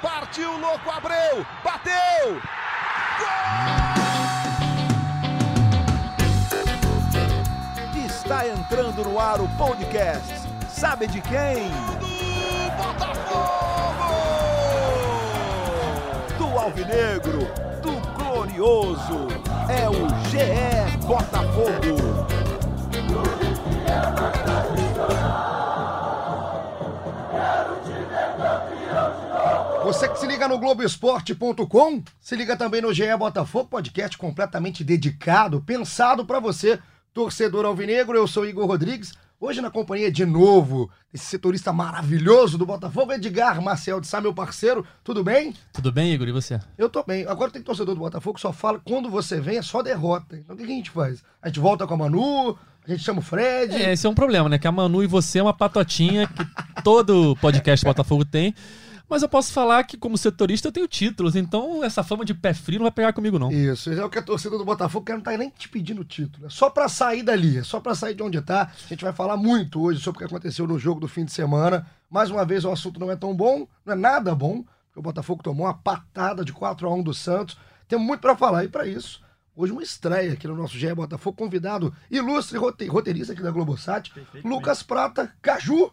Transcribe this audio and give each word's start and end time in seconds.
Partiu, 0.00 0.56
louco, 0.58 0.90
Abreu. 0.90 1.44
Bateu. 1.64 2.40
Gol! 3.18 3.88
Está 8.06 8.46
entrando 8.46 9.04
no 9.04 9.18
ar 9.18 9.40
o 9.40 9.48
podcast. 9.56 10.48
Sabe 10.68 11.08
de 11.08 11.20
quem? 11.20 11.68
Do 11.98 12.76
Botafogo! 12.76 14.14
Do 16.38 16.58
Alvinegro, 16.58 17.40
do 17.82 17.92
Glorioso. 18.16 19.26
É 19.68 19.88
o 19.88 20.08
GE 20.28 20.96
Botafogo. 21.06 22.47
Você 29.88 30.06
que 30.06 30.18
se 30.18 30.26
liga 30.26 30.46
no 30.46 30.58
Globoesporte.com, 30.58 32.02
se 32.20 32.36
liga 32.36 32.54
também 32.58 32.82
no 32.82 32.92
GE 32.92 33.16
Botafogo, 33.18 33.70
podcast 33.70 34.18
completamente 34.18 34.84
dedicado, 34.84 35.62
pensado 35.62 36.26
para 36.26 36.38
você, 36.38 36.78
torcedor 37.14 37.64
alvinegro. 37.64 38.14
Eu 38.14 38.26
sou 38.26 38.44
Igor 38.44 38.66
Rodrigues, 38.66 39.14
hoje 39.40 39.62
na 39.62 39.70
companhia 39.70 40.12
de 40.12 40.26
novo 40.26 40.90
desse 41.10 41.24
setorista 41.24 41.72
maravilhoso 41.72 42.58
do 42.58 42.66
Botafogo, 42.66 43.14
Edgar 43.14 43.62
Marcel 43.62 43.98
de 43.98 44.06
Sá, 44.06 44.20
meu 44.20 44.34
parceiro. 44.34 44.84
Tudo 45.02 45.24
bem? 45.24 45.54
Tudo 45.72 45.90
bem, 45.90 46.12
Igor? 46.12 46.28
E 46.28 46.32
você? 46.32 46.60
Eu 46.76 46.90
tô 46.90 47.02
bem. 47.02 47.24
Agora 47.26 47.50
tem 47.50 47.62
torcedor 47.62 47.94
do 47.94 48.00
Botafogo 48.02 48.34
que 48.34 48.42
só 48.42 48.52
fala 48.52 48.78
quando 48.84 49.08
você 49.08 49.40
vem 49.40 49.56
é 49.56 49.62
só 49.62 49.82
derrota. 49.82 50.36
Então 50.36 50.54
o 50.54 50.58
que 50.58 50.64
a 50.64 50.66
gente 50.66 50.90
faz? 50.90 51.24
A 51.40 51.48
gente 51.48 51.60
volta 51.60 51.86
com 51.86 51.94
a 51.94 51.96
Manu, 51.96 52.58
a 52.86 52.90
gente 52.90 53.02
chama 53.02 53.20
o 53.20 53.22
Fred. 53.22 53.74
É, 53.74 53.94
esse 53.94 54.06
é 54.06 54.10
um 54.10 54.14
problema, 54.14 54.50
né? 54.50 54.58
Que 54.58 54.68
a 54.68 54.72
Manu 54.72 55.02
e 55.02 55.06
você 55.06 55.38
é 55.38 55.42
uma 55.42 55.54
patotinha 55.54 56.28
que 56.28 56.82
todo 56.84 57.34
podcast 57.40 57.86
Botafogo 57.86 58.22
tem. 58.26 58.54
Mas 59.08 59.22
eu 59.22 59.28
posso 59.28 59.52
falar 59.52 59.84
que, 59.84 59.96
como 59.96 60.18
setorista, 60.18 60.68
eu 60.68 60.72
tenho 60.72 60.86
títulos, 60.86 61.34
então 61.34 61.82
essa 61.82 62.02
fama 62.02 62.24
de 62.24 62.34
pé 62.34 62.52
frio 62.52 62.78
não 62.78 62.84
vai 62.84 62.92
pegar 62.92 63.12
comigo, 63.14 63.38
não. 63.38 63.50
Isso, 63.50 63.90
é 63.90 64.04
o 64.04 64.10
que 64.10 64.18
a 64.18 64.22
torcida 64.22 64.58
do 64.58 64.64
Botafogo 64.66 65.06
quer, 65.06 65.14
não 65.14 65.22
tá 65.22 65.34
nem 65.36 65.48
te 65.48 65.66
pedindo 65.68 66.04
título. 66.04 66.46
É 66.46 66.50
só 66.50 66.68
pra 66.68 66.88
sair 66.90 67.22
dali, 67.22 67.56
é 67.56 67.62
só 67.62 67.80
pra 67.80 67.94
sair 67.94 68.14
de 68.14 68.22
onde 68.22 68.40
tá. 68.42 68.70
A 68.84 68.88
gente 68.88 69.02
vai 69.02 69.12
falar 69.14 69.38
muito 69.38 69.80
hoje 69.80 70.00
sobre 70.00 70.18
o 70.18 70.20
que 70.20 70.34
aconteceu 70.34 70.66
no 70.66 70.78
jogo 70.78 71.00
do 71.00 71.08
fim 71.08 71.24
de 71.24 71.32
semana. 71.32 71.86
Mais 72.10 72.30
uma 72.30 72.44
vez, 72.44 72.66
o 72.66 72.70
assunto 72.70 73.00
não 73.00 73.10
é 73.10 73.16
tão 73.16 73.34
bom, 73.34 73.66
não 73.84 73.94
é 73.94 73.96
nada 73.96 74.34
bom, 74.34 74.62
porque 74.62 74.98
o 74.98 75.02
Botafogo 75.02 75.42
tomou 75.42 75.66
uma 75.66 75.74
patada 75.74 76.44
de 76.44 76.52
4 76.52 76.86
a 76.86 76.94
1 76.94 77.02
do 77.02 77.14
Santos. 77.14 77.56
Temos 77.88 78.06
muito 78.06 78.20
pra 78.20 78.36
falar, 78.36 78.64
e 78.64 78.68
pra 78.68 78.86
isso, 78.86 79.22
hoje 79.56 79.72
uma 79.72 79.82
estreia 79.82 80.34
aqui 80.34 80.46
no 80.46 80.54
nosso 80.54 80.76
GE 80.78 80.92
Botafogo, 80.94 81.38
convidado 81.38 81.94
ilustre 82.10 82.58
roteirista 82.58 83.32
aqui 83.32 83.42
da 83.42 83.50
Globosat, 83.50 84.12
Lucas 84.44 84.82
Prata, 84.82 85.32
Caju 85.40 85.90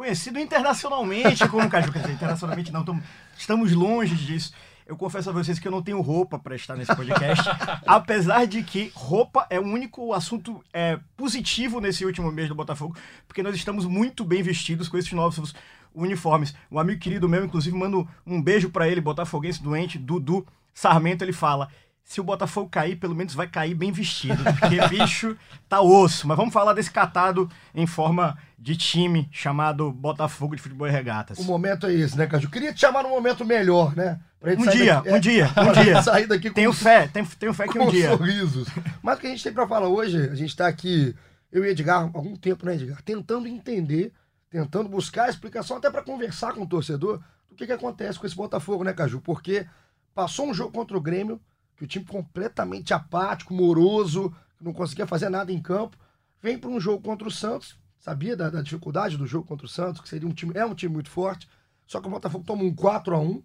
conhecido 0.00 0.38
internacionalmente 0.40 1.46
como 1.46 1.68
Caju. 1.68 1.92
Quer 1.92 1.98
dizer, 1.98 2.14
internacionalmente 2.14 2.72
não, 2.72 2.82
tamo, 2.82 3.02
estamos 3.36 3.74
longe 3.74 4.14
disso. 4.14 4.50
Eu 4.86 4.96
confesso 4.96 5.28
a 5.28 5.32
vocês 5.32 5.58
que 5.58 5.68
eu 5.68 5.70
não 5.70 5.82
tenho 5.82 6.00
roupa 6.00 6.38
para 6.38 6.56
estar 6.56 6.74
nesse 6.74 6.96
podcast, 6.96 7.44
apesar 7.86 8.46
de 8.46 8.62
que 8.62 8.90
roupa 8.94 9.46
é 9.50 9.60
o 9.60 9.62
único 9.62 10.14
assunto 10.14 10.64
é, 10.72 10.98
positivo 11.18 11.82
nesse 11.82 12.06
último 12.06 12.32
mês 12.32 12.48
do 12.48 12.54
Botafogo, 12.54 12.96
porque 13.28 13.42
nós 13.42 13.54
estamos 13.54 13.84
muito 13.84 14.24
bem 14.24 14.42
vestidos 14.42 14.88
com 14.88 14.96
esses 14.96 15.12
novos 15.12 15.54
uniformes. 15.94 16.54
Um 16.72 16.78
amigo 16.78 16.98
querido 16.98 17.28
meu, 17.28 17.44
inclusive, 17.44 17.76
mando 17.76 18.08
um 18.26 18.40
beijo 18.40 18.70
para 18.70 18.88
ele, 18.88 19.02
botafoguense 19.02 19.62
doente, 19.62 19.98
Dudu 19.98 20.46
Sarmento, 20.72 21.22
ele 21.22 21.34
fala: 21.34 21.68
se 22.10 22.20
o 22.20 22.24
Botafogo 22.24 22.68
cair, 22.68 22.96
pelo 22.96 23.14
menos 23.14 23.34
vai 23.34 23.46
cair 23.46 23.72
bem 23.72 23.92
vestido, 23.92 24.42
porque 24.42 24.80
bicho 24.90 25.36
tá 25.68 25.80
osso. 25.80 26.26
Mas 26.26 26.36
vamos 26.36 26.52
falar 26.52 26.72
desse 26.72 26.90
catado 26.90 27.48
em 27.72 27.86
forma 27.86 28.36
de 28.58 28.76
time 28.76 29.28
chamado 29.30 29.92
Botafogo 29.92 30.56
de 30.56 30.60
Futebol 30.60 30.88
e 30.88 30.90
Regatas. 30.90 31.38
O 31.38 31.44
momento 31.44 31.86
é 31.86 31.92
esse, 31.94 32.18
né, 32.18 32.26
Caju? 32.26 32.50
Queria 32.50 32.74
te 32.74 32.80
chamar 32.80 33.04
num 33.04 33.10
momento 33.10 33.44
melhor, 33.44 33.94
né? 33.94 34.18
Um 34.42 34.68
dia, 34.68 34.96
daqui, 34.96 35.08
um 35.08 35.14
é, 35.14 35.20
dia, 35.20 35.50
um 35.56 35.84
dia, 35.84 36.02
sair 36.02 36.26
daqui 36.26 36.50
tenho 36.50 36.72
fé, 36.72 37.06
tenho, 37.06 37.28
tenho 37.38 37.54
fé 37.54 37.68
que 37.68 37.78
um 37.78 37.88
dia. 37.88 38.08
sorrisos. 38.10 38.66
Mas 39.00 39.16
o 39.16 39.20
que 39.20 39.28
a 39.28 39.30
gente 39.30 39.44
tem 39.44 39.52
para 39.52 39.68
falar 39.68 39.86
hoje, 39.86 40.18
a 40.18 40.34
gente 40.34 40.56
tá 40.56 40.66
aqui, 40.66 41.14
eu 41.52 41.64
e 41.64 41.68
Edgar, 41.68 42.00
há 42.00 42.02
algum 42.12 42.34
tempo, 42.34 42.66
né, 42.66 42.74
Edgar? 42.74 43.00
Tentando 43.02 43.46
entender, 43.46 44.12
tentando 44.50 44.88
buscar 44.88 45.26
a 45.26 45.30
explicação, 45.30 45.76
até 45.76 45.88
para 45.88 46.02
conversar 46.02 46.54
com 46.54 46.62
o 46.62 46.66
torcedor, 46.66 47.20
do 47.48 47.54
que, 47.54 47.66
que 47.66 47.72
acontece 47.72 48.18
com 48.18 48.26
esse 48.26 48.34
Botafogo, 48.34 48.82
né, 48.82 48.92
Caju? 48.92 49.20
Porque 49.20 49.64
passou 50.12 50.48
um 50.48 50.52
jogo 50.52 50.72
contra 50.72 50.96
o 50.96 51.00
Grêmio, 51.00 51.40
que 51.80 51.84
o 51.84 51.88
time 51.88 52.04
completamente 52.04 52.92
apático, 52.92 53.54
moroso, 53.54 54.30
não 54.60 54.70
conseguia 54.70 55.06
fazer 55.06 55.30
nada 55.30 55.50
em 55.50 55.58
campo, 55.58 55.96
vem 56.42 56.58
para 56.58 56.68
um 56.68 56.78
jogo 56.78 57.02
contra 57.02 57.26
o 57.26 57.30
Santos, 57.30 57.74
sabia 57.98 58.36
da, 58.36 58.50
da, 58.50 58.60
dificuldade 58.60 59.16
do 59.16 59.26
jogo 59.26 59.46
contra 59.46 59.64
o 59.64 59.68
Santos, 59.68 60.02
que 60.02 60.08
seria 60.08 60.28
um 60.28 60.32
time, 60.32 60.52
é 60.54 60.62
um 60.62 60.74
time 60.74 60.92
muito 60.92 61.08
forte, 61.08 61.48
só 61.86 61.98
que 61.98 62.06
o 62.06 62.10
Botafogo 62.10 62.44
toma 62.44 62.64
um 62.64 62.74
4 62.74 63.14
a 63.14 63.18
1 63.18 63.42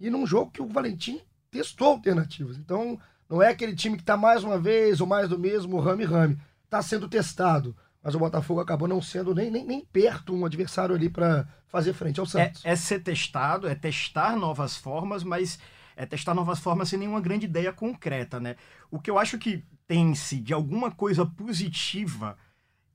e 0.00 0.10
num 0.10 0.26
jogo 0.26 0.50
que 0.50 0.60
o 0.60 0.68
Valentim 0.68 1.22
testou 1.50 1.88
alternativas. 1.88 2.58
Então, 2.58 3.00
não 3.26 3.42
é 3.42 3.48
aquele 3.48 3.74
time 3.74 3.96
que 3.96 4.02
está 4.02 4.18
mais 4.18 4.44
uma 4.44 4.58
vez 4.58 5.00
ou 5.00 5.06
mais 5.06 5.30
do 5.30 5.38
mesmo 5.38 5.80
rame-rame. 5.80 6.38
Está 6.64 6.82
sendo 6.82 7.08
testado. 7.08 7.74
Mas 8.02 8.14
o 8.14 8.18
Botafogo 8.18 8.60
acabou 8.60 8.86
não 8.86 9.00
sendo 9.00 9.34
nem, 9.34 9.50
nem, 9.50 9.64
nem 9.64 9.84
perto 9.84 10.34
um 10.34 10.44
adversário 10.44 10.94
ali 10.94 11.08
para 11.08 11.48
fazer 11.66 11.94
frente 11.94 12.20
ao 12.20 12.26
é, 12.26 12.28
Santos. 12.28 12.64
É, 12.66 12.70
é 12.70 12.76
ser 12.76 13.00
testado, 13.00 13.66
é 13.66 13.74
testar 13.74 14.36
novas 14.36 14.76
formas, 14.76 15.24
mas 15.24 15.58
é 15.98 16.06
testar 16.06 16.32
novas 16.32 16.60
formas 16.60 16.88
sem 16.88 16.98
nenhuma 16.98 17.20
grande 17.20 17.46
ideia 17.46 17.72
concreta, 17.72 18.38
né? 18.38 18.54
O 18.88 19.00
que 19.00 19.10
eu 19.10 19.18
acho 19.18 19.36
que 19.36 19.64
tem-se 19.84 20.40
de 20.40 20.54
alguma 20.54 20.92
coisa 20.92 21.26
positiva 21.26 22.38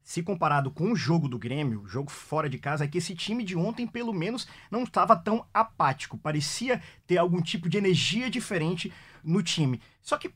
se 0.02 0.24
comparado 0.24 0.72
com 0.72 0.92
o 0.92 0.96
jogo 0.96 1.28
do 1.28 1.38
Grêmio, 1.38 1.82
o 1.82 1.88
jogo 1.88 2.10
fora 2.10 2.50
de 2.50 2.58
casa, 2.58 2.86
é 2.86 2.88
que 2.88 2.98
esse 2.98 3.14
time 3.14 3.44
de 3.44 3.58
ontem, 3.58 3.86
pelo 3.86 4.14
menos, 4.14 4.48
não 4.72 4.84
estava 4.84 5.18
tão 5.18 5.46
apático. 5.54 6.18
Parecia 6.18 6.82
ter 7.06 7.18
algum 7.18 7.42
tipo 7.42 7.70
de 7.70 7.78
energia 7.78 8.30
diferente 8.30 8.92
no 9.22 9.44
time. 9.44 9.82
Só 10.02 10.18
que, 10.18 10.34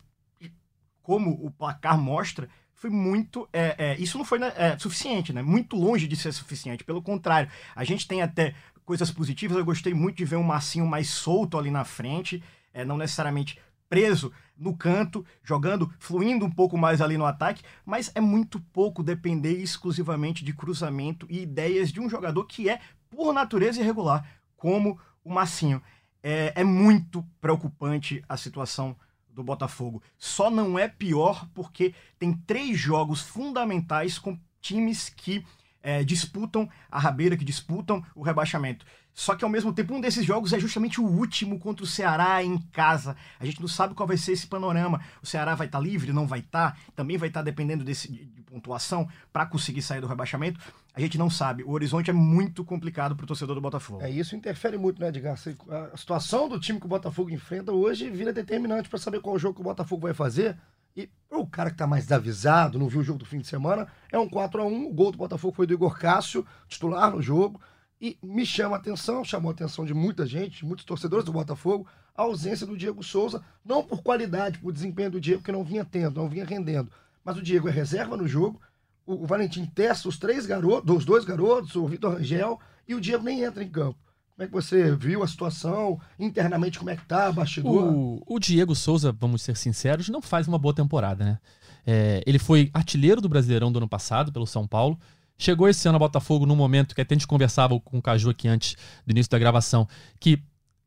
como 1.01 1.31
o 1.45 1.50
placar 1.50 1.97
mostra, 1.97 2.50
foi 2.73 2.89
muito. 2.89 3.47
É, 3.51 3.75
é, 3.77 3.97
isso 3.97 4.17
não 4.17 4.25
foi 4.25 4.39
né, 4.39 4.51
é, 4.57 4.77
suficiente, 4.77 5.31
né? 5.31 5.41
Muito 5.41 5.77
longe 5.77 6.06
de 6.06 6.17
ser 6.17 6.33
suficiente. 6.33 6.83
Pelo 6.83 7.01
contrário, 7.01 7.50
a 7.75 7.83
gente 7.85 8.07
tem 8.07 8.22
até 8.22 8.56
coisas 8.85 9.11
positivas. 9.11 9.57
Eu 9.57 9.66
gostei 9.66 9.94
muito 9.94 10.17
de 10.17 10.25
ver 10.25 10.35
um 10.38 10.44
Massinho 10.44 10.85
mais 10.85 11.09
solto 11.09 11.57
ali 11.57 11.72
na 11.72 11.83
frente 11.83 12.41
é, 12.77 12.85
não 12.85 12.95
necessariamente 12.95 13.59
preso 13.89 14.31
no 14.55 14.77
canto, 14.77 15.25
jogando, 15.43 15.91
fluindo 15.97 16.45
um 16.45 16.51
pouco 16.51 16.77
mais 16.77 17.01
ali 17.01 17.17
no 17.17 17.25
ataque, 17.25 17.63
mas 17.83 18.11
é 18.13 18.21
muito 18.21 18.59
pouco 18.71 19.01
depender 19.01 19.53
exclusivamente 19.53 20.45
de 20.45 20.53
cruzamento 20.53 21.25
e 21.27 21.41
ideias 21.41 21.91
de 21.91 21.99
um 21.99 22.07
jogador 22.07 22.45
que 22.45 22.69
é, 22.69 22.79
por 23.09 23.33
natureza, 23.33 23.81
irregular, 23.81 24.27
como 24.55 24.99
o 25.23 25.33
Massinho. 25.33 25.81
É, 26.21 26.53
é 26.55 26.63
muito 26.63 27.25
preocupante 27.41 28.23
a 28.29 28.38
situação 28.38 28.95
do 29.27 29.44
Botafogo. 29.44 30.03
Só 30.17 30.51
não 30.51 30.77
é 30.77 30.88
pior 30.88 31.47
porque 31.53 31.95
tem 32.19 32.33
três 32.33 32.77
jogos 32.77 33.21
fundamentais 33.21 34.19
com 34.19 34.39
times 34.61 35.09
que 35.09 35.44
é, 35.81 36.03
disputam 36.03 36.69
a 36.91 36.99
rabeira, 36.99 37.38
que 37.38 37.45
disputam 37.45 38.03
o 38.13 38.21
rebaixamento. 38.21 38.85
Só 39.17 39.35
que 39.35 39.44
ao 39.44 39.50
mesmo 39.50 39.73
tempo, 39.73 39.95
um 39.95 40.00
desses 40.00 40.23
jogos 40.23 40.53
é 40.53 40.59
justamente 40.59 41.01
o 41.01 41.03
último 41.03 41.57
contra 41.57 41.83
o 41.83 41.88
Ceará 41.88 42.44
em 42.44 42.55
casa. 42.72 43.17
A 43.39 43.45
gente 43.47 43.59
não 43.59 43.67
sabe 43.67 43.95
qual 43.95 44.05
vai 44.05 44.16
ser 44.16 44.33
esse 44.33 44.45
panorama. 44.45 45.01
O 45.23 45.25
Ceará 45.25 45.55
vai 45.55 45.66
estar 45.66 45.79
tá 45.79 45.83
livre, 45.83 46.13
não 46.13 46.28
vai 46.28 46.38
estar, 46.38 46.73
tá, 46.73 46.78
também 46.95 47.17
vai 47.17 47.27
estar 47.27 47.39
tá 47.39 47.44
dependendo 47.44 47.83
desse, 47.83 48.11
de, 48.11 48.44
pontuação 48.44 49.09
para 49.33 49.44
conseguir 49.47 49.81
sair 49.81 50.01
do 50.01 50.06
rebaixamento. 50.06 50.59
A 50.94 51.01
gente 51.01 51.17
não 51.17 51.31
sabe. 51.31 51.63
O 51.63 51.72
horizonte 51.72 52.11
é 52.11 52.13
muito 52.13 52.63
complicado 52.63 53.16
para 53.16 53.23
o 53.23 53.27
torcedor 53.27 53.56
do 53.56 53.61
Botafogo. 53.61 54.03
É, 54.03 54.09
isso 54.11 54.35
interfere 54.35 54.77
muito, 54.77 55.01
né, 55.01 55.07
Edgar? 55.07 55.33
A 55.33 55.97
situação 55.97 56.47
do 56.47 56.59
time 56.59 56.79
que 56.79 56.85
o 56.85 56.89
Botafogo 56.89 57.31
enfrenta 57.31 57.72
hoje 57.72 58.11
vira 58.11 58.31
determinante 58.31 58.88
para 58.88 59.00
saber 59.00 59.19
qual 59.19 59.39
jogo 59.39 59.56
que 59.56 59.61
o 59.61 59.63
Botafogo 59.63 60.03
vai 60.03 60.13
fazer. 60.13 60.56
E 60.95 61.09
o 61.31 61.47
cara 61.47 61.72
que 61.72 61.73
está 61.73 61.88
mais 61.88 62.11
avisado, 62.11 62.77
não 62.77 62.88
viu 62.88 63.01
o 63.01 63.03
jogo 63.03 63.17
do 63.17 63.25
fim 63.25 63.39
de 63.39 63.47
semana, 63.47 63.88
é 64.11 64.19
um 64.19 64.29
4 64.29 64.61
a 64.61 64.66
1 64.66 64.89
O 64.89 64.94
gol 64.94 65.11
do 65.11 65.17
Botafogo 65.17 65.56
foi 65.56 65.66
do 65.66 65.73
Igor 65.73 65.97
Cássio, 65.97 66.45
titular 66.67 67.09
no 67.09 67.19
jogo. 67.19 67.59
E 68.00 68.18
me 68.22 68.46
chama 68.46 68.75
a 68.75 68.80
atenção, 68.80 69.24
chamou 69.24 69.50
a 69.50 69.53
atenção 69.53 69.85
de 69.85 69.94
muita 69.94 70.25
gente, 70.25 70.66
muitos 70.66 70.85
torcedores 70.85 71.25
do 71.25 71.31
Botafogo, 71.34 71.88
a 72.16 72.24
ausência 72.24 72.66
do 72.66 72.77
Diego 72.77 73.04
Souza, 73.04 73.44
não 73.66 73.83
por 73.83 74.01
qualidade, 74.01 74.60
por 74.60 74.71
desempenho 74.71 75.12
do 75.12 75.21
Diego, 75.21 75.42
que 75.42 75.51
não 75.51 75.63
vinha 75.63 75.83
tendo, 75.83 76.19
não 76.19 76.30
vinha 76.30 76.45
rendendo. 76.45 76.92
Mas 77.24 77.38
o 77.38 77.42
Diego 77.42 77.68
é 77.68 77.71
reserva 77.71 78.16
no 78.16 78.27
jogo, 78.27 78.62
o, 79.06 79.25
Valentim 79.25 79.66
testa 79.66 80.10
os 80.10 80.18
três 80.18 80.45
garotos, 80.45 80.95
os 80.95 81.06
dois 81.06 81.24
garotos, 81.24 81.75
o 81.75 81.88
Vitor 81.88 82.16
Rangel, 82.16 82.60
e 82.88 82.94
o 82.94 83.01
Diego 83.01 83.24
nem 83.24 83.44
entra 83.44 83.63
em 83.63 83.69
campo. 83.69 83.98
Como 84.36 84.45
é 84.45 84.48
que 84.48 84.54
você 84.54 84.95
viu 84.95 85.24
a 85.24 85.27
situação 85.27 86.00
internamente? 86.19 86.77
Como 86.77 86.92
é 86.92 86.95
que 86.95 87.06
tá, 87.06 87.31
bastidor? 87.31 87.92
O, 87.92 88.21
o 88.27 88.39
Diego 88.39 88.75
Souza, 88.75 89.12
vamos 89.12 89.42
ser 89.42 89.57
sinceros, 89.57 90.10
não 90.10 90.21
faz 90.21 90.48
uma 90.48 90.60
boa 90.60 90.75
temporada, 90.75 91.25
né? 91.25 91.39
É, 91.86 92.21
ele 92.27 92.38
foi 92.38 92.69
artilheiro 92.74 93.21
do 93.21 93.30
Brasileirão 93.30 93.71
do 93.71 93.80
ano 93.80 93.88
passado 93.88 94.31
pelo 94.31 94.45
São 94.45 94.68
Paulo. 94.68 95.00
Chegou 95.38 95.69
esse 95.69 95.88
ano 95.88 95.98
a 95.98 96.00
Botafogo 96.00 96.45
num 96.45 96.56
momento 96.56 96.95
que 96.95 97.01
até 97.01 97.13
a 97.13 97.18
gente 97.18 97.28
conversava 97.28 97.80
com 97.80 97.98
o 97.98 98.01
Caju 98.01 98.30
aqui 98.30 98.48
antes 98.48 98.75
do 99.06 99.12
início 99.12 99.30
da 99.30 99.38
gravação, 99.38 99.88
que 100.19 100.42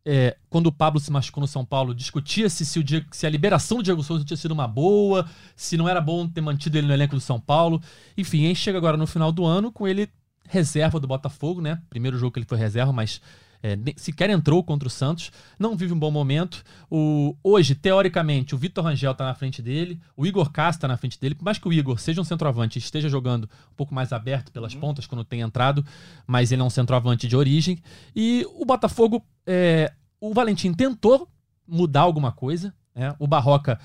é, 0.04 0.36
quando 0.48 0.66
o 0.66 0.72
Pablo 0.72 0.98
se 0.98 1.10
machucou 1.12 1.40
no 1.40 1.46
São 1.46 1.64
Paulo, 1.64 1.94
discutia-se 1.94 2.64
se, 2.64 2.84
se, 3.12 3.26
a 3.26 3.30
liberação 3.30 3.78
do 3.78 3.82
Diego 3.82 4.02
Souza 4.02 4.24
tinha 4.24 4.36
sido 4.36 4.52
uma 4.52 4.66
boa, 4.66 5.28
se 5.54 5.76
não 5.76 5.88
era 5.88 6.00
bom 6.00 6.26
ter 6.26 6.40
mantido 6.40 6.78
ele 6.78 6.86
no 6.86 6.92
elenco 6.92 7.14
do 7.14 7.20
São 7.20 7.38
Paulo. 7.38 7.82
Enfim, 8.16 8.44
a 8.44 8.48
gente 8.48 8.60
chega 8.60 8.78
agora 8.78 8.96
no 8.96 9.06
final 9.06 9.30
do 9.30 9.44
ano 9.44 9.70
com 9.70 9.86
ele 9.86 10.08
reserva 10.48 10.98
do 10.98 11.06
Botafogo, 11.06 11.60
né? 11.60 11.80
Primeiro 11.88 12.18
jogo 12.18 12.32
que 12.32 12.40
ele 12.40 12.46
foi 12.46 12.58
reserva, 12.58 12.92
mas 12.92 13.20
é, 13.62 13.76
sequer 13.96 14.30
entrou 14.30 14.62
contra 14.64 14.88
o 14.88 14.90
Santos, 14.90 15.30
não 15.58 15.76
vive 15.76 15.92
um 15.92 15.98
bom 15.98 16.10
momento. 16.10 16.62
O, 16.90 17.36
hoje, 17.42 17.74
teoricamente, 17.74 18.54
o 18.54 18.58
Vitor 18.58 18.84
Rangel 18.84 19.12
está 19.12 19.24
na 19.24 19.34
frente 19.34 19.60
dele, 19.60 20.00
o 20.16 20.26
Igor 20.26 20.50
Castro 20.50 20.78
está 20.78 20.88
na 20.88 20.96
frente 20.96 21.20
dele, 21.20 21.34
por 21.34 21.44
mais 21.44 21.58
que 21.58 21.68
o 21.68 21.72
Igor 21.72 21.98
seja 21.98 22.20
um 22.20 22.24
centroavante 22.24 22.78
e 22.78 22.80
esteja 22.80 23.08
jogando 23.08 23.44
um 23.44 23.74
pouco 23.76 23.94
mais 23.94 24.12
aberto 24.12 24.50
pelas 24.50 24.74
uhum. 24.74 24.80
pontas 24.80 25.06
quando 25.06 25.24
tem 25.24 25.40
entrado, 25.40 25.84
mas 26.26 26.52
ele 26.52 26.62
é 26.62 26.64
um 26.64 26.70
centroavante 26.70 27.28
de 27.28 27.36
origem. 27.36 27.78
E 28.14 28.46
o 28.54 28.64
Botafogo, 28.64 29.24
é, 29.46 29.92
o 30.20 30.32
Valentim 30.32 30.72
tentou 30.72 31.28
mudar 31.66 32.02
alguma 32.02 32.32
coisa, 32.32 32.74
né? 32.94 33.14
o 33.18 33.26
Barroca 33.26 33.78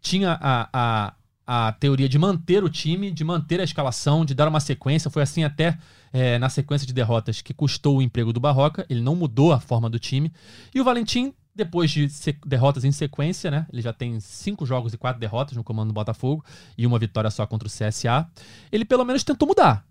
tinha 0.00 0.38
a, 0.40 0.68
a 0.72 1.14
a 1.52 1.72
teoria 1.72 2.08
de 2.08 2.16
manter 2.16 2.62
o 2.62 2.68
time, 2.68 3.10
de 3.10 3.24
manter 3.24 3.58
a 3.58 3.64
escalação, 3.64 4.24
de 4.24 4.34
dar 4.34 4.46
uma 4.46 4.60
sequência. 4.60 5.10
Foi 5.10 5.20
assim 5.20 5.42
até 5.42 5.76
é, 6.12 6.38
na 6.38 6.48
sequência 6.48 6.86
de 6.86 6.92
derrotas 6.92 7.40
que 7.40 7.54
custou 7.54 7.98
o 7.98 8.02
emprego 8.02 8.32
do 8.32 8.40
Barroca. 8.40 8.86
Ele 8.88 9.00
não 9.00 9.16
mudou 9.16 9.52
a 9.52 9.60
forma 9.60 9.88
do 9.88 9.98
time. 9.98 10.32
E 10.74 10.80
o 10.80 10.84
Valentim, 10.84 11.32
depois 11.54 11.90
de 11.90 12.08
derrotas 12.46 12.84
em 12.84 12.92
sequência, 12.92 13.50
né? 13.50 13.66
Ele 13.72 13.82
já 13.82 13.92
tem 13.92 14.18
cinco 14.20 14.64
jogos 14.64 14.94
e 14.94 14.98
quatro 14.98 15.20
derrotas 15.20 15.56
no 15.56 15.64
comando 15.64 15.88
do 15.88 15.94
Botafogo 15.94 16.44
e 16.76 16.86
uma 16.86 16.98
vitória 16.98 17.30
só 17.30 17.46
contra 17.46 17.68
o 17.68 17.70
CSA. 17.70 18.28
Ele 18.70 18.84
pelo 18.84 19.04
menos 19.04 19.24
tentou 19.24 19.48
mudar 19.48 19.89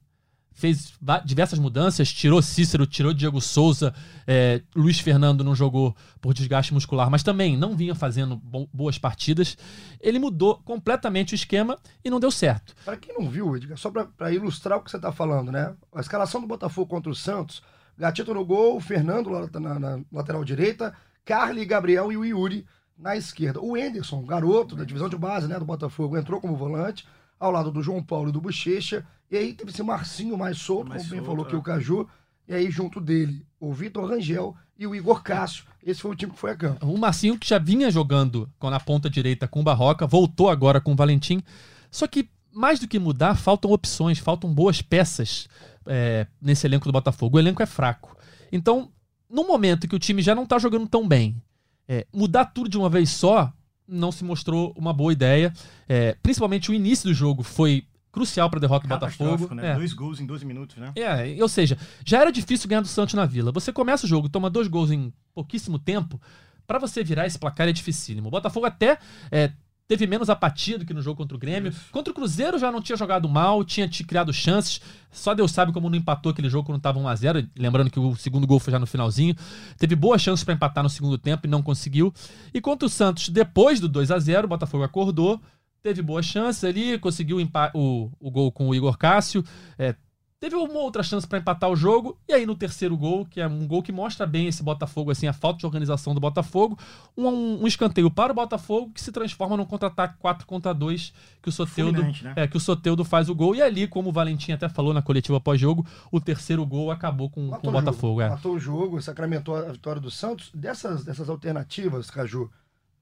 fez 0.59 0.93
diversas 1.23 1.57
mudanças, 1.57 2.11
tirou 2.11 2.41
Cícero, 2.41 2.85
tirou 2.85 3.13
Diego 3.13 3.39
Souza, 3.39 3.93
é, 4.27 4.61
Luiz 4.75 4.99
Fernando 4.99 5.41
não 5.41 5.55
jogou 5.55 5.95
por 6.19 6.33
desgaste 6.33 6.73
muscular, 6.73 7.09
mas 7.09 7.23
também 7.23 7.55
não 7.55 7.77
vinha 7.77 7.95
fazendo 7.95 8.35
boas 8.73 8.97
partidas. 8.97 9.57
Ele 10.01 10.19
mudou 10.19 10.57
completamente 10.57 11.33
o 11.33 11.35
esquema 11.35 11.77
e 12.03 12.09
não 12.09 12.19
deu 12.19 12.29
certo. 12.29 12.75
Para 12.83 12.97
quem 12.97 13.15
não 13.17 13.29
viu, 13.29 13.55
Edgar, 13.55 13.77
só 13.77 13.89
para 13.89 14.33
ilustrar 14.33 14.77
o 14.77 14.81
que 14.81 14.91
você 14.91 14.97
está 14.97 15.13
falando, 15.13 15.49
né? 15.49 15.73
A 15.95 16.01
escalação 16.01 16.41
do 16.41 16.47
Botafogo 16.47 16.87
contra 16.87 17.09
o 17.09 17.15
Santos, 17.15 17.63
Gatito 17.97 18.33
no 18.33 18.45
gol, 18.45 18.79
Fernando 18.81 19.29
na, 19.59 19.79
na 19.79 19.99
lateral 20.11 20.43
direita, 20.43 20.93
Carly, 21.23 21.65
Gabriel 21.65 22.11
e 22.11 22.17
o 22.17 22.25
Yuri 22.25 22.65
na 22.97 23.15
esquerda. 23.15 23.61
O 23.61 23.77
Enderson, 23.77 24.25
garoto 24.25 24.75
da 24.75 24.83
divisão 24.83 25.07
de 25.07 25.17
base 25.17 25.47
né, 25.47 25.57
do 25.57 25.63
Botafogo, 25.63 26.17
entrou 26.17 26.41
como 26.41 26.57
volante 26.57 27.05
ao 27.39 27.51
lado 27.51 27.71
do 27.71 27.81
João 27.81 28.03
Paulo 28.03 28.29
e 28.29 28.31
do 28.31 28.41
Bochecha. 28.41 29.05
E 29.31 29.37
aí 29.37 29.53
teve 29.53 29.71
esse 29.71 29.83
Marcinho 29.83 30.37
mais 30.37 30.57
solto, 30.57 30.89
mais 30.89 31.03
como 31.03 31.15
bem 31.15 31.25
falou 31.25 31.45
é. 31.45 31.49
que 31.49 31.55
o 31.55 31.61
Caju. 31.61 32.07
E 32.47 32.53
aí, 32.53 32.69
junto 32.71 32.99
dele, 32.99 33.45
o 33.59 33.71
Vitor 33.71 34.09
Rangel 34.09 34.55
e 34.77 34.87
o 34.87 34.95
Igor 34.95 35.21
Cássio. 35.21 35.65
Esse 35.83 36.01
foi 36.01 36.11
o 36.11 36.15
time 36.15 36.31
que 36.31 36.39
foi 36.39 36.51
a 36.51 36.55
campo. 36.55 36.85
O 36.85 36.97
Marcinho, 36.97 37.37
que 37.37 37.47
já 37.47 37.59
vinha 37.59 37.91
jogando 37.91 38.49
na 38.61 38.79
ponta 38.79 39.09
direita 39.09 39.47
com 39.47 39.59
o 39.59 39.63
Barroca, 39.63 40.07
voltou 40.07 40.49
agora 40.49 40.81
com 40.81 40.93
o 40.93 40.95
Valentim. 40.95 41.43
Só 41.91 42.07
que, 42.07 42.29
mais 42.51 42.79
do 42.79 42.87
que 42.87 42.97
mudar, 42.97 43.35
faltam 43.35 43.71
opções, 43.71 44.17
faltam 44.17 44.53
boas 44.53 44.81
peças 44.81 45.47
é, 45.85 46.25
nesse 46.41 46.65
elenco 46.65 46.85
do 46.85 46.91
Botafogo. 46.91 47.37
O 47.37 47.39
elenco 47.39 47.61
é 47.61 47.65
fraco. 47.65 48.17
Então, 48.51 48.91
no 49.29 49.45
momento 49.45 49.87
que 49.87 49.95
o 49.95 49.99
time 49.99 50.21
já 50.21 50.33
não 50.33 50.43
está 50.43 50.57
jogando 50.57 50.87
tão 50.87 51.07
bem, 51.07 51.39
é, 51.87 52.07
mudar 52.11 52.45
tudo 52.45 52.69
de 52.69 52.77
uma 52.77 52.89
vez 52.89 53.11
só 53.11 53.53
não 53.89 54.11
se 54.11 54.23
mostrou 54.23 54.73
uma 54.77 54.93
boa 54.93 55.11
ideia. 55.11 55.53
É, 55.87 56.15
principalmente 56.21 56.71
o 56.71 56.73
início 56.73 57.09
do 57.09 57.13
jogo 57.13 57.43
foi 57.43 57.85
crucial 58.11 58.49
para 58.49 58.59
a 58.59 58.61
derrota 58.61 58.87
do 58.87 58.89
Botafogo. 58.89 59.53
Né? 59.53 59.71
É. 59.71 59.75
Dois 59.75 59.93
gols 59.93 60.19
em 60.19 60.25
12 60.25 60.45
minutos, 60.45 60.77
né? 60.77 60.91
É, 60.95 61.41
ou 61.41 61.49
seja, 61.49 61.77
já 62.05 62.19
era 62.19 62.31
difícil 62.31 62.67
ganhar 62.67 62.81
do 62.81 62.87
Santos 62.87 63.13
na 63.13 63.25
Vila. 63.25 63.51
Você 63.51 63.71
começa 63.71 64.05
o 64.05 64.09
jogo, 64.09 64.29
toma 64.29 64.49
dois 64.49 64.67
gols 64.67 64.91
em 64.91 65.13
pouquíssimo 65.33 65.79
tempo, 65.79 66.19
para 66.65 66.79
você 66.79 67.03
virar 67.03 67.25
esse 67.25 67.39
placar 67.39 67.67
é 67.67 67.71
dificílimo. 67.71 68.27
O 68.27 68.31
Botafogo 68.31 68.65
até 68.65 68.97
é, 69.31 69.51
teve 69.89 70.05
menos 70.05 70.29
apatia 70.29 70.77
do 70.77 70.85
que 70.85 70.93
no 70.93 71.01
jogo 71.01 71.17
contra 71.17 71.35
o 71.35 71.39
Grêmio. 71.39 71.71
Isso. 71.71 71.91
Contra 71.91 72.11
o 72.11 72.13
Cruzeiro 72.13 72.59
já 72.59 72.71
não 72.71 72.79
tinha 72.79 72.95
jogado 72.95 73.27
mal, 73.27 73.63
tinha 73.65 73.87
te 73.87 74.03
criado 74.03 74.31
chances. 74.31 74.79
Só 75.11 75.33
Deus 75.33 75.51
sabe 75.51 75.73
como 75.73 75.89
não 75.89 75.97
empatou 75.97 76.31
aquele 76.31 76.47
jogo 76.47 76.67
quando 76.67 76.77
estava 76.77 76.99
1x0. 76.99 77.49
Lembrando 77.57 77.89
que 77.89 77.99
o 77.99 78.15
segundo 78.15 78.45
gol 78.45 78.59
foi 78.59 78.71
já 78.71 78.77
no 78.77 78.85
finalzinho. 78.85 79.35
Teve 79.79 79.95
boas 79.95 80.21
chances 80.21 80.43
para 80.43 80.53
empatar 80.53 80.83
no 80.83 80.91
segundo 80.91 81.17
tempo 81.17 81.47
e 81.47 81.49
não 81.49 81.63
conseguiu. 81.63 82.13
E 82.53 82.61
contra 82.61 82.85
o 82.85 82.89
Santos, 82.89 83.29
depois 83.29 83.79
do 83.79 83.89
2 83.89 84.11
a 84.11 84.19
0 84.19 84.45
o 84.45 84.47
Botafogo 84.47 84.83
acordou. 84.83 85.41
Teve 85.81 86.03
boas 86.03 86.25
chances 86.25 86.63
ali, 86.63 86.99
conseguiu 86.99 87.39
o, 87.73 88.11
o 88.19 88.29
gol 88.29 88.51
com 88.51 88.69
o 88.69 88.75
Igor 88.75 88.95
Cássio. 88.95 89.43
É, 89.75 89.95
Teve 90.39 90.55
uma 90.55 90.79
outra 90.79 91.03
chance 91.03 91.27
para 91.27 91.39
empatar 91.39 91.69
o 91.69 91.75
jogo, 91.75 92.17
e 92.25 92.31
aí 92.31 92.45
no 92.45 92.55
terceiro 92.55 92.95
gol, 92.95 93.25
que 93.25 93.41
é 93.41 93.47
um 93.47 93.67
gol 93.67 93.83
que 93.83 93.91
mostra 93.91 94.25
bem 94.25 94.47
esse 94.47 94.63
Botafogo, 94.63 95.11
assim, 95.11 95.27
a 95.27 95.33
falta 95.33 95.59
de 95.59 95.65
organização 95.65 96.13
do 96.13 96.19
Botafogo, 96.21 96.79
um, 97.17 97.27
um 97.61 97.67
escanteio 97.67 98.09
para 98.09 98.31
o 98.31 98.35
Botafogo 98.35 98.89
que 98.93 99.01
se 99.01 99.11
transforma 99.11 99.57
num 99.57 99.65
contra-ataque 99.65 100.17
4 100.17 100.47
contra 100.47 100.73
2, 100.73 101.13
que 101.41 101.49
o 101.49 101.51
Soteudo, 101.51 102.01
né? 102.01 102.33
é, 102.37 102.47
que 102.47 102.55
o 102.55 102.59
Soteudo 102.59 103.03
faz 103.03 103.27
o 103.27 103.35
gol, 103.35 103.53
e 103.53 103.61
ali, 103.61 103.85
como 103.85 104.09
o 104.09 104.13
Valentim 104.13 104.53
até 104.53 104.69
falou 104.69 104.93
na 104.93 105.01
coletiva 105.01 105.41
pós-jogo, 105.41 105.85
o 106.09 106.21
terceiro 106.21 106.65
gol 106.65 106.89
acabou 106.89 107.29
com, 107.29 107.49
com 107.49 107.67
o 107.67 107.71
Botafogo. 107.71 108.21
É. 108.21 108.29
Matou 108.29 108.55
o 108.55 108.59
jogo, 108.59 109.01
sacramentou 109.01 109.57
a 109.57 109.73
vitória 109.73 109.99
do 109.99 110.09
Santos. 110.09 110.51
Dessas, 110.53 111.03
dessas 111.03 111.27
alternativas, 111.27 112.09
Caju, 112.09 112.49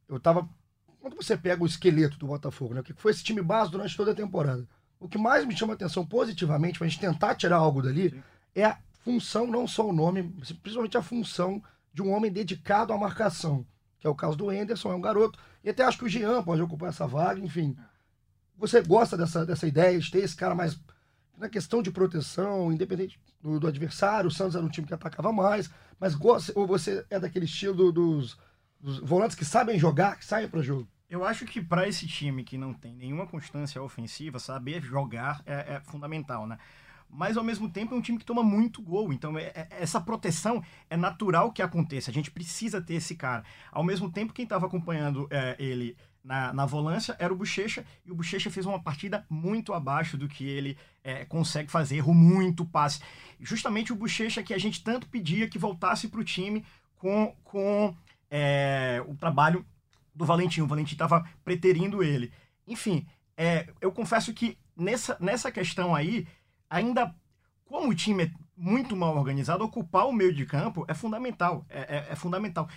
eu 0.09 0.19
tava. 0.19 0.49
Quando 0.99 1.15
você 1.15 1.37
pega 1.37 1.63
o 1.63 1.67
esqueleto 1.67 2.17
do 2.17 2.25
Botafogo, 2.25 2.73
né? 2.73 2.81
O 2.81 2.83
que 2.83 2.93
foi 2.93 3.11
esse 3.11 3.23
time 3.23 3.43
base 3.43 3.69
durante 3.69 3.95
toda 3.95 4.11
a 4.11 4.15
temporada? 4.15 4.67
O 4.99 5.07
que 5.07 5.17
mais 5.17 5.45
me 5.45 5.55
chama 5.55 5.73
atenção 5.73 6.05
positivamente, 6.05 6.77
para 6.77 6.88
a 6.88 6.89
gente 6.89 6.99
tentar 6.99 7.35
tirar 7.35 7.57
algo 7.57 7.81
dali, 7.81 8.09
Sim. 8.09 8.23
é 8.55 8.65
a 8.65 8.77
função, 9.03 9.47
não 9.47 9.67
só 9.67 9.88
o 9.88 9.94
nome, 9.94 10.23
principalmente 10.61 10.97
a 10.97 11.01
função 11.01 11.61
de 11.94 12.01
um 12.01 12.11
homem 12.11 12.31
dedicado 12.31 12.94
à 12.94 12.97
marcação, 12.97 13.65
que 13.99 14.07
é 14.07 14.09
o 14.09 14.15
caso 14.15 14.38
do 14.38 14.51
Enderson, 14.51 14.91
é 14.91 14.95
um 14.95 15.01
garoto, 15.01 15.39
e 15.63 15.69
até 15.69 15.83
acho 15.83 15.97
que 15.97 16.05
o 16.05 16.09
Jean 16.09 16.44
pode 16.44 16.61
ocupar 16.61 16.89
essa 16.89 17.07
vaga, 17.07 17.39
enfim. 17.39 17.75
Você 18.57 18.81
gosta 18.81 19.15
dessa, 19.15 19.45
dessa 19.45 19.67
ideia 19.67 19.99
de 19.99 20.11
ter 20.11 20.19
esse 20.19 20.35
cara 20.35 20.55
mais 20.55 20.79
na 21.38 21.47
questão 21.47 21.81
de 21.81 21.91
proteção, 21.91 22.71
independente 22.71 23.19
do, 23.41 23.59
do 23.59 23.67
adversário, 23.67 24.27
o 24.27 24.31
Santos 24.31 24.55
era 24.55 24.65
um 24.65 24.69
time 24.69 24.88
que 24.88 24.94
atacava 24.94 25.31
mais, 25.31 25.69
mas 25.99 26.15
gosta, 26.15 26.51
ou 26.55 26.65
você 26.65 27.05
é 27.09 27.19
daquele 27.19 27.45
estilo 27.45 27.91
dos, 27.91 28.38
dos 28.79 28.99
volantes 28.99 29.35
que 29.35 29.45
sabem 29.45 29.77
jogar, 29.77 30.17
que 30.17 30.25
saem 30.25 30.47
para 30.47 30.59
o 30.59 30.63
jogo? 30.63 30.88
Eu 31.09 31.24
acho 31.24 31.45
que 31.45 31.62
para 31.62 31.88
esse 31.88 32.06
time 32.06 32.44
que 32.44 32.57
não 32.57 32.74
tem 32.74 32.94
nenhuma 32.94 33.25
constância 33.25 33.81
ofensiva, 33.81 34.39
saber 34.39 34.81
jogar 34.81 35.42
é, 35.45 35.75
é, 35.75 35.81
fundamental, 35.81 36.45
né? 36.45 36.57
Mas 37.09 37.38
ao 37.38 37.44
mesmo 37.44 37.69
tempo 37.69 37.95
é 37.95 37.98
um 37.98 38.01
time 38.01 38.18
que 38.18 38.25
toma 38.25 38.44
muito 38.44 38.81
gol, 38.81 39.13
então 39.13 39.38
é, 39.38 39.45
é, 39.56 39.68
essa 39.71 40.01
proteção 40.01 40.62
é 40.89 40.98
natural 40.98 41.54
que 41.54 41.62
aconteça. 41.62 42.12
A 42.12 42.13
gente 42.13 42.30
precisa 42.30 42.81
ter 42.81 42.95
esse 42.95 43.15
cara. 43.15 43.45
Ao 43.71 43.83
mesmo 43.83 44.12
tempo, 44.12 44.33
quem 44.33 44.44
estava 44.44 44.65
acompanhando 44.65 45.25
é, 45.31 45.56
ele 45.57 45.95
na, 46.21 46.51
na 46.51 46.65
volância 46.65 47.15
era 47.18 47.31
o 47.31 47.38
Bochecha, 47.38 47.86
e 48.06 48.12
o 48.12 48.15
Bochecha 48.15 48.51
fez 48.51 48.65
uma 48.65 48.81
partida 48.81 49.25
muito 49.30 49.74
abaixo 49.74 50.18
do 50.18 50.27
que 50.27 50.45
ele 50.45 50.77
é, 51.01 51.24
consegue 51.24 51.71
fazer, 51.71 51.95
errou 51.95 52.13
muito 52.13 52.65
passe. 52.65 53.00
Justamente 53.39 53.94
o 53.94 53.95
Bochecha 53.95 54.44
que 54.44 54.54
a 54.54 54.57
gente 54.57 54.83
tanto 54.83 55.07
pedia 55.07 55.48
que 55.48 55.57
voltasse 55.57 56.09
para 56.09 56.19
o 56.19 56.25
time 56.25 56.65
com, 56.98 57.33
com 57.45 57.95
é, 58.30 59.01
o 59.07 59.15
trabalho 59.15 59.65
do 60.18 60.26
Valentim. 60.26 60.62
O 60.62 60.68
Valentim 60.68 60.94
estava 60.94 61.24
preterindo 61.45 62.04
ele. 62.04 62.33
Enfim, 62.68 63.06
é, 63.38 63.69
eu 63.80 63.92
confesso 63.92 64.33
que 64.33 64.57
nessa, 64.76 65.16
nessa 65.19 65.52
questão 65.52 65.95
aí, 65.95 66.28
ainda 66.69 67.16
como 67.66 67.90
o 67.90 67.95
time 67.95 68.24
é 68.24 68.31
muito 68.56 68.95
mal 68.95 69.16
organizado, 69.16 69.64
ocupar 69.64 70.07
o 70.07 70.14
meio 70.14 70.33
de 70.33 70.45
campo 70.45 70.86
é 70.88 70.94
fundamental. 70.94 71.66
É, 71.69 71.97
é, 71.97 72.07
é 72.12 72.16
fundamental. 72.16 72.68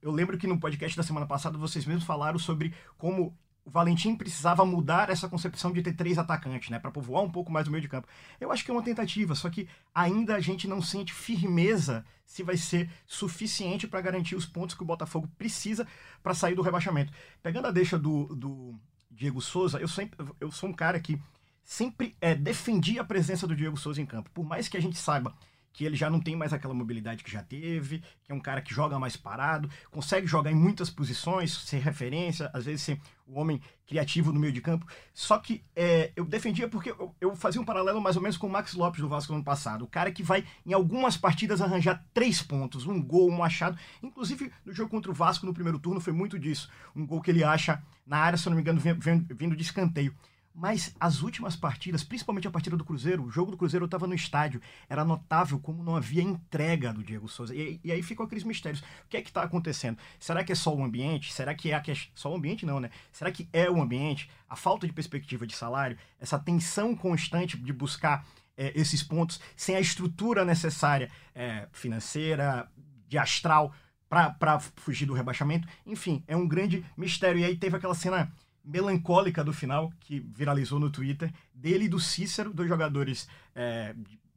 Eu 0.00 0.10
lembro 0.10 0.36
que 0.36 0.46
no 0.46 0.60
podcast 0.60 0.96
da 0.96 1.02
semana 1.02 1.26
passada 1.26 1.56
vocês 1.56 1.86
mesmos 1.86 2.04
falaram 2.04 2.38
sobre 2.38 2.74
como 2.98 3.36
o 3.64 3.70
Valentim 3.70 4.16
precisava 4.16 4.64
mudar 4.64 5.08
essa 5.08 5.28
concepção 5.28 5.72
de 5.72 5.82
ter 5.82 5.92
três 5.92 6.18
atacantes, 6.18 6.70
né, 6.70 6.78
para 6.78 6.90
povoar 6.90 7.22
um 7.22 7.30
pouco 7.30 7.50
mais 7.50 7.68
o 7.68 7.70
meio 7.70 7.82
de 7.82 7.88
campo. 7.88 8.08
Eu 8.40 8.50
acho 8.50 8.64
que 8.64 8.70
é 8.70 8.74
uma 8.74 8.82
tentativa, 8.82 9.34
só 9.34 9.48
que 9.48 9.68
ainda 9.94 10.34
a 10.34 10.40
gente 10.40 10.66
não 10.66 10.82
sente 10.82 11.12
firmeza 11.12 12.04
se 12.26 12.42
vai 12.42 12.56
ser 12.56 12.90
suficiente 13.06 13.86
para 13.86 14.00
garantir 14.00 14.34
os 14.34 14.46
pontos 14.46 14.74
que 14.74 14.82
o 14.82 14.86
Botafogo 14.86 15.28
precisa 15.38 15.86
para 16.22 16.34
sair 16.34 16.54
do 16.54 16.62
rebaixamento. 16.62 17.12
Pegando 17.42 17.68
a 17.68 17.70
deixa 17.70 17.98
do, 17.98 18.34
do 18.34 18.74
Diego 19.10 19.40
Souza, 19.40 19.78
eu 19.78 19.88
sempre 19.88 20.18
eu 20.40 20.50
sou 20.50 20.68
um 20.68 20.72
cara 20.72 20.98
que 20.98 21.20
sempre 21.64 22.16
é, 22.20 22.34
defendi 22.34 22.98
a 22.98 23.04
presença 23.04 23.46
do 23.46 23.54
Diego 23.54 23.76
Souza 23.76 24.00
em 24.00 24.06
campo, 24.06 24.30
por 24.34 24.44
mais 24.44 24.68
que 24.68 24.76
a 24.76 24.82
gente 24.82 24.98
saiba 24.98 25.34
que 25.72 25.84
ele 25.84 25.96
já 25.96 26.10
não 26.10 26.20
tem 26.20 26.36
mais 26.36 26.52
aquela 26.52 26.74
mobilidade 26.74 27.24
que 27.24 27.30
já 27.30 27.42
teve, 27.42 28.02
que 28.22 28.30
é 28.30 28.34
um 28.34 28.40
cara 28.40 28.60
que 28.60 28.74
joga 28.74 28.98
mais 28.98 29.16
parado, 29.16 29.70
consegue 29.90 30.26
jogar 30.26 30.50
em 30.50 30.54
muitas 30.54 30.90
posições, 30.90 31.52
ser 31.52 31.78
referência, 31.78 32.50
às 32.52 32.64
vezes 32.64 32.82
ser 32.82 33.00
o 33.26 33.40
homem 33.40 33.60
criativo 33.86 34.32
no 34.32 34.40
meio 34.40 34.52
de 34.52 34.60
campo. 34.60 34.86
Só 35.12 35.38
que 35.38 35.64
é, 35.74 36.12
eu 36.14 36.24
defendia 36.24 36.68
porque 36.68 36.90
eu, 36.90 37.14
eu, 37.20 37.36
fazia 37.36 37.60
um 37.60 37.64
paralelo 37.64 38.00
mais 38.00 38.16
ou 38.16 38.22
menos 38.22 38.36
com 38.36 38.46
o 38.46 38.50
Max 38.50 38.74
Lopes 38.74 39.00
do 39.00 39.08
Vasco 39.08 39.32
no 39.32 39.36
ano 39.36 39.44
passado. 39.44 39.84
O 39.84 39.88
cara 39.88 40.12
que 40.12 40.22
vai, 40.22 40.44
em 40.66 40.72
algumas 40.72 41.16
partidas, 41.16 41.60
arranjar 41.60 42.04
três 42.12 42.42
pontos, 42.42 42.86
um 42.86 43.02
gol, 43.02 43.30
um 43.30 43.42
achado. 43.42 43.78
Inclusive, 44.02 44.52
no 44.64 44.72
jogo 44.72 44.90
contra 44.90 45.10
o 45.10 45.14
Vasco 45.14 45.46
no 45.46 45.54
primeiro 45.54 45.78
turno 45.78 46.00
foi 46.00 46.12
muito 46.12 46.38
disso. 46.38 46.68
Um 46.94 47.06
gol 47.06 47.20
que 47.20 47.30
ele 47.30 47.44
acha 47.44 47.82
na 48.06 48.18
área, 48.18 48.36
se 48.36 48.46
eu 48.46 48.50
não 48.50 48.56
me 48.56 48.62
engano, 48.62 48.80
vindo 48.80 49.56
de 49.56 49.62
escanteio. 49.62 50.14
Mas 50.54 50.94
as 51.00 51.22
últimas 51.22 51.56
partidas, 51.56 52.04
principalmente 52.04 52.46
a 52.46 52.50
partida 52.50 52.76
do 52.76 52.84
Cruzeiro, 52.84 53.24
o 53.24 53.30
jogo 53.30 53.50
do 53.50 53.56
Cruzeiro 53.56 53.86
estava 53.86 54.06
no 54.06 54.14
estádio, 54.14 54.60
era 54.88 55.04
notável 55.04 55.58
como 55.58 55.82
não 55.82 55.96
havia 55.96 56.22
entrega 56.22 56.92
do 56.92 57.02
Diego 57.02 57.26
Souza. 57.26 57.54
E, 57.54 57.80
e 57.82 57.90
aí 57.90 58.02
ficam 58.02 58.26
aqueles 58.26 58.44
mistérios. 58.44 58.80
O 58.80 59.08
que 59.08 59.16
é 59.16 59.22
que 59.22 59.30
está 59.30 59.42
acontecendo? 59.42 59.98
Será 60.18 60.44
que 60.44 60.52
é 60.52 60.54
só 60.54 60.74
o 60.74 60.84
ambiente? 60.84 61.32
Será 61.32 61.54
que 61.54 61.70
é 61.70 61.74
a 61.74 61.82
só 62.14 62.30
o 62.30 62.36
ambiente 62.36 62.66
não, 62.66 62.80
né? 62.80 62.90
Será 63.10 63.32
que 63.32 63.48
é 63.52 63.70
o 63.70 63.80
ambiente? 63.80 64.30
A 64.48 64.54
falta 64.54 64.86
de 64.86 64.92
perspectiva 64.92 65.46
de 65.46 65.56
salário, 65.56 65.96
essa 66.20 66.38
tensão 66.38 66.94
constante 66.94 67.56
de 67.56 67.72
buscar 67.72 68.26
é, 68.56 68.78
esses 68.78 69.02
pontos 69.02 69.40
sem 69.56 69.74
a 69.74 69.80
estrutura 69.80 70.44
necessária 70.44 71.10
é, 71.34 71.66
financeira, 71.72 72.70
de 73.08 73.16
astral 73.16 73.74
para 74.08 74.60
fugir 74.76 75.06
do 75.06 75.14
rebaixamento. 75.14 75.66
Enfim, 75.86 76.22
é 76.26 76.36
um 76.36 76.46
grande 76.46 76.84
mistério. 76.96 77.40
E 77.40 77.44
aí 77.46 77.56
teve 77.56 77.76
aquela 77.76 77.94
cena 77.94 78.30
melancólica 78.64 79.42
do 79.42 79.52
final, 79.52 79.92
que 80.00 80.20
viralizou 80.20 80.78
no 80.78 80.90
Twitter, 80.90 81.32
dele 81.54 81.86
e 81.86 81.88
do 81.88 81.98
Cícero, 81.98 82.52
dois 82.52 82.68
jogadores 82.68 83.28
é, 83.54 83.94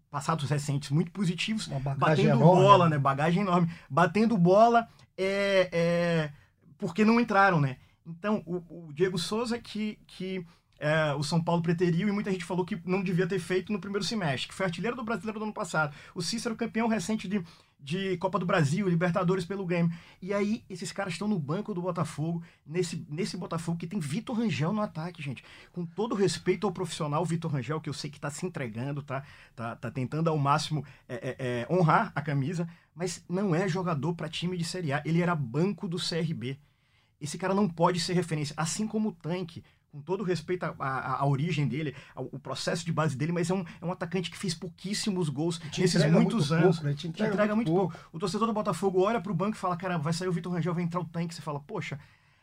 passados 0.09 0.49
recentes 0.49 0.89
muito 0.89 1.11
positivos, 1.11 1.67
batendo 1.97 2.29
enorme, 2.29 2.61
bola, 2.61 2.89
né? 2.89 2.97
Bagagem 2.97 3.41
enorme. 3.41 3.71
Batendo 3.89 4.37
bola 4.37 4.87
é, 5.17 5.69
é, 5.71 6.31
porque 6.77 7.03
não 7.03 7.19
entraram, 7.19 7.59
né? 7.59 7.77
Então, 8.05 8.41
o, 8.45 8.87
o 8.87 8.93
Diego 8.93 9.17
Souza 9.17 9.57
que, 9.57 9.99
que 10.07 10.45
é, 10.79 11.13
o 11.13 11.23
São 11.23 11.43
Paulo 11.43 11.61
preteriu 11.61 12.07
e 12.07 12.11
muita 12.11 12.31
gente 12.31 12.45
falou 12.45 12.65
que 12.65 12.79
não 12.85 13.01
devia 13.01 13.27
ter 13.27 13.39
feito 13.39 13.71
no 13.71 13.79
primeiro 13.79 14.05
semestre, 14.05 14.49
que 14.49 14.53
foi 14.53 14.65
artilheiro 14.65 14.95
do 14.95 15.03
brasileiro 15.03 15.39
do 15.39 15.45
ano 15.45 15.53
passado. 15.53 15.95
O 16.13 16.21
Cícero, 16.21 16.55
campeão 16.55 16.87
recente 16.87 17.27
de, 17.27 17.43
de 17.85 18.17
Copa 18.17 18.39
do 18.39 18.47
Brasil, 18.47 18.89
Libertadores 18.89 19.45
pelo 19.45 19.63
Grêmio. 19.63 19.95
E 20.19 20.33
aí, 20.33 20.65
esses 20.67 20.91
caras 20.91 21.13
estão 21.13 21.27
no 21.27 21.37
banco 21.37 21.71
do 21.71 21.83
Botafogo, 21.83 22.43
nesse, 22.65 23.05
nesse 23.07 23.37
Botafogo 23.37 23.77
que 23.77 23.85
tem 23.85 23.99
Vitor 23.99 24.35
Rangel 24.35 24.73
no 24.73 24.81
ataque, 24.81 25.21
gente. 25.21 25.43
Com 25.71 25.85
todo 25.85 26.15
respeito 26.15 26.65
ao 26.65 26.73
profissional 26.73 27.23
Vitor 27.23 27.51
Rangel, 27.51 27.79
que 27.79 27.87
eu 27.87 27.93
sei 27.93 28.09
que 28.09 28.17
está 28.17 28.31
se 28.31 28.43
entregando, 28.43 29.03
tá, 29.03 29.23
tá, 29.55 29.75
tá 29.75 29.91
tentando 29.91 30.31
ao 30.31 30.37
máximo 30.37 30.83
é, 31.07 31.15
é, 31.15 31.35
é, 31.37 31.67
honrar 31.71 32.11
a 32.15 32.23
camisa, 32.23 32.67
mas 32.95 33.23
não 33.29 33.53
é 33.53 33.67
jogador 33.67 34.15
para 34.15 34.27
time 34.27 34.57
de 34.57 34.63
Série 34.63 34.91
A. 34.91 35.03
Ele 35.05 35.21
era 35.21 35.35
banco 35.35 35.87
do 35.87 35.97
CRB. 35.97 36.57
Esse 37.21 37.37
cara 37.37 37.53
não 37.53 37.69
pode 37.69 37.99
ser 37.99 38.13
referência, 38.13 38.55
assim 38.57 38.87
como 38.87 39.09
o 39.09 39.11
Tanque 39.11 39.63
com 39.95 40.01
todo 40.01 40.25
respeito 40.25 40.65
à, 40.77 41.25
origem 41.25 41.65
dele, 41.65 41.95
ao, 42.13 42.25
o 42.25 42.37
processo 42.37 42.85
de 42.85 42.91
base 42.91 43.15
dele, 43.15 43.31
mas 43.31 43.49
é 43.49 43.53
um, 43.53 43.63
é 43.81 43.85
um 43.85 43.93
atacante 43.93 44.29
que 44.29 44.37
fez 44.37 44.53
pouquíssimos 44.53 45.29
gols 45.29 45.57
nesses 45.77 46.11
muitos 46.11 46.51
anos. 46.51 46.79
Pouco, 46.79 46.89
né? 46.89 46.93
Te 46.93 47.07
entrega, 47.07 47.29
te 47.29 47.33
entrega 47.33 47.55
muito, 47.55 47.71
muito 47.71 47.91
pouco. 47.91 48.09
O 48.11 48.19
torcedor 48.19 48.45
do 48.45 48.53
Botafogo 48.53 49.01
olha 49.01 49.21
para 49.21 49.31
o 49.31 49.35
banco 49.35 49.55
e 49.55 49.59
fala: 49.59 49.77
cara, 49.77 49.97
vai 49.97 50.11
sair 50.11 50.27
o 50.27 50.33
Vitor 50.33 50.51
Rangel, 50.51 50.73
vai 50.73 50.83
entrar 50.83 50.99
o 50.99 51.05
tanque. 51.05 51.33
Você 51.33 51.41
fala: 51.41 51.61
poxa, 51.61 51.97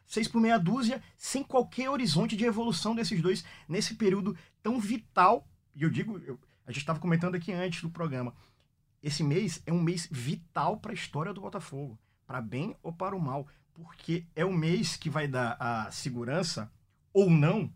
seis 0.06 0.26
por 0.26 0.40
meia 0.40 0.58
dúzia, 0.58 1.02
sem 1.14 1.42
qualquer 1.42 1.90
horizonte 1.90 2.38
de 2.38 2.44
evolução 2.46 2.94
desses 2.94 3.20
dois 3.20 3.44
nesse 3.68 3.96
período 3.96 4.34
tão 4.62 4.80
vital. 4.80 5.46
E 5.76 5.82
eu 5.82 5.90
digo, 5.90 6.18
eu, 6.24 6.40
a 6.66 6.70
gente 6.70 6.80
estava 6.80 7.00
comentando 7.00 7.34
aqui 7.34 7.52
antes 7.52 7.82
do 7.82 7.90
programa. 7.90 8.34
Esse 9.02 9.22
mês 9.22 9.62
é 9.66 9.72
um 9.72 9.82
mês 9.82 10.08
vital 10.10 10.78
para 10.78 10.92
a 10.92 10.94
história 10.94 11.34
do 11.34 11.40
Botafogo, 11.42 11.98
para 12.26 12.40
bem 12.40 12.74
ou 12.82 12.92
para 12.94 13.14
o 13.14 13.20
mal, 13.20 13.46
porque 13.74 14.24
é 14.34 14.42
o 14.42 14.52
mês 14.54 14.96
que 14.96 15.10
vai 15.10 15.28
dar 15.28 15.56
a 15.60 15.90
segurança 15.90 16.70
ou 17.12 17.30
não 17.30 17.72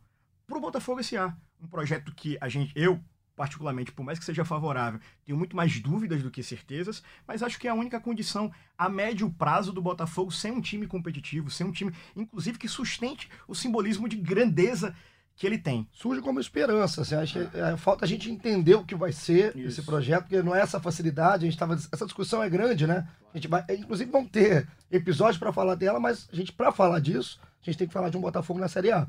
para 0.47 0.59
o 0.59 0.61
Botafogo 0.61 1.01
S.A. 1.01 1.37
Um 1.61 1.67
projeto 1.67 2.15
que 2.15 2.37
a 2.41 2.49
gente, 2.49 2.73
eu 2.77 3.01
particularmente, 3.37 3.93
por 3.93 4.03
mais 4.03 4.19
que 4.19 4.25
seja 4.25 4.45
favorável, 4.45 4.99
tenho 5.25 5.37
muito 5.37 5.55
mais 5.55 5.79
dúvidas 5.79 6.23
do 6.23 6.31
que 6.31 6.43
certezas, 6.43 7.03
mas 7.29 7.43
acho 7.43 7.59
que 7.59 7.69
é 7.69 7.71
a 7.71 7.75
única 7.75 8.01
condição 8.01 8.51
a 8.79 8.89
médio 8.89 9.31
prazo 9.31 9.73
do 9.73 9.83
Botafogo 9.83 10.33
ser 10.33 10.51
um 10.51 10.61
time 10.61 10.87
competitivo, 10.87 11.51
ser 11.51 11.65
um 11.65 11.71
time, 11.71 11.93
inclusive, 12.17 12.59
que 12.59 12.67
sustente 12.67 13.29
o 13.47 13.55
simbolismo 13.55 14.09
de 14.09 14.17
grandeza 14.17 14.97
que 15.37 15.47
ele 15.47 15.59
tem. 15.59 15.87
Surge 15.93 16.23
como 16.23 16.41
esperança. 16.41 17.03
Assim, 17.03 17.15
acho 17.15 17.35
que 17.35 17.59
é, 17.59 17.77
falta 17.77 18.07
a 18.07 18.09
gente 18.09 18.31
entender 18.31 18.75
o 18.75 18.85
que 18.85 18.95
vai 18.95 19.13
ser 19.13 19.55
Isso. 19.55 19.69
esse 19.69 19.83
projeto, 19.83 20.23
porque 20.23 20.43
não 20.43 20.55
é 20.55 20.61
essa 20.61 20.81
facilidade. 20.81 21.45
A 21.45 21.51
gente 21.51 21.59
tava, 21.59 21.75
essa 21.75 22.07
discussão 22.07 22.43
é 22.43 22.49
grande, 22.49 22.87
né? 22.87 23.07
A 23.35 23.37
gente 23.37 23.47
vai, 23.47 23.63
inclusive, 23.69 24.11
vão 24.11 24.25
ter 24.25 24.67
episódios 24.91 25.37
para 25.37 25.53
falar 25.53 25.75
dela, 25.75 26.01
mas 26.01 26.27
a 26.33 26.35
gente, 26.35 26.53
para 26.53 26.73
falar 26.73 27.01
disso, 27.01 27.39
a 27.71 27.73
gente 27.73 27.79
tem 27.79 27.87
que 27.87 27.93
falar 27.93 28.09
de 28.11 28.17
um 28.17 28.21
Botafogo 28.21 28.61
na 28.61 28.69
Série 28.69 28.93
A. 28.93 29.07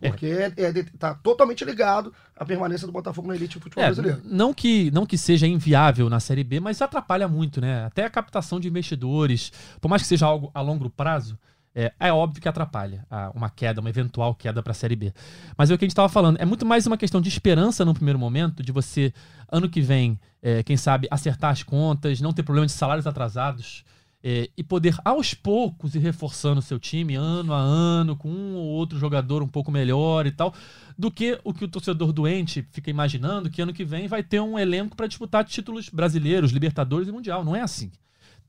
É 0.00 0.08
porque 0.08 0.26
é, 0.26 0.52
é, 0.56 0.82
tá 0.98 1.14
totalmente 1.14 1.64
ligado 1.64 2.12
à 2.36 2.44
permanência 2.44 2.86
do 2.86 2.92
Botafogo 2.92 3.28
na 3.28 3.34
elite 3.34 3.58
do 3.58 3.62
futebol 3.62 3.82
é, 3.82 3.86
brasileiro. 3.86 4.20
Não 4.24 4.52
que, 4.52 4.90
não 4.90 5.06
que 5.06 5.16
seja 5.16 5.46
inviável 5.46 6.08
na 6.10 6.20
Série 6.20 6.44
B, 6.44 6.60
mas 6.60 6.82
atrapalha 6.82 7.28
muito, 7.28 7.60
né? 7.60 7.84
Até 7.84 8.04
a 8.04 8.10
captação 8.10 8.58
de 8.58 8.68
investidores, 8.68 9.52
por 9.80 9.88
mais 9.88 10.02
que 10.02 10.08
seja 10.08 10.26
algo 10.26 10.50
a 10.54 10.60
longo 10.60 10.90
prazo, 10.90 11.38
é, 11.74 11.92
é 11.98 12.12
óbvio 12.12 12.42
que 12.42 12.48
atrapalha 12.48 13.06
uma 13.34 13.48
queda, 13.48 13.80
uma 13.80 13.88
eventual 13.88 14.34
queda 14.34 14.62
para 14.62 14.72
a 14.72 14.74
Série 14.74 14.96
B. 14.96 15.12
Mas 15.56 15.70
é 15.70 15.74
o 15.74 15.78
que 15.78 15.84
a 15.84 15.86
gente 15.86 15.92
estava 15.92 16.08
falando, 16.08 16.38
é 16.38 16.44
muito 16.44 16.66
mais 16.66 16.86
uma 16.86 16.98
questão 16.98 17.20
de 17.20 17.28
esperança 17.28 17.84
no 17.84 17.94
primeiro 17.94 18.18
momento, 18.18 18.62
de 18.62 18.72
você, 18.72 19.12
ano 19.50 19.68
que 19.68 19.80
vem, 19.80 20.20
é, 20.42 20.62
quem 20.62 20.76
sabe, 20.76 21.08
acertar 21.10 21.50
as 21.50 21.62
contas, 21.62 22.20
não 22.20 22.32
ter 22.32 22.42
problema 22.42 22.66
de 22.66 22.72
salários 22.72 23.06
atrasados 23.06 23.84
é, 24.22 24.48
e 24.56 24.62
poder 24.62 24.96
aos 25.04 25.34
poucos 25.34 25.94
ir 25.94 25.98
reforçando 25.98 26.60
o 26.60 26.62
seu 26.62 26.78
time 26.78 27.14
ano 27.14 27.52
a 27.52 27.58
ano, 27.58 28.16
com 28.16 28.28
um 28.28 28.54
ou 28.54 28.66
outro 28.66 28.98
jogador 28.98 29.42
um 29.42 29.48
pouco 29.48 29.70
melhor 29.70 30.26
e 30.26 30.30
tal, 30.30 30.54
do 30.96 31.10
que 31.10 31.40
o 31.42 31.52
que 31.52 31.64
o 31.64 31.68
torcedor 31.68 32.12
doente 32.12 32.66
fica 32.70 32.90
imaginando 32.90 33.50
que 33.50 33.60
ano 33.60 33.72
que 33.72 33.84
vem 33.84 34.06
vai 34.06 34.22
ter 34.22 34.40
um 34.40 34.58
elenco 34.58 34.96
para 34.96 35.06
disputar 35.06 35.44
títulos 35.44 35.88
brasileiros, 35.88 36.52
Libertadores 36.52 37.08
e 37.08 37.12
Mundial. 37.12 37.44
Não 37.44 37.56
é 37.56 37.60
assim. 37.60 37.90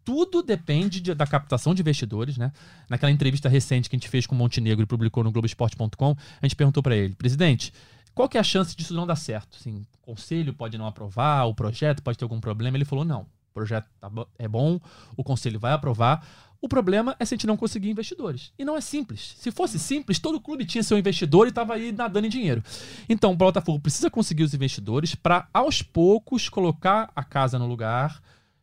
Tudo 0.05 0.43
depende 0.43 0.99
de, 0.99 1.13
da 1.13 1.25
captação 1.25 1.73
de 1.73 1.81
investidores, 1.81 2.37
né? 2.37 2.51
Naquela 2.89 3.11
entrevista 3.11 3.47
recente 3.47 3.89
que 3.89 3.95
a 3.95 3.99
gente 3.99 4.09
fez 4.09 4.27
com 4.27 4.35
o 4.35 4.37
Montenegro 4.37 4.83
e 4.83 4.85
publicou 4.85 5.23
no 5.23 5.31
Globoesporte.com, 5.31 6.15
a 6.41 6.45
gente 6.45 6.57
perguntou 6.57 6.83
para 6.83 6.95
ele, 6.95 7.15
presidente, 7.15 7.73
qual 8.13 8.27
que 8.27 8.37
é 8.37 8.41
a 8.41 8.43
chance 8.43 8.75
disso 8.75 8.93
não 8.93 9.07
dar 9.07 9.15
certo? 9.15 9.57
Assim, 9.59 9.85
o 10.01 10.05
conselho 10.05 10.53
pode 10.53 10.77
não 10.77 10.85
aprovar, 10.85 11.45
o 11.45 11.55
projeto 11.55 12.03
pode 12.03 12.17
ter 12.17 12.25
algum 12.25 12.39
problema. 12.39 12.77
Ele 12.77 12.85
falou: 12.85 13.05
não, 13.05 13.25
o 13.53 13.59
projeto 13.61 13.87
tá 13.99 14.11
é 14.39 14.47
bom, 14.47 14.79
o 15.15 15.23
conselho 15.23 15.59
vai 15.59 15.73
aprovar. 15.73 16.25
O 16.59 16.67
problema 16.67 17.15
é 17.19 17.25
se 17.25 17.33
a 17.33 17.37
gente 17.37 17.45
não 17.45 17.57
conseguir 17.57 17.89
investidores. 17.89 18.51
E 18.57 18.65
não 18.65 18.75
é 18.75 18.81
simples. 18.81 19.35
Se 19.37 19.51
fosse 19.51 19.77
simples, 19.77 20.17
todo 20.17 20.39
clube 20.41 20.65
tinha 20.65 20.81
seu 20.81 20.97
investidor 20.97 21.45
e 21.45 21.49
estava 21.49 21.73
aí 21.75 21.91
nadando 21.91 22.25
em 22.25 22.29
dinheiro. 22.29 22.63
Então, 23.07 23.31
o 23.31 23.35
Botafogo 23.35 23.79
precisa 23.79 24.09
conseguir 24.09 24.43
os 24.43 24.53
investidores 24.53 25.13
para, 25.13 25.47
aos 25.53 25.81
poucos, 25.81 26.49
colocar 26.49 27.11
a 27.15 27.23
casa 27.23 27.59
no 27.59 27.67
lugar, 27.67 28.21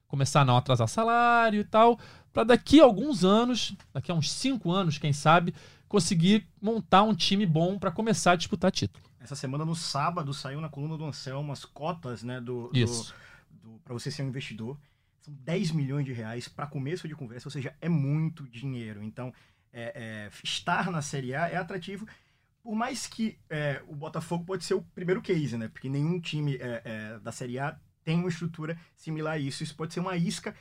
começar 0.09 0.41
a 0.41 0.45
não 0.45 0.57
atrasar 0.57 0.89
salário 0.89 1.61
e 1.61 1.65
tal, 1.65 1.99
para 2.33 2.43
daqui 2.43 2.81
a 2.81 2.85
alguns 2.85 3.23
anos, 3.23 3.77
daqui 3.93 4.11
a 4.11 4.15
uns 4.15 4.33
cinco 4.33 4.73
anos, 4.73 4.99
quem 4.99 5.13
sabe, 5.13 5.55
conseguir 5.87 6.49
montar 6.61 7.03
um 7.03 7.15
time 7.15 7.45
bom 7.45 7.79
para 7.79 7.91
começar 7.91 8.33
a 8.33 8.37
disputar 8.37 8.73
título. 8.73 9.05
Essa 9.21 9.37
semana, 9.37 9.65
no 9.65 9.77
sábado, 9.77 10.33
saiu 10.33 10.61
na 10.61 10.71
coluna 10.71 10.97
do 10.97 11.05
Anselmo 11.05 11.53
as 11.53 11.67
cotas 11.67 12.23
né, 12.23 12.41
do, 12.41 12.71
Isso. 12.73 13.13
do 13.13 13.30
para 13.85 13.95
você 13.95 14.11
ser 14.11 14.23
um 14.23 14.29
investidor. 14.29 14.79
São 15.21 15.35
10 15.35 15.73
milhões 15.73 16.05
de 16.05 16.13
reais 16.13 16.49
para 16.49 16.67
começo 16.67 17.07
de 17.07 17.15
conversa, 17.15 17.49
ou 17.49 17.53
seja, 17.53 17.75
é 17.81 17.89
muito 17.89 18.49
dinheiro. 18.49 19.03
Então, 19.03 19.33
é, 19.73 19.93
é, 19.95 20.31
estar 20.43 20.91
na 20.91 21.03
Série 21.03 21.35
A 21.35 21.49
é 21.49 21.57
atrativo. 21.57 22.07
Por 22.63 22.75
mais 22.75 23.07
que 23.07 23.39
é, 23.49 23.83
o 23.87 23.95
Botafogo 23.95 24.45
pode 24.45 24.65
ser 24.65 24.75
o 24.75 24.83
primeiro 24.95 25.23
case, 25.23 25.57
né? 25.57 25.69
Porque 25.69 25.89
nenhum 25.89 26.21
time 26.21 26.57
é, 26.57 26.83
é, 26.85 27.19
da 27.19 27.33
Série 27.33 27.59
A 27.59 27.79
tem 28.05 28.19
uma 28.19 28.29
estrutura 28.29 28.79
similar 28.97 29.35
a 29.35 29.39
isso. 29.39 29.63
Isso 29.63 29.75
pode 29.75 29.95
ser 29.95 30.01
uma 30.01 30.17
isca 30.17 30.55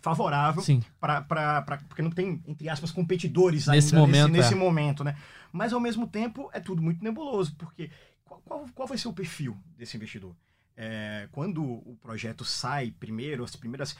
favorável 0.00 0.62
para 1.00 1.78
porque 1.88 2.02
não 2.02 2.10
tem 2.10 2.40
entre 2.46 2.68
aspas 2.68 2.92
competidores 2.92 3.66
nesse 3.66 3.94
ainda 3.94 4.06
momento, 4.06 4.28
nesse, 4.28 4.42
nesse 4.42 4.54
é. 4.54 4.56
momento 4.56 5.02
né 5.02 5.16
mas 5.50 5.72
ao 5.72 5.80
mesmo 5.80 6.06
tempo 6.06 6.48
é 6.52 6.60
tudo 6.60 6.80
muito 6.80 7.02
nebuloso 7.02 7.52
porque 7.56 7.90
qual, 8.24 8.40
qual, 8.42 8.66
qual 8.72 8.86
vai 8.86 8.96
ser 8.96 9.08
o 9.08 9.12
perfil 9.12 9.56
desse 9.76 9.96
investidor 9.96 10.36
é, 10.76 11.28
quando 11.32 11.62
o 11.62 11.96
projeto 12.02 12.44
sai 12.44 12.90
primeiro, 12.90 13.42
as 13.42 13.56
primeiras. 13.56 13.96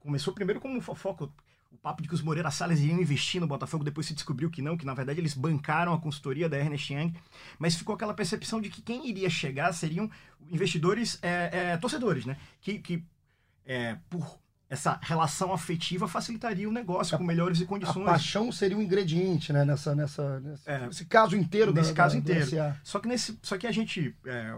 Começou 0.00 0.32
primeiro 0.32 0.60
como 0.60 0.80
fofoca. 0.80 1.28
O 1.70 1.76
papo 1.76 2.00
de 2.00 2.08
que 2.08 2.14
os 2.14 2.22
Moreira 2.22 2.50
Salles 2.50 2.80
iriam 2.80 2.98
investir 2.98 3.42
no 3.42 3.46
Botafogo, 3.46 3.84
depois 3.84 4.06
se 4.06 4.14
descobriu 4.14 4.50
que 4.50 4.62
não, 4.62 4.74
que 4.74 4.86
na 4.86 4.94
verdade 4.94 5.20
eles 5.20 5.34
bancaram 5.34 5.92
a 5.92 6.00
consultoria 6.00 6.48
da 6.48 6.56
Ernest 6.56 6.94
Young, 6.94 7.12
mas 7.58 7.74
ficou 7.74 7.94
aquela 7.94 8.14
percepção 8.14 8.58
de 8.58 8.70
que 8.70 8.80
quem 8.80 9.06
iria 9.06 9.28
chegar 9.28 9.70
seriam 9.74 10.10
investidores 10.50 11.18
é, 11.20 11.50
é, 11.52 11.76
torcedores, 11.76 12.24
né? 12.24 12.38
Que, 12.62 12.78
que 12.78 13.04
é, 13.66 13.98
por 14.08 14.40
essa 14.70 14.98
relação 15.02 15.52
afetiva 15.52 16.08
facilitaria 16.08 16.68
o 16.68 16.72
negócio 16.72 17.14
a, 17.14 17.18
com 17.18 17.24
melhores 17.24 17.62
condições. 17.64 18.06
A 18.06 18.12
paixão 18.12 18.50
seria 18.50 18.76
um 18.76 18.82
ingrediente, 18.82 19.52
né? 19.52 19.62
Nessa, 19.62 19.94
nessa, 19.94 20.40
nesse, 20.40 20.70
é, 20.70 20.86
nesse 20.86 21.04
caso 21.04 21.36
inteiro. 21.36 21.72
Nesse 21.72 21.90
da, 21.90 21.96
caso 21.96 22.14
da, 22.14 22.20
inteiro. 22.20 22.76
Só 22.82 22.98
que, 22.98 23.08
nesse, 23.08 23.38
só 23.42 23.58
que 23.58 23.66
a 23.66 23.72
gente 23.72 24.16
é, 24.26 24.54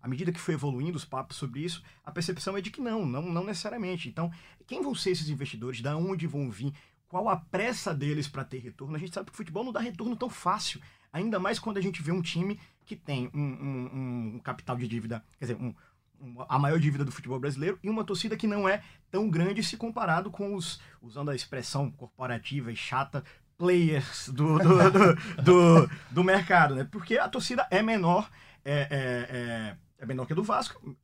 à 0.00 0.08
medida 0.08 0.32
que 0.32 0.40
foi 0.40 0.54
evoluindo 0.54 0.96
os 0.96 1.04
papos 1.04 1.36
sobre 1.36 1.60
isso, 1.60 1.82
a 2.04 2.10
percepção 2.10 2.56
é 2.56 2.60
de 2.60 2.70
que 2.70 2.80
não, 2.80 3.04
não, 3.04 3.22
não 3.22 3.44
necessariamente. 3.44 4.08
Então, 4.08 4.30
quem 4.66 4.82
vão 4.82 4.94
ser 4.94 5.10
esses 5.10 5.28
investidores? 5.28 5.80
Da 5.80 5.96
onde 5.96 6.26
vão 6.26 6.50
vir? 6.50 6.72
Qual 7.08 7.28
a 7.28 7.36
pressa 7.36 7.94
deles 7.94 8.28
para 8.28 8.44
ter 8.44 8.58
retorno? 8.58 8.94
A 8.94 8.98
gente 8.98 9.14
sabe 9.14 9.26
que 9.26 9.32
o 9.32 9.36
futebol 9.36 9.64
não 9.64 9.72
dá 9.72 9.80
retorno 9.80 10.16
tão 10.16 10.28
fácil. 10.28 10.80
Ainda 11.12 11.38
mais 11.38 11.58
quando 11.58 11.78
a 11.78 11.80
gente 11.80 12.02
vê 12.02 12.12
um 12.12 12.20
time 12.20 12.60
que 12.84 12.94
tem 12.94 13.30
um, 13.34 13.40
um, 13.40 14.34
um 14.34 14.38
capital 14.38 14.76
de 14.76 14.86
dívida, 14.86 15.24
quer 15.38 15.46
dizer, 15.46 15.56
um, 15.56 15.74
a 16.48 16.58
maior 16.58 16.78
dívida 16.78 17.04
do 17.04 17.12
futebol 17.12 17.38
brasileiro 17.38 17.78
e 17.82 17.88
uma 17.88 18.04
torcida 18.04 18.36
que 18.36 18.46
não 18.46 18.68
é 18.68 18.82
tão 19.10 19.28
grande 19.28 19.62
se 19.62 19.76
comparado 19.76 20.30
com 20.30 20.54
os, 20.54 20.80
usando 21.00 21.30
a 21.30 21.34
expressão 21.34 21.90
corporativa 21.90 22.72
e 22.72 22.76
chata, 22.76 23.24
players 23.56 24.28
do, 24.28 24.58
do, 24.58 24.90
do, 24.90 25.42
do, 25.42 25.90
do 26.10 26.24
mercado, 26.24 26.74
né? 26.74 26.84
Porque 26.90 27.18
a 27.18 27.28
torcida 27.28 27.66
é 27.70 27.82
menor, 27.82 28.30
é, 28.64 28.80
é, 28.80 29.36
é 29.36 29.76
é 29.98 30.06
menor 30.06 30.26
que 30.26 30.32
a 30.32 30.36
do 30.36 30.42
Vasco. 30.42 30.96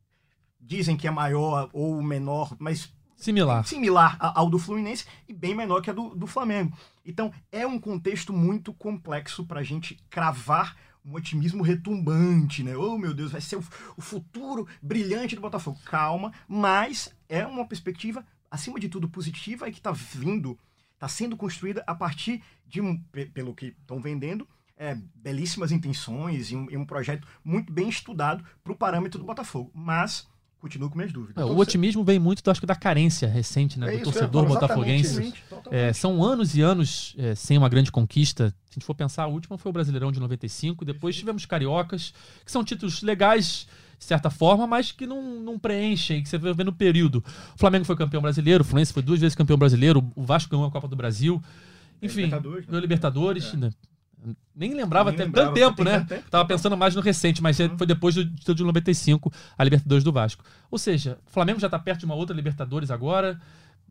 Dizem 0.61 0.97
que 0.97 1.07
é 1.07 1.11
maior 1.11 1.69
ou 1.73 2.03
menor, 2.03 2.57
mas 2.59 2.93
similar, 3.17 3.67
similar 3.67 4.17
ao 4.21 4.49
do 4.49 4.59
Fluminense 4.59 5.05
e 5.29 5.33
bem 5.33 5.55
menor 5.55 5.83
que 5.83 5.91
a 5.91 5.93
do, 5.93 6.15
do 6.15 6.27
Flamengo. 6.27 6.77
Então 7.05 7.33
é 7.53 7.67
um 7.67 7.79
contexto 7.79 8.33
muito 8.33 8.73
complexo 8.73 9.45
para 9.45 9.61
a 9.61 9.65
gente 9.65 9.97
cravar 10.09 10.77
um 11.05 11.15
otimismo 11.15 11.63
retumbante, 11.63 12.63
né? 12.63 12.75
Oh 12.77 12.97
meu 12.97 13.13
Deus, 13.13 13.33
vai 13.33 13.41
ser 13.41 13.57
o, 13.57 13.65
o 13.97 14.01
futuro 14.01 14.67
brilhante 14.81 15.35
do 15.35 15.43
Botafogo. 15.43 15.79
Calma, 15.85 16.33
mas 16.49 17.15
é 17.29 17.47
uma 17.47 17.67
perspectiva 17.67 18.25
acima 18.51 18.81
de 18.81 18.89
tudo, 18.89 19.09
positiva 19.09 19.69
e 19.69 19.73
que 19.73 19.79
está 19.79 19.93
vindo, 19.93 20.59
está 20.95 21.09
sendo 21.09 21.37
construída 21.37 21.85
a 21.87 21.95
partir 21.95 22.43
de 22.67 22.81
um, 22.81 22.97
pelo 23.35 23.55
que 23.55 23.67
estão 23.67 24.01
vendendo, 24.01 24.49
é, 24.77 24.97
belíssimas 25.15 25.73
intenções 25.73 26.51
e 26.51 26.57
um, 26.57 26.71
e 26.71 26.77
um, 26.77 26.85
projeto 26.85 27.27
muito 27.45 27.73
bem 27.73 27.89
estudado 27.89 28.45
para 28.63 28.73
o 28.73 28.77
parâmetro 28.77 29.19
do 29.19 29.25
Botafogo. 29.25 29.71
Mas 29.75 30.27
continuo 30.61 30.89
com 30.89 30.97
minhas 30.97 31.13
dúvidas. 31.13 31.37
É, 31.37 31.45
o 31.45 31.57
otimismo 31.59 32.03
vem 32.03 32.19
muito, 32.19 32.51
acho 32.51 32.61
que, 32.61 32.67
da 32.67 32.75
carência 32.75 33.29
recente 33.29 33.79
né, 33.79 33.95
é 33.95 33.99
do 33.99 34.05
torcedor 34.05 34.47
botafoguense. 34.47 35.35
É, 35.71 35.93
são 35.93 36.25
anos 36.25 36.57
e 36.57 36.63
anos 36.63 37.15
é, 37.19 37.35
sem 37.35 37.59
uma 37.59 37.69
grande 37.69 37.93
conquista. 37.93 38.49
Se 38.49 38.71
a 38.71 38.75
gente 38.75 38.87
for 38.87 38.95
pensar, 38.95 39.25
a 39.25 39.27
última 39.27 39.59
foi 39.59 39.69
o 39.69 39.73
Brasileirão 39.73 40.11
de 40.11 40.19
95, 40.19 40.85
depois 40.85 41.15
tivemos 41.15 41.45
Cariocas, 41.45 42.15
que 42.45 42.51
são 42.51 42.65
títulos 42.65 43.03
legais 43.03 43.67
de 43.99 44.05
certa 44.05 44.31
forma, 44.31 44.67
mas 44.67 44.91
que 44.91 45.07
não, 45.07 45.41
não 45.41 45.59
preenchem, 45.59 46.23
que 46.23 46.29
você 46.29 46.39
vê 46.39 46.65
no 46.65 46.73
período. 46.73 47.23
O 47.55 47.59
Flamengo 47.59 47.85
foi 47.85 47.97
campeão 47.97 48.21
brasileiro, 48.21 48.63
o 48.63 48.67
Fluminense 48.67 48.93
foi 48.93 49.03
duas 49.03 49.21
vezes 49.21 49.35
campeão 49.35 49.57
brasileiro, 49.57 50.05
o 50.17 50.25
Vasco 50.25 50.51
ganhou 50.51 50.67
a 50.67 50.71
Copa 50.71 50.89
do 50.89 50.97
Brasil. 50.97 51.43
Enfim, 52.03 52.25
Libertadores, 52.25 52.67
né? 52.67 52.81
Libertadores. 52.81 53.55
É. 53.55 53.57
Né? 53.57 53.71
Nem 54.55 54.75
lembrava 54.75 55.11
Nem 55.11 55.21
lembrava, 55.21 55.49
tanto 55.49 55.55
tempo, 55.55 55.85
né? 55.85 56.05
Tempo, 56.09 56.31
Tava 56.31 56.47
pensando 56.47 56.77
mais 56.77 56.95
no 56.95 57.01
recente, 57.01 57.43
mas 57.43 57.59
uhum. 57.59 57.77
foi 57.77 57.87
depois 57.87 58.15
do 58.15 58.25
título 58.25 58.57
de 58.57 58.65
95, 58.65 59.33
a 59.57 59.65
Libertadores 59.65 60.05
do 60.05 60.13
Vasco. 60.13 60.45
Ou 60.71 60.79
seja, 60.79 61.19
o 61.27 61.31
Flamengo 61.31 61.61
já 61.61 61.67
está 61.67 61.79
perto 61.79 62.01
de 62.01 62.05
uma 62.07 62.15
outra 62.15 62.35
Libertadores 62.35 62.91
agora 62.91 63.39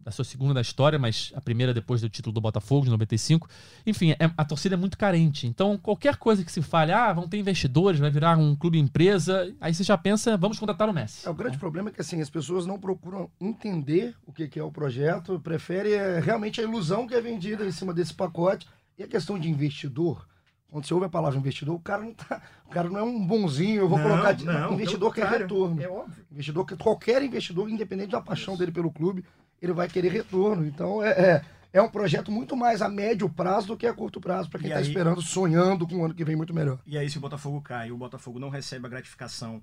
da 0.04 0.12
sua 0.12 0.25
segunda 0.25 0.54
da 0.54 0.62
história, 0.62 1.00
mas 1.00 1.32
a 1.36 1.42
primeira 1.42 1.74
depois 1.74 2.02
do 2.02 2.10
título 2.10 2.34
do 2.34 2.42
Botafogo, 2.42 2.86
de 2.86 2.92
95. 2.92 3.48
Enfim, 3.86 4.12
é, 4.12 4.30
a 4.36 4.44
torcida 4.46 4.75
é 4.75 4.78
muito 4.78 4.98
carente. 4.98 5.48
Então, 5.48 5.78
qualquer 5.78 6.18
coisa 6.18 6.44
que 6.44 6.52
se 6.52 6.62
fale, 6.62 6.92
ah, 6.92 7.13
vão 7.13 7.28
ter 7.28 7.38
investidores, 7.38 8.00
vai 8.00 8.12
virar 8.12 8.38
um 8.38 8.56
clube 8.56 8.78
empresa, 8.78 9.54
aí 9.62 9.74
você 9.74 9.84
já 9.84 9.98
pensa, 9.98 10.36
vamos 10.36 10.60
contratar 10.60 10.90
o 10.90 10.94
Messi. 10.94 11.25
É, 11.25 11.30
o 11.30 11.34
grande 11.34 11.58
problema 11.58 11.90
é 11.90 11.94
que 11.94 12.02
assim, 12.02 12.22
as 12.22 12.30
pessoas 12.30 12.66
não 12.66 12.78
procuram 12.78 13.30
entender 13.40 14.13
o 14.25 14.34
que, 14.34 14.48
que 14.48 14.60
é 14.60 14.63
o 14.63 14.72
projeto, 14.72 15.40
preferem 15.40 15.94
é, 15.94 16.20
realmente 16.20 16.60
a 16.60 16.63
ilusão 16.63 17.08
que 17.08 17.16
é 17.16 17.22
vendida 17.22 17.66
em 17.66 17.72
cima 17.72 17.94
desse 17.94 18.13
pacote. 18.13 18.68
E 18.98 19.04
a 19.04 19.08
questão 19.08 19.40
de 19.40 19.50
investidor, 19.50 20.28
quando 20.68 20.86
você 20.86 20.94
ouve 20.94 21.06
a 21.06 21.10
palavra 21.10 21.38
investidor, 21.38 21.76
o 21.76 21.80
cara 21.80 22.02
não 22.02 22.14
tá, 22.14 22.42
o 22.66 22.70
cara 22.70 22.90
não 22.90 23.00
é 23.00 23.04
um 23.04 23.26
bonzinho, 23.26 23.82
eu 23.82 23.90
vou 23.90 23.98
não, 23.98 24.10
colocar 24.10 24.38
não, 24.44 24.74
investidor 24.74 25.14
quer 25.14 25.28
retorno. 25.28 25.82
É 25.82 25.88
óbvio. 25.88 26.26
Investidor 26.32 26.66
qualquer 26.78 27.22
investidor, 27.24 27.70
independente 27.70 28.12
da 28.12 28.22
paixão 28.22 28.54
Isso. 28.54 28.60
dele 28.60 28.72
pelo 28.72 28.92
clube, 28.92 29.26
ele 29.62 29.74
vai 29.74 29.88
querer 29.88 30.12
retorno. 30.12 30.66
Então 30.66 31.04
é, 31.04 31.10
é, 31.12 31.46
é, 31.74 31.82
um 31.82 31.90
projeto 31.90 32.32
muito 32.32 32.56
mais 32.56 32.82
a 32.82 32.90
médio 32.90 33.30
prazo 33.30 33.68
do 33.68 33.78
que 33.78 33.88
a 33.88 33.94
curto 33.94 34.20
prazo, 34.20 34.50
para 34.50 34.60
quem 34.60 34.70
está 34.70 34.82
esperando, 34.82 35.22
sonhando 35.22 35.88
com 35.88 35.96
um 35.96 36.06
ano 36.06 36.14
que 36.14 36.26
vem 36.26 36.36
muito 36.36 36.54
melhor. 36.54 36.80
E 36.86 36.98
aí, 36.98 37.10
se 37.10 37.18
o 37.18 37.22
Botafogo 37.22 37.62
cai 37.62 37.92
o 37.92 37.98
Botafogo 37.98 38.40
não 38.40 38.50
recebe 38.50 38.86
a 38.86 38.90
gratificação 38.90 39.62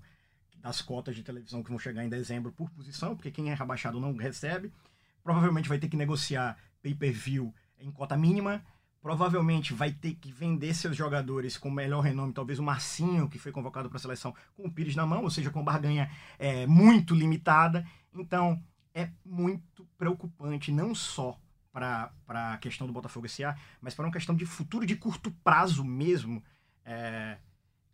das 0.60 0.82
cotas 0.82 1.16
de 1.16 1.22
televisão 1.22 1.62
que 1.62 1.70
vão 1.70 1.78
chegar 1.78 2.04
em 2.04 2.08
dezembro 2.08 2.52
por 2.52 2.70
posição, 2.70 3.16
porque 3.16 3.30
quem 3.30 3.50
é 3.50 3.54
rebaixado 3.54 3.98
não 3.98 4.14
recebe, 4.14 4.72
provavelmente 5.22 5.68
vai 5.68 5.78
ter 5.78 5.88
que 5.88 5.96
negociar 5.96 6.56
pay-per-view 6.82 7.54
em 7.78 7.90
cota 7.90 8.16
mínima. 8.16 8.62
Provavelmente 9.00 9.72
vai 9.72 9.92
ter 9.92 10.14
que 10.14 10.30
vender 10.30 10.74
seus 10.74 10.94
jogadores 10.94 11.56
com 11.56 11.70
melhor 11.70 12.00
renome, 12.00 12.34
talvez 12.34 12.58
o 12.58 12.62
Marcinho, 12.62 13.28
que 13.28 13.38
foi 13.38 13.50
convocado 13.50 13.88
para 13.88 13.96
a 13.96 14.00
seleção, 14.00 14.34
com 14.54 14.66
o 14.66 14.70
Pires 14.70 14.94
na 14.94 15.06
mão, 15.06 15.22
ou 15.22 15.30
seja, 15.30 15.50
com 15.50 15.64
barganha 15.64 16.10
é, 16.38 16.66
muito 16.66 17.14
limitada. 17.14 17.86
Então, 18.12 18.62
é 18.94 19.10
muito 19.24 19.86
preocupante, 19.96 20.70
não 20.70 20.94
só 20.94 21.38
para 21.72 22.12
a 22.28 22.58
questão 22.58 22.86
do 22.86 22.92
Botafogo 22.92 23.28
SA, 23.28 23.56
mas 23.80 23.94
para 23.94 24.04
uma 24.04 24.12
questão 24.12 24.34
de 24.34 24.44
futuro 24.44 24.84
de 24.84 24.96
curto 24.96 25.30
prazo 25.42 25.84
mesmo, 25.84 26.42
é, 26.84 27.38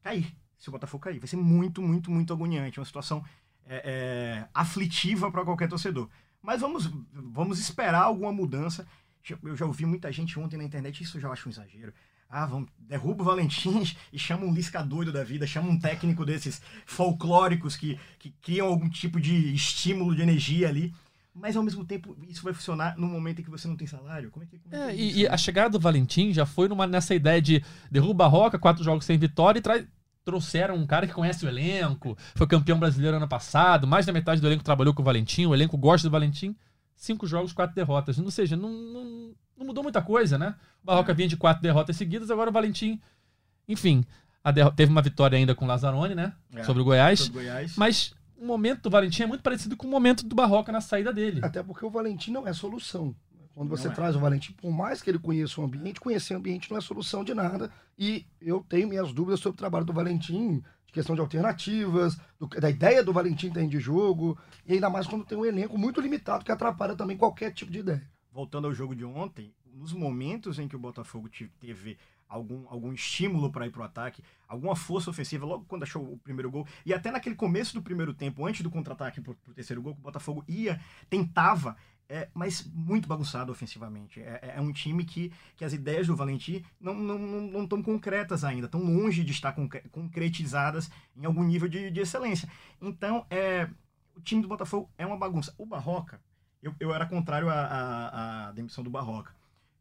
cair. 0.03 0.35
Se 0.59 0.69
o 0.69 0.73
Botafogo 0.73 1.05
cair, 1.05 1.19
vai 1.19 1.29
ser 1.29 1.37
muito, 1.37 1.83
muito, 1.83 2.11
muito 2.11 2.33
agoniante. 2.33 2.81
Uma 2.81 2.87
situação 2.87 3.25
é, 3.67 3.83
é, 3.85 4.49
aflitiva 4.55 5.31
para 5.31 5.45
qualquer 5.45 5.69
torcedor. 5.69 6.09
Mas 6.41 6.61
vamos, 6.61 6.91
vamos 7.13 7.59
esperar 7.59 8.03
alguma 8.03 8.33
mudança. 8.33 8.87
Eu 9.43 9.57
já 9.57 9.67
ouvi 9.67 9.87
muita 9.87 10.13
gente 10.13 10.39
ontem 10.39 10.57
na 10.57 10.65
internet, 10.65 11.03
isso 11.03 11.17
eu 11.17 11.21
já 11.21 11.31
acho 11.31 11.49
um 11.49 11.53
exagero. 11.53 11.93
Ah, 12.29 12.45
vamos, 12.45 12.69
derruba 12.79 13.23
o 13.23 13.27
Valentim 13.27 13.85
e 14.13 14.19
chama 14.19 14.45
um 14.45 14.53
Lisca 14.53 14.83
doido 14.83 15.13
da 15.13 15.23
vida, 15.23 15.47
chama 15.47 15.71
um 15.71 15.79
técnico 15.79 16.25
desses 16.25 16.61
folclóricos 16.85 17.77
que, 17.77 17.99
que 18.19 18.31
criam 18.43 18.67
algum 18.67 18.89
tipo 18.89 19.21
de 19.21 19.55
estímulo 19.55 20.15
de 20.15 20.23
energia 20.23 20.69
ali. 20.69 20.93
Mas 21.33 21.55
ao 21.55 21.63
mesmo 21.63 21.85
tempo, 21.85 22.17
isso 22.29 22.43
vai 22.43 22.55
funcionar 22.55 22.97
no 22.97 23.07
momento 23.07 23.41
em 23.41 23.45
que 23.45 23.51
você 23.51 23.69
não 23.69 23.77
tem 23.77 23.87
salário? 23.87 24.31
Como 24.31 24.43
é 24.43 24.47
que. 24.49 24.59
Como 24.59 24.75
é, 24.75 24.91
é 24.91 24.97
e, 24.97 25.21
e, 25.21 25.29
a 25.29 25.37
chegada 25.37 25.71
do 25.71 25.79
Valentim 25.79 26.33
já 26.33 26.47
foi 26.47 26.67
numa, 26.67 26.87
nessa 26.87 27.15
ideia 27.15 27.43
de 27.43 27.63
derruba 27.91 28.25
a 28.25 28.29
Roca, 28.29 28.59
quatro 28.59 28.83
jogos 28.83 29.05
sem 29.05 29.19
vitória 29.19 29.59
e 29.59 29.63
traz, 29.63 29.87
trouxeram 30.25 30.75
um 30.75 30.87
cara 30.87 31.07
que 31.07 31.13
conhece 31.13 31.45
o 31.45 31.49
elenco, 31.49 32.17
foi 32.35 32.47
campeão 32.47 32.79
brasileiro 32.79 33.19
ano 33.19 33.29
passado, 33.29 33.87
mais 33.87 34.07
da 34.07 34.13
metade 34.13 34.41
do 34.41 34.47
elenco 34.47 34.65
trabalhou 34.65 34.95
com 34.95 35.03
o 35.03 35.05
Valentim, 35.05 35.47
o 35.47 35.55
elenco 35.55 35.77
gosta 35.77 36.09
do 36.09 36.11
Valentim. 36.11 36.57
Cinco 36.97 37.27
jogos, 37.27 37.53
quatro 37.53 37.77
derrotas. 37.77 38.19
Ou 38.19 38.31
seja, 38.31 38.57
não, 38.57 38.71
não, 38.71 39.35
não 39.57 39.67
mudou 39.67 39.83
muita 39.83 40.03
coisa, 40.03 40.39
né? 40.39 40.55
O 40.83 40.87
Barroca 40.87 41.15
vinha 41.15 41.29
de 41.29 41.37
quatro 41.37 41.63
derrotas 41.63 41.97
seguidas, 41.97 42.31
agora 42.31 42.51
o 42.51 42.53
Valentim. 42.53 43.01
Enfim, 43.69 44.05
teve 44.75 44.91
uma 44.91 45.03
vitória 45.03 45.37
ainda 45.37 45.55
com 45.55 45.65
o 45.65 45.69
Lazzaroni, 45.69 46.15
né? 46.15 46.33
É, 46.55 46.65
sobre 46.65 46.83
o 46.83 46.85
Goiás. 46.85 47.21
Sobre 47.21 47.41
o 47.41 47.43
Goiás. 47.43 47.77
Mas 47.77 48.15
o 48.37 48.47
momento 48.47 48.83
do 48.83 48.91
Valentim 48.91 49.23
é 49.23 49.27
muito 49.27 49.43
parecido 49.43 49.77
com 49.77 49.87
o 49.87 49.91
momento 49.91 50.27
do 50.27 50.35
Barroca 50.35 50.73
na 50.73 50.81
saída 50.81 51.13
dele. 51.13 51.41
Até 51.43 51.63
porque 51.63 51.85
o 51.85 51.91
Valentim 51.91 52.33
não 52.33 52.47
é 52.47 52.53
solução. 52.53 53.15
Quando 53.55 53.71
você 53.71 53.89
é. 53.89 53.91
traz 53.91 54.15
o 54.15 54.21
Valentim, 54.21 54.53
por 54.53 54.71
mais 54.71 55.01
que 55.01 55.09
ele 55.09 55.19
conheça 55.19 55.59
o 55.61 55.65
ambiente, 55.65 55.99
conhecer 55.99 56.35
o 56.35 56.37
ambiente 56.37 56.71
não 56.71 56.77
é 56.77 56.81
solução 56.83 57.25
de 57.25 57.33
nada. 57.33 57.71
E 57.99 58.27
eu 58.39 58.65
tenho 58.69 58.87
minhas 58.87 59.13
dúvidas 59.15 59.41
sobre 59.41 59.55
o 59.55 59.59
trabalho 59.59 59.87
do 59.87 59.95
Valentim, 59.95 60.63
questão 60.97 61.15
de 61.15 61.21
alternativas, 61.21 62.19
do, 62.39 62.47
da 62.47 62.71
ideia 62.71 63.05
do 63.05 63.13
Valentim 63.13 63.51
tem 63.51 63.69
de 63.69 63.79
jogo, 63.79 64.39
e 64.67 64.73
ainda 64.73 64.89
mais 64.89 65.07
quando 65.07 65.27
tem 65.27 65.37
um 65.37 65.45
elenco 65.45 65.77
muito 65.77 66.01
limitado 66.01 66.43
que 66.43 66.51
atrapalha 66.51 66.97
também 66.97 67.19
qualquer 67.19 67.53
tipo 67.53 67.71
de 67.71 67.81
ideia. 67.81 68.11
Voltando 68.33 68.67
ao 68.67 68.73
jogo 68.73 68.97
de 68.97 69.05
ontem, 69.05 69.53
nos 69.75 69.93
momentos 69.93 70.59
em 70.59 70.67
que 70.67 70.75
o 70.75 70.79
Botafogo 70.79 71.29
teve 71.61 71.99
algum, 72.27 72.65
algum 72.71 72.95
estímulo 72.95 73.53
para 73.53 73.67
ir 73.67 73.71
para 73.71 73.83
o 73.83 73.85
ataque, 73.85 74.25
alguma 74.49 74.75
força 74.75 75.11
ofensiva, 75.11 75.45
logo 75.45 75.67
quando 75.69 75.83
achou 75.83 76.03
o 76.03 76.17
primeiro 76.17 76.51
gol, 76.51 76.67
e 76.87 76.95
até 76.95 77.11
naquele 77.11 77.35
começo 77.35 77.75
do 77.75 77.83
primeiro 77.83 78.15
tempo, 78.15 78.47
antes 78.47 78.63
do 78.63 78.71
contra-ataque 78.71 79.21
para 79.21 79.33
o 79.33 79.55
terceiro 79.55 79.83
gol, 79.83 79.93
o 79.93 79.97
Botafogo 79.97 80.43
ia, 80.49 80.81
tentava, 81.11 81.77
é, 82.09 82.29
mas 82.33 82.65
muito 82.73 83.09
bagunçado 83.09 83.51
ofensivamente. 83.51 84.21
É, 84.21 84.41
é, 84.43 84.55
é, 84.57 84.61
um 84.61 84.73
time 84.73 85.05
que, 85.05 85.33
que 85.57 85.65
as 85.65 85.73
ideias 85.73 86.07
do 86.07 86.17
Valentim 86.17 86.65
não 86.81 86.93
estão 86.93 87.19
não, 87.19 87.41
não, 87.43 87.67
não 87.67 87.83
concretas 87.83 88.45
ainda, 88.45 88.67
estão 88.67 88.81
longe 88.81 89.25
de 89.25 89.33
estar 89.33 89.55
concretizadas 89.91 90.91
em 91.17 91.25
algum 91.25 91.43
nível 91.43 91.69
de, 91.69 91.91
de 91.91 92.01
excelência. 92.01 92.49
Então, 92.81 93.27
é, 93.29 93.69
o 94.15 94.21
time 94.21 94.41
do 94.41 94.49
Botafogo 94.49 94.91
é 94.97 95.05
uma 95.05 95.17
bagunça. 95.17 95.55
O 95.59 95.67
Barroca, 95.67 96.21
eu, 96.63 96.75
eu 96.79 96.95
era 96.95 97.07
contrário 97.07 97.51
à, 97.51 98.49
à, 98.49 98.53
demissão 98.53 98.85
do 98.85 98.91
Barroca. 98.91 99.35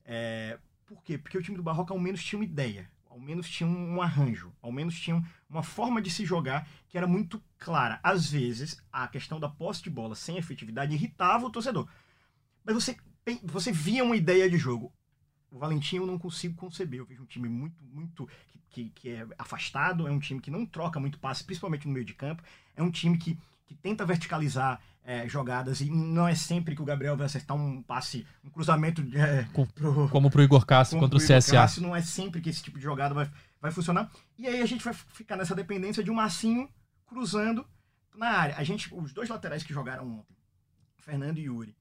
É, 0.04 0.58
por 0.86 1.02
quê? 1.04 1.18
Porque 1.18 1.38
o 1.38 1.44
time 1.44 1.58
do 1.58 1.64
Barroca 1.64 1.94
ao 1.94 2.00
menos 2.00 2.24
tinha 2.24 2.40
uma 2.40 2.46
ideia, 2.46 2.90
ao 3.10 3.20
menos 3.20 3.50
tinha 3.50 3.68
um 3.68 4.02
arranjo, 4.02 4.52
ao 4.62 4.72
menos 4.72 5.00
tinha 5.00 5.24
uma 5.50 5.64
forma 5.64 6.02
de 6.02 6.10
se 6.10 6.26
jogar 6.26 6.68
que 6.90 6.98
era 6.98 7.08
muito 7.08 7.42
clara. 7.58 8.00
Às 8.04 8.30
vezes, 8.32 8.82
a 8.92 9.08
questão 9.08 9.40
da 9.40 9.48
posse 9.48 9.84
de 9.84 9.90
bola 9.90 10.16
sem 10.16 10.38
efetividade 10.38 10.94
irritava 10.94 11.46
o 11.46 11.50
torcedor. 11.52 11.88
Mas 12.66 12.76
você, 12.76 12.98
você 13.44 13.72
via 13.72 14.04
uma 14.04 14.16
ideia 14.16 14.50
de 14.50 14.58
jogo. 14.58 14.92
O 15.52 15.60
Valentim 15.60 15.98
eu 15.98 16.06
não 16.06 16.18
consigo 16.18 16.56
conceber. 16.56 17.00
Eu 17.00 17.06
vejo 17.06 17.24
um 17.24 17.28
time 17.28 17.48
muito, 17.48 17.84
muito. 17.84 18.28
Que, 18.70 18.90
que, 18.90 19.10
é 19.10 19.26
afastado, 19.38 20.06
é 20.06 20.12
um 20.12 20.20
time 20.20 20.42
que 20.42 20.52
não 20.52 20.66
troca 20.66 21.00
muito 21.00 21.18
passe, 21.18 21.46
principalmente 21.46 21.88
no 21.88 21.94
meio 21.94 22.06
de 22.06 22.14
campo. 22.14 22.44
É 22.76 22.84
um 22.84 22.92
time 22.92 23.18
que, 23.18 23.40
que 23.66 23.74
tenta 23.74 24.06
verticalizar 24.06 24.82
é, 25.06 25.30
jogadas 25.30 25.82
e 25.82 25.90
não 25.90 26.28
é 26.28 26.34
sempre 26.34 26.76
que 26.76 26.82
o 26.82 26.86
Gabriel 26.86 27.16
vai 27.16 27.28
acertar 27.28 27.56
um 27.56 27.82
passe, 27.84 28.26
um 28.44 28.50
cruzamento 28.50 29.02
é, 29.16 29.48
pro, 29.76 30.10
como 30.10 30.32
pro 30.32 30.42
Igor 30.42 30.66
Castro 30.66 31.00
contra 31.00 31.18
o 31.18 31.22
CSA. 31.22 31.52
Cássio, 31.52 31.84
não 31.84 31.96
é 31.96 32.02
sempre 32.02 32.42
que 32.42 32.50
esse 32.50 32.64
tipo 32.64 32.78
de 32.78 32.84
jogada 32.84 33.14
vai, 33.14 33.32
vai 33.62 33.72
funcionar. 33.72 34.12
E 34.38 34.48
aí 34.48 34.62
a 34.62 34.66
gente 34.66 34.84
vai 34.84 34.94
ficar 34.94 35.38
nessa 35.38 35.54
dependência 35.54 36.04
de 36.04 36.10
um 36.10 36.16
massinho 36.16 36.68
cruzando 37.06 37.66
na 38.16 38.30
área. 38.30 38.56
A 38.58 38.64
gente, 38.64 38.94
os 38.94 39.14
dois 39.14 39.30
laterais 39.30 39.64
que 39.64 39.74
jogaram 39.74 40.20
ontem, 40.20 40.36
Fernando 40.98 41.38
e 41.38 41.44
Yuri, 41.44 41.76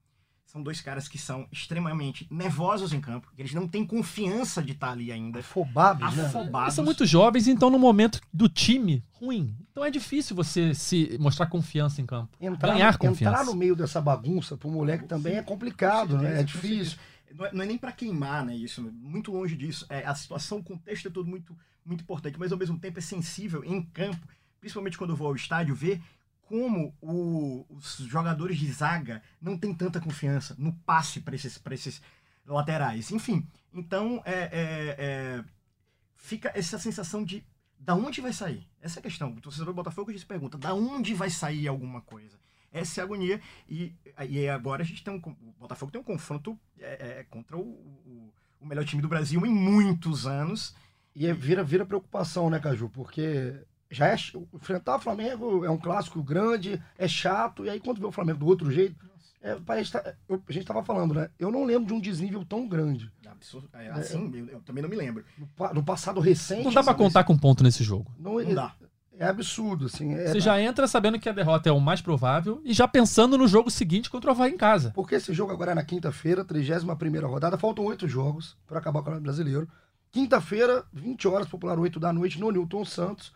são 0.54 0.62
dois 0.62 0.80
caras 0.80 1.08
que 1.08 1.18
são 1.18 1.48
extremamente 1.50 2.28
nervosos 2.30 2.92
em 2.92 3.00
campo, 3.00 3.28
que 3.34 3.42
eles 3.42 3.52
não 3.52 3.66
têm 3.66 3.84
confiança 3.84 4.62
de 4.62 4.70
estar 4.70 4.92
ali 4.92 5.10
ainda. 5.10 5.40
Afobados, 5.40 6.14
né? 6.14 6.26
Afobados. 6.26 6.66
Eles 6.66 6.74
são 6.74 6.84
muito 6.84 7.04
jovens, 7.04 7.48
então 7.48 7.68
no 7.68 7.78
momento 7.78 8.20
do 8.32 8.48
time 8.48 9.02
ruim. 9.14 9.56
Então 9.72 9.84
é 9.84 9.90
difícil 9.90 10.36
você 10.36 10.72
se 10.72 11.18
mostrar 11.18 11.46
confiança 11.46 12.00
em 12.00 12.06
campo. 12.06 12.36
Entrar, 12.40 12.72
ganhar 12.72 12.96
confiança. 12.96 13.40
Entrar 13.40 13.44
no 13.52 13.58
meio 13.58 13.74
dessa 13.74 14.00
bagunça 14.00 14.56
pro 14.56 14.70
moleque 14.70 15.06
também 15.06 15.38
é 15.38 15.42
complicado, 15.42 16.16
né? 16.18 16.38
É 16.38 16.44
difícil. 16.44 16.98
Não 17.34 17.46
é, 17.46 17.52
não 17.52 17.62
é, 17.64 17.66
nem 17.66 17.76
para 17.76 17.90
queimar, 17.90 18.46
né? 18.46 18.54
Isso, 18.54 18.80
muito 18.80 19.32
longe 19.32 19.56
disso. 19.56 19.84
É, 19.88 20.06
a 20.06 20.14
situação, 20.14 20.58
o 20.58 20.62
contexto 20.62 21.08
é 21.08 21.10
todo 21.10 21.28
muito, 21.28 21.56
muito 21.84 22.02
importante, 22.02 22.38
mas 22.38 22.52
ao 22.52 22.58
mesmo 22.58 22.78
tempo 22.78 22.96
é 22.96 23.02
sensível 23.02 23.64
em 23.64 23.82
campo, 23.82 24.24
principalmente 24.60 24.96
quando 24.96 25.10
eu 25.10 25.16
vou 25.16 25.26
ao 25.26 25.34
estádio, 25.34 25.74
ver 25.74 26.00
como 26.48 26.94
o, 27.00 27.66
os 27.70 27.96
jogadores 27.98 28.58
de 28.58 28.70
zaga 28.72 29.22
não 29.40 29.56
têm 29.56 29.74
tanta 29.74 30.00
confiança 30.00 30.54
no 30.58 30.72
passe 30.72 31.20
para 31.20 31.34
esses, 31.34 31.60
esses 31.70 32.02
laterais. 32.46 33.10
Enfim, 33.10 33.46
então 33.72 34.22
é, 34.24 34.32
é, 34.32 34.96
é, 34.98 35.44
fica 36.16 36.52
essa 36.54 36.78
sensação 36.78 37.24
de 37.24 37.44
da 37.78 37.94
onde 37.94 38.22
vai 38.22 38.32
sair? 38.32 38.66
Essa 38.80 38.98
é 38.98 39.00
a 39.00 39.02
questão. 39.02 39.30
O 39.30 39.40
torcedor 39.40 39.66
do 39.66 39.74
Botafogo 39.74 40.16
se 40.18 40.24
pergunta, 40.24 40.56
da 40.56 40.72
onde 40.72 41.12
vai 41.12 41.28
sair 41.28 41.68
alguma 41.68 42.00
coisa? 42.00 42.38
Essa 42.72 43.00
é 43.00 43.02
a 43.02 43.04
agonia. 43.04 43.40
E, 43.68 43.94
e 44.28 44.48
agora 44.48 44.82
a 44.82 44.86
gente 44.86 45.04
tem 45.04 45.12
um. 45.12 45.18
O 45.18 45.52
Botafogo 45.60 45.92
tem 45.92 46.00
um 46.00 46.04
confronto 46.04 46.58
é, 46.80 47.18
é, 47.20 47.26
contra 47.30 47.56
o, 47.56 47.60
o, 47.60 48.32
o, 48.60 48.66
melhor 48.66 48.84
time 48.84 49.02
do 49.02 49.08
Brasil 49.08 49.44
em 49.44 49.50
muitos 49.50 50.26
anos. 50.26 50.74
E 51.14 51.30
vira, 51.32 51.62
vira 51.62 51.86
preocupação, 51.86 52.48
né, 52.48 52.58
Caju? 52.58 52.88
Porque 52.88 53.54
já 53.94 54.08
é. 54.08 54.16
Enfrentar 54.52 54.96
o 54.96 55.00
Flamengo 55.00 55.64
é 55.64 55.70
um 55.70 55.78
clássico 55.78 56.22
grande, 56.22 56.82
é 56.98 57.08
chato, 57.08 57.64
e 57.64 57.70
aí 57.70 57.80
quando 57.80 58.00
vê 58.00 58.06
o 58.06 58.12
Flamengo 58.12 58.40
do 58.40 58.46
outro 58.46 58.70
jeito. 58.70 58.96
É, 59.42 59.58
a 59.68 59.76
gente 59.76 60.62
estava 60.62 60.82
falando, 60.82 61.12
né? 61.12 61.28
Eu 61.38 61.52
não 61.52 61.64
lembro 61.64 61.86
de 61.86 61.92
um 61.92 62.00
desnível 62.00 62.46
tão 62.46 62.66
grande. 62.66 63.12
Absurdo. 63.26 63.68
É, 63.74 63.90
assim, 63.90 64.32
é, 64.34 64.40
eu, 64.40 64.48
eu, 64.48 64.60
também 64.62 64.82
não 64.82 64.88
me 64.88 64.96
lembro. 64.96 65.22
No, 65.36 65.74
no 65.74 65.84
passado 65.84 66.18
recente. 66.18 66.64
Não 66.64 66.72
dá 66.72 66.82
para 66.82 66.94
contar 66.94 67.24
com 67.24 67.36
ponto 67.36 67.62
nesse 67.62 67.84
jogo. 67.84 68.10
Não, 68.18 68.40
não 68.40 68.54
dá. 68.54 68.74
É 69.18 69.26
absurdo, 69.26 69.86
assim. 69.86 70.14
É, 70.14 70.28
Você 70.28 70.40
já 70.40 70.60
entra 70.60 70.88
sabendo 70.88 71.18
que 71.20 71.28
a 71.28 71.32
derrota 71.32 71.68
é 71.68 71.72
o 71.72 71.80
mais 71.80 72.00
provável 72.00 72.60
e 72.64 72.72
já 72.72 72.88
pensando 72.88 73.38
no 73.38 73.46
jogo 73.46 73.70
seguinte 73.70 74.10
contra 74.10 74.30
o 74.30 74.32
Havaí 74.32 74.52
em 74.52 74.56
casa. 74.56 74.90
Porque 74.94 75.14
esse 75.14 75.32
jogo 75.32 75.52
agora 75.52 75.72
é 75.72 75.74
na 75.74 75.84
quinta-feira, 75.84 76.44
31 76.44 77.28
rodada, 77.28 77.56
faltam 77.56 77.84
oito 77.84 78.08
jogos 78.08 78.56
para 78.66 78.78
acabar 78.78 79.02
com 79.02 79.10
o 79.10 79.20
brasileiro. 79.20 79.68
Quinta-feira, 80.10 80.84
20 80.92 81.28
horas, 81.28 81.48
popular 81.48 81.78
8 81.78 82.00
da 82.00 82.12
noite, 82.12 82.40
no 82.40 82.50
Newton 82.50 82.84
Santos. 82.84 83.32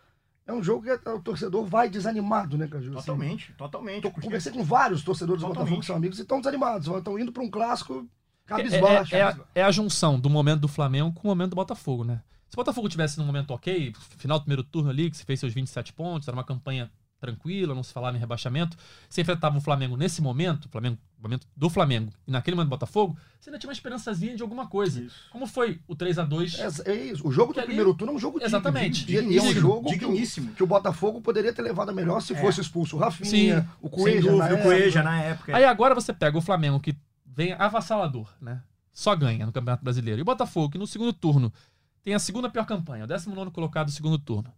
É 0.49 0.53
um 0.55 0.63
jogo 0.63 0.83
que 0.83 1.11
o 1.11 1.21
torcedor 1.21 1.67
vai 1.67 1.91
desanimado, 1.91 2.57
né, 2.57 2.67
Caju? 2.67 2.91
Totalmente, 2.93 3.45
assim, 3.45 3.59
totalmente. 3.59 4.03
Tô, 4.03 4.11
porque... 4.11 4.27
Conversei 4.27 4.51
com 4.51 4.65
vários 4.65 5.03
torcedores 5.03 5.43
do 5.43 5.49
Botafogo 5.49 5.81
que 5.81 5.87
são 5.87 5.95
amigos 5.95 6.19
e 6.19 6.23
estão 6.23 6.39
desanimados. 6.39 6.89
Estão 6.89 7.19
indo 7.19 7.31
para 7.31 7.43
um 7.43 7.51
clássico 7.51 8.09
cabisbaixo. 8.47 9.15
É, 9.15 9.19
é, 9.19 9.23
é, 9.25 9.37
é, 9.57 9.63
a 9.63 9.71
junção 9.71 10.19
do 10.19 10.31
momento 10.31 10.61
do 10.61 10.69
Flamengo 10.69 11.13
com 11.13 11.29
o 11.29 11.31
momento 11.31 11.51
do 11.51 11.57
Botafogo, 11.57 12.03
né? 12.03 12.23
Se 12.49 12.55
o 12.55 12.57
Botafogo 12.57 12.89
tivesse 12.89 13.19
num 13.19 13.27
momento 13.27 13.51
ok, 13.51 13.93
final 14.17 14.39
do 14.39 14.45
primeiro 14.45 14.65
turno 14.65 14.89
ali, 14.89 15.11
que 15.11 15.19
se 15.19 15.25
fez 15.27 15.39
seus 15.39 15.53
27 15.53 15.93
pontos, 15.93 16.27
era 16.27 16.35
uma 16.35 16.43
campanha 16.45 16.91
tranquila, 17.21 17.75
não 17.75 17.83
se 17.83 17.93
falava 17.93 18.17
em 18.17 18.21
rebaixamento, 18.21 18.77
você 19.09 19.21
enfrentava 19.21 19.57
o 19.59 19.61
Flamengo 19.61 19.97
nesse 19.97 20.23
momento, 20.23 20.67
o 20.67 20.69
Flamengo, 20.69 20.99
momento 21.19 21.47
do 21.57 21.69
Flamengo, 21.69 22.13
e 22.27 22.31
naquele 22.31 22.55
momento 22.55 22.69
do 22.69 22.71
Botafogo, 22.71 23.17
você 23.41 23.51
ainda 23.51 23.59
tinha 23.59 23.69
uma 23.69 23.73
esperançazinha 23.73 24.37
de 24.37 24.43
alguma 24.43 24.67
coisa. 24.69 25.03
Isso. 25.03 25.17
Como 25.31 25.47
foi 25.47 25.81
o 25.87 25.97
3 25.97 26.19
a 26.19 26.25
2 26.25 26.59
é, 26.59 26.93
é 26.93 26.95
isso. 26.95 27.27
O 27.27 27.33
jogo 27.33 27.53
do 27.53 27.59
ali... 27.59 27.69
primeiro 27.69 27.95
turno 27.95 28.13
é 28.13 28.17
um 28.17 28.19
jogo 28.19 28.43
Exatamente. 28.43 29.05
Digno, 29.05 29.33
e 29.33 29.39
é 29.39 29.43
um 29.43 29.53
jogo 29.53 29.91
digníssimo. 29.91 30.51
Que, 30.51 30.57
que, 30.57 30.63
o 30.63 30.67
Botafogo 30.67 31.21
poderia 31.21 31.53
ter 31.53 31.63
levado 31.63 31.91
a 31.91 31.93
melhor 31.93 32.21
se 32.21 32.35
é. 32.35 32.41
fosse 32.41 32.61
expulso 32.61 32.97
o 32.97 32.99
Rafinha, 32.99 33.63
Sim. 33.63 33.69
o 33.83 33.91
Coelho, 33.91 34.37
na, 34.37 34.55
o 34.55 34.63
Coelho 34.63 35.03
na 35.03 35.23
época. 35.23 35.57
Aí 35.57 35.65
agora 35.65 35.95
você 35.95 36.13
pega 36.13 36.39
o 36.39 36.43
Flamengo, 36.43 36.81
que 36.81 36.97
vem 37.27 37.53
avassalador, 37.53 38.29
né? 38.41 38.63
Só 38.93 39.15
ganha 39.15 39.47
no 39.47 39.53
Campeonato 39.53 39.85
Brasileiro. 39.85 40.21
E 40.21 40.23
o 40.23 40.25
Botafogo, 40.25 40.71
que 40.71 40.79
no 40.79 40.87
segundo 40.87 41.13
turno 41.13 41.53
tem 42.03 42.15
a 42.15 42.19
segunda 42.19 42.49
pior 42.51 42.65
campanha, 42.65 43.05
o 43.05 43.07
19 43.07 43.51
colocado 43.51 43.87
do 43.87 43.93
segundo 43.93 44.19
turno. 44.19 44.53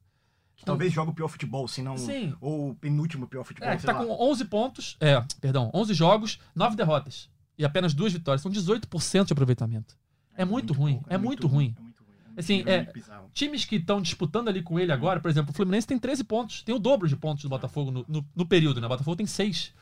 Então, 0.62 0.74
Talvez 0.74 0.92
jogue 0.92 1.10
o 1.10 1.14
pior 1.14 1.28
futebol, 1.28 1.66
se 1.66 1.82
não. 1.82 1.96
Sim. 1.96 2.34
Ou 2.40 2.70
o 2.70 2.74
penúltimo 2.74 3.26
pior 3.26 3.44
futebol. 3.44 3.68
É, 3.68 3.76
tá 3.76 3.92
lá. 3.92 4.04
com 4.04 4.30
11 4.30 4.44
pontos. 4.44 4.96
É, 5.00 5.22
perdão, 5.40 5.70
11 5.72 5.94
jogos, 5.94 6.38
9 6.54 6.76
derrotas. 6.76 7.30
E 7.56 7.64
apenas 7.64 7.94
duas 7.94 8.12
vitórias. 8.12 8.42
São 8.42 8.52
18% 8.52 9.26
de 9.26 9.32
aproveitamento. 9.32 9.96
É, 10.36 10.42
é 10.42 10.44
muito, 10.44 10.68
muito, 10.68 10.72
ruim. 10.74 10.94
Pouco, 10.94 11.10
é, 11.10 11.14
é, 11.14 11.18
muito 11.18 11.46
ruim. 11.46 11.56
ruim. 11.56 11.74
É 11.78 11.82
muito 11.82 12.02
ruim. 12.02 12.14
É 12.36 12.40
assim, 12.40 12.62
é, 12.66 12.92
times 13.32 13.64
que 13.64 13.76
estão 13.76 14.02
disputando 14.02 14.48
ali 14.48 14.62
com 14.62 14.78
ele 14.78 14.92
agora, 14.92 15.18
por 15.18 15.30
exemplo, 15.30 15.50
o 15.50 15.54
Fluminense 15.54 15.86
tem 15.86 15.98
13 15.98 16.24
pontos. 16.24 16.62
Tem 16.62 16.74
o 16.74 16.78
dobro 16.78 17.08
de 17.08 17.16
pontos 17.16 17.42
do 17.42 17.48
Botafogo 17.48 17.90
no, 17.90 18.04
no, 18.06 18.26
no 18.34 18.46
período, 18.46 18.80
né? 18.80 18.86
O 18.86 18.90
Botafogo 18.90 19.16
tem 19.16 19.26
6. 19.26 19.72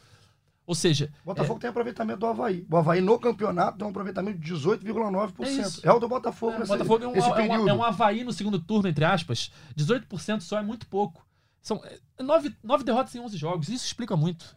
Ou 0.68 0.74
seja. 0.74 1.10
O 1.22 1.28
Botafogo 1.28 1.56
é... 1.56 1.60
tem 1.62 1.70
aproveitamento 1.70 2.18
do 2.20 2.26
Havaí. 2.26 2.66
O 2.70 2.76
Havaí 2.76 3.00
no 3.00 3.18
campeonato 3.18 3.78
tem 3.78 3.86
um 3.86 3.90
aproveitamento 3.90 4.38
de 4.38 4.52
18,9%. 4.52 5.80
É, 5.82 5.88
é, 5.88 5.92
o 5.92 5.98
do 5.98 6.06
Botafogo 6.06 6.52
é, 6.52 6.58
nesse, 6.58 6.72
Botafogo 6.72 7.04
é 7.04 7.08
um, 7.08 7.12
nesse 7.12 7.32
período. 7.32 7.54
É 7.54 7.58
um, 7.58 7.68
é 7.70 7.72
um 7.72 7.82
Havaí 7.82 8.22
no 8.22 8.34
segundo 8.34 8.60
turno, 8.60 8.86
entre 8.86 9.02
aspas. 9.02 9.50
18% 9.74 10.42
só 10.42 10.58
é 10.58 10.62
muito 10.62 10.86
pouco. 10.86 11.26
São 11.62 11.80
é, 11.86 12.22
nove, 12.22 12.54
nove 12.62 12.84
derrotas 12.84 13.14
em 13.14 13.18
11 13.18 13.38
jogos. 13.38 13.70
Isso 13.70 13.86
explica 13.86 14.14
muito. 14.14 14.54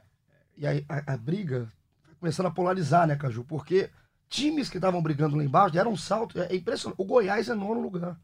E 0.58 0.68
aí 0.68 0.86
a, 0.90 1.14
a 1.14 1.18
briga 1.18 1.70
tá 2.04 2.14
começando 2.20 2.48
a 2.48 2.52
polarizar, 2.52 3.08
né, 3.08 3.16
Caju? 3.16 3.46
Porque 3.46 3.90
times 4.28 4.70
que 4.70 4.80
estavam 4.80 5.02
brigando 5.02 5.38
lá 5.38 5.46
embaixo 5.46 5.76
deram 5.76 5.94
um 5.94 5.98
salto. 5.98 6.42
É 6.42 6.54
impressionante. 6.54 7.02
O 7.02 7.06
Goiás 7.06 7.48
é 7.48 7.56
nono 7.56 7.80
lugar. 7.80 8.20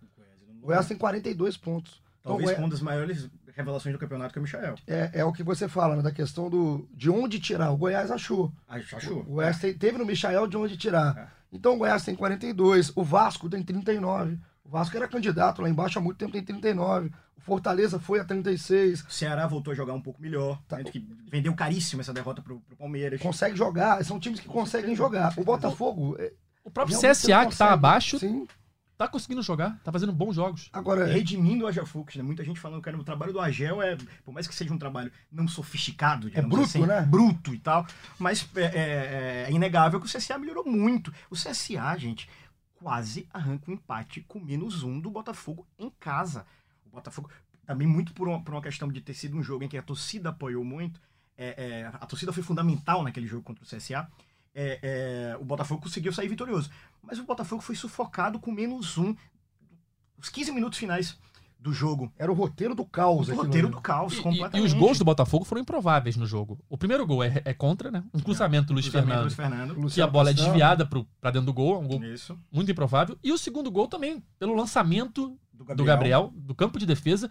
O 0.62 0.66
Goiás 0.66 0.90
tem 0.90 0.98
42 0.98 1.56
pontos. 1.56 2.02
Talvez 2.28 2.52
então, 2.52 2.64
uma 2.64 2.70
das 2.70 2.82
maiores 2.82 3.30
revelações 3.56 3.94
do 3.94 4.00
campeonato 4.00 4.34
que 4.34 4.40
é 4.40 4.42
o 4.42 4.44
Michael. 4.44 4.76
É, 4.86 5.10
é 5.14 5.26
o 5.26 5.34
que 5.34 5.44
você 5.44 5.68
fala, 5.68 5.96
né, 5.96 6.02
da 6.02 6.12
questão 6.12 6.50
do, 6.50 6.88
de 6.94 7.10
onde 7.10 7.40
tirar. 7.40 7.72
O 7.72 7.78
Goiás 7.78 8.12
achou. 8.12 8.54
Achou. 8.68 9.22
O 9.22 9.36
Goiás 9.36 9.64
é. 9.64 9.74
teve 9.74 9.98
no 9.98 10.06
Michael 10.06 10.46
de 10.48 10.58
onde 10.58 10.78
tirar. 10.78 11.18
É. 11.18 11.28
Então 11.52 11.76
o 11.76 11.78
Goiás 11.78 12.04
tem 12.04 12.16
42, 12.16 12.92
o 12.96 13.04
Vasco 13.04 13.50
tem 13.50 13.64
39. 13.64 14.38
O 14.64 14.70
Vasco 14.70 14.96
era 14.98 15.08
candidato 15.08 15.62
lá 15.62 15.70
embaixo 15.70 15.98
há 15.98 16.02
muito 16.02 16.18
tempo, 16.18 16.34
tem 16.34 16.44
39. 16.44 17.12
O 17.38 17.42
Fortaleza 17.42 18.00
foi 18.00 18.20
a 18.20 18.26
36. 18.26 19.02
O 19.04 19.12
Ceará 19.12 19.48
voltou 19.48 19.72
a 19.72 19.76
jogar 19.76 19.94
um 19.94 20.02
pouco 20.02 20.22
melhor. 20.22 20.62
Tá. 20.68 20.84
Que 20.84 21.08
vendeu 21.32 21.56
caríssimo 21.56 22.02
essa 22.02 22.14
derrota 22.14 22.42
pro, 22.42 22.60
pro 22.60 22.76
Palmeiras. 22.76 23.22
Consegue 23.22 23.56
jogar, 23.56 24.04
são 24.04 24.20
times 24.20 24.42
que 24.42 24.48
conseguem 24.48 24.96
jogar. 24.96 25.34
O 25.38 25.44
Botafogo. 25.44 26.18
O 26.64 26.70
próprio 26.70 27.00
CSA, 27.00 27.46
que 27.46 27.54
está 27.54 27.72
abaixo, 27.72 28.20
sim 28.20 28.46
tá 28.98 29.08
conseguindo 29.08 29.42
jogar, 29.44 29.80
tá 29.84 29.92
fazendo 29.92 30.12
bons 30.12 30.36
jogos. 30.36 30.70
Agora, 30.74 31.06
redimindo 31.06 31.66
o 31.66 31.68
Agel 31.68 31.86
Fux, 31.86 32.16
né? 32.16 32.24
Muita 32.24 32.44
gente 32.44 32.60
falando 32.60 32.82
que 32.82 32.90
o 32.90 33.04
trabalho 33.04 33.32
do 33.32 33.40
Agel 33.40 33.82
é, 33.82 33.96
por 34.26 34.34
mais 34.34 34.48
que 34.48 34.56
seja 34.56 34.74
um 34.74 34.78
trabalho 34.78 35.12
não 35.32 35.48
sofisticado, 35.48 36.32
é 36.34 36.42
bruto, 36.42 36.64
assim, 36.64 36.86
né? 36.86 37.02
Bruto 37.02 37.54
e 37.54 37.60
tal, 37.60 37.86
mas 38.18 38.50
é, 38.56 38.64
é, 38.64 39.46
é, 39.48 39.52
inegável 39.52 40.00
que 40.00 40.08
o 40.08 40.10
CSA 40.10 40.38
melhorou 40.38 40.66
muito. 40.66 41.14
O 41.30 41.36
CSA, 41.36 41.96
gente, 41.98 42.28
quase 42.76 43.28
arranca 43.32 43.70
um 43.70 43.76
empate 43.76 44.22
com 44.28 44.40
menos 44.40 44.82
um 44.82 45.00
do 45.00 45.12
Botafogo 45.12 45.68
em 45.78 45.92
casa. 46.00 46.46
O 46.86 46.90
Botafogo, 46.90 47.30
também 47.66 47.88
muito 47.88 48.14
por 48.14 48.28
uma, 48.28 48.42
por 48.42 48.56
uma 48.56 48.62
questão 48.62 48.92
de 48.92 49.02
ter 49.02 49.14
sido 49.14 49.38
um 49.38 49.44
jogo 49.44 49.64
em 49.64 49.68
que 49.68 49.78
a 49.78 49.84
torcida 49.84 50.30
apoiou 50.30 50.64
muito, 50.64 51.00
é, 51.38 51.82
é, 51.82 51.86
a 51.94 52.06
torcida 52.08 52.34
foi 52.34 52.42
fundamental 52.42 53.04
naquele 53.04 53.28
jogo 53.28 53.44
contra 53.44 53.64
o 53.64 53.68
CSA 53.68 54.10
é, 54.58 54.80
é, 54.82 55.38
o 55.40 55.46
Botafogo 55.46 55.84
conseguiu 55.84 56.12
sair 56.12 56.28
vitorioso. 56.28 56.72
Mas 57.04 57.20
o 57.20 57.24
Botafogo 57.24 57.62
foi 57.62 57.76
sufocado 57.76 58.40
com 58.40 58.52
menos 58.52 58.98
um. 58.98 59.16
Os 60.18 60.30
15 60.30 60.52
minutos 60.52 60.80
finais 60.80 61.16
do 61.60 61.72
jogo. 61.72 62.12
Era 62.18 62.32
o 62.32 62.36
roteiro 62.36 62.74
do 62.74 62.84
caos. 62.84 63.30
O 63.30 63.36
roteiro 63.36 63.70
do 63.70 63.80
caos, 63.80 64.14
e, 64.14 64.22
completamente. 64.22 64.64
E, 64.64 64.66
os 64.66 64.74
gols 64.74 64.98
do 64.98 65.06
Botafogo 65.06 65.46
foram 65.46 65.62
improváveis 65.62 66.16
no 66.16 66.26
jogo. 66.26 66.60
O 66.68 66.76
primeiro 66.76 67.06
gol 67.06 67.24
é, 67.24 67.42
é 67.46 67.54
contra, 67.54 67.92
né? 67.92 68.04
Um 68.12 68.20
cruzamento 68.20 68.68
do 68.68 68.74
Luiz 68.74 68.88
Fernando. 68.88 69.22
Luiz 69.22 69.36
Fernando. 69.36 69.88
Que 69.88 70.02
a 70.02 70.08
bola 70.08 70.32
é 70.32 70.34
desviada 70.34 70.86
para 70.86 71.32
dentro 71.32 71.46
do 71.46 71.54
gol. 71.54 71.76
É 71.76 71.78
um 71.78 71.88
gol 71.88 72.04
Isso. 72.04 72.36
muito 72.52 72.72
improvável. 72.72 73.16
E 73.24 73.32
o 73.32 73.38
segundo 73.38 73.70
gol 73.70 73.88
também, 73.88 74.24
pelo 74.40 74.56
lançamento 74.56 75.38
do 75.54 75.66
Gabriel, 75.66 75.76
do, 75.76 75.84
Gabriel, 75.84 76.34
do 76.36 76.56
campo 76.56 76.80
de 76.80 76.86
defesa. 76.88 77.30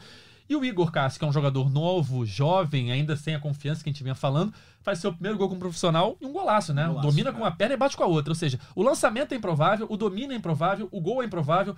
E 0.48 0.54
o 0.54 0.64
Igor 0.64 0.92
Cássio, 0.92 1.18
que 1.18 1.24
é 1.24 1.28
um 1.28 1.32
jogador 1.32 1.70
novo, 1.70 2.24
jovem, 2.24 2.92
ainda 2.92 3.16
sem 3.16 3.34
a 3.34 3.40
confiança 3.40 3.82
que 3.82 3.90
a 3.90 3.92
gente 3.92 4.02
vinha 4.02 4.14
falando, 4.14 4.52
faz 4.80 4.98
seu 5.00 5.12
primeiro 5.12 5.36
gol 5.36 5.48
como 5.48 5.60
profissional 5.60 6.16
e 6.20 6.26
um 6.26 6.32
golaço, 6.32 6.72
né? 6.72 6.84
Um 6.84 6.90
golaço, 6.90 7.08
Domina 7.08 7.30
é. 7.30 7.32
com 7.32 7.38
uma 7.40 7.50
perna 7.50 7.74
e 7.74 7.76
bate 7.76 7.96
com 7.96 8.04
a 8.04 8.06
outra. 8.06 8.30
Ou 8.30 8.36
seja, 8.36 8.58
o 8.74 8.82
lançamento 8.82 9.32
é 9.32 9.36
improvável, 9.36 9.86
o 9.90 9.96
domínio 9.96 10.32
é 10.32 10.36
improvável, 10.36 10.88
o 10.92 11.00
gol 11.00 11.22
é 11.22 11.26
improvável. 11.26 11.76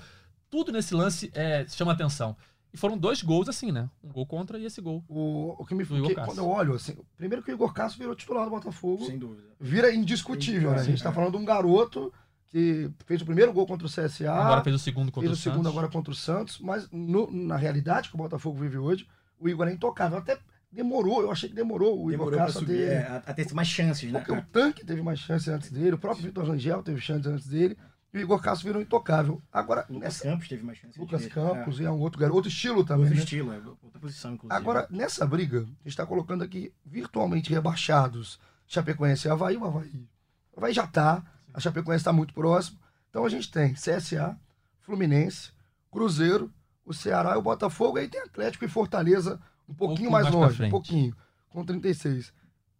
Tudo 0.51 0.73
nesse 0.73 0.95
lance 0.95 1.31
é, 1.35 1.67
chama 1.69 1.93
atenção. 1.93 2.37
E 2.73 2.77
foram 2.77 2.99
dois 2.99 3.23
gols 3.23 3.49
assim, 3.49 3.73
né? 3.73 3.89
Um 4.05 4.13
gol 4.13 4.27
contra 4.27 4.59
e 4.59 4.67
esse 4.67 4.81
gol. 4.81 5.03
O, 5.09 5.57
o 5.59 5.65
que 5.65 5.75
me 5.75 5.87
que, 5.87 6.15
quando 6.15 6.39
eu 6.39 6.47
olho, 6.49 6.75
assim, 6.75 6.97
primeiro 7.17 7.43
que 7.43 7.51
o 7.51 7.55
Igor 7.55 7.73
Cássio 7.73 7.99
virou 7.99 8.15
titular 8.15 8.45
do 8.45 8.51
Botafogo. 8.51 9.07
Sem 9.07 9.19
dúvida. 9.19 9.49
Vira 9.59 9.95
indiscutível, 9.95 10.73
né? 10.73 10.81
A 10.81 10.85
gente 10.85 11.03
tá 11.03 11.11
falando 11.11 11.33
de 11.33 11.39
um 11.39 11.45
garoto 11.45 12.13
que 12.49 12.91
fez 13.07 13.21
o 13.23 13.27
primeiro 13.27 13.53
gol 13.53 13.67
contra 13.67 13.87
o 13.87 13.91
CSA. 13.91 14.33
Agora 14.33 14.65
fez 14.65 14.77
o 14.77 14.79
segundo 14.79 15.13
contra 15.13 15.31
o 15.31 15.35
Santos. 15.35 15.43
Fez 15.43 15.53
o 15.53 15.57
segundo 15.57 15.69
agora 15.69 15.89
contra 15.89 16.13
o 16.13 16.17
Santos. 16.17 16.59
Mas 16.59 16.89
no, 16.91 17.31
na 17.31 17.57
realidade 17.57 18.09
que 18.09 18.15
o 18.15 18.19
Botafogo 18.19 18.59
vive 18.59 18.79
hoje, 18.79 19.07
o 19.39 19.49
Igor 19.49 19.69
é 19.69 19.73
intocável. 19.73 20.19
Até 20.19 20.39
demorou, 20.71 21.23
eu 21.23 21.31
achei 21.31 21.49
que 21.49 21.55
demorou 21.55 22.05
o 22.05 22.11
demorou 22.11 22.35
Igor 22.35 22.47
Castro 22.47 22.65
a 22.65 22.67
ter, 22.67 22.89
é, 22.89 23.23
a 23.27 23.35
ter 23.35 23.53
mais 23.55 23.69
chances, 23.69 24.11
né? 24.11 24.21
Porque 24.21 24.33
o 24.33 24.43
Tanque 24.47 24.85
teve 24.85 25.03
mais 25.03 25.19
chances 25.19 25.49
antes 25.49 25.71
dele, 25.71 25.93
o 25.93 25.99
próprio 25.99 26.27
Vitor 26.27 26.47
Rangel 26.47 26.83
teve 26.83 27.01
chances 27.01 27.27
antes 27.27 27.47
dele. 27.47 27.77
E 28.13 28.17
o 28.17 28.21
Igor 28.23 28.41
Castro 28.41 28.67
virou 28.67 28.81
intocável. 28.81 29.43
Agora, 29.53 29.83
Lucas 29.83 30.01
nessa... 30.01 30.25
Campos 30.25 30.49
teve 30.49 30.65
mais 30.65 30.79
chances. 30.79 30.97
Lucas 30.97 31.27
Campos 31.27 31.79
é. 31.79 31.85
é 31.85 31.91
um 31.91 32.01
outro 32.01 32.19
garoto, 32.19 32.37
outro 32.37 32.51
estilo 32.51 32.83
também. 32.83 33.05
Outro 33.05 33.17
né? 33.17 33.23
estilo, 33.23 33.53
é 33.53 33.57
outra 33.83 34.01
posição, 34.01 34.33
inclusive. 34.33 34.59
Agora, 34.59 34.87
nessa 34.89 35.27
briga, 35.27 35.59
a 35.59 35.65
gente 35.65 35.89
está 35.89 36.07
colocando 36.07 36.43
aqui 36.43 36.73
virtualmente 36.87 37.53
rebaixados 37.53 38.41
Chapecoense 38.67 39.29
e 39.29 39.31
Havaí. 39.31 39.59
O 39.59 39.65
Havaí, 39.65 40.09
o 40.53 40.59
Havaí 40.59 40.73
já 40.73 40.85
está, 40.85 41.23
a 41.59 41.61
Chapecoense 41.61 42.03
está 42.03 42.13
muito 42.13 42.33
próximo. 42.33 42.79
Então 43.11 43.25
a 43.25 43.29
gente 43.29 43.51
tem 43.51 43.75
CSA, 43.75 44.39
Fluminense, 44.81 45.51
Cruzeiro, 45.91 46.53
o 46.85 46.95
Ceará 46.95 47.35
e 47.35 47.37
o 47.37 47.43
Botafogo. 47.43 47.99
Aí 47.99 48.09
tem 48.09 48.21
Atlético 48.21 48.65
e 48.65 48.69
Fortaleza 48.69 49.41
um 49.69 49.75
pouquinho, 49.75 50.11
mais, 50.11 50.25
mais 50.25 50.35
longe, 50.35 50.65
um 50.65 50.71
pouquinho, 50.71 51.17
com 51.49 51.65
36. 51.65 52.33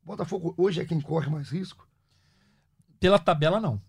Botafogo 0.05 0.55
hoje 0.57 0.81
é 0.81 0.85
quem 0.85 1.01
corre 1.01 1.29
mais 1.29 1.51
risco? 1.51 1.87
Pela 3.01 3.19
tabela, 3.19 3.61
não. 3.61 3.83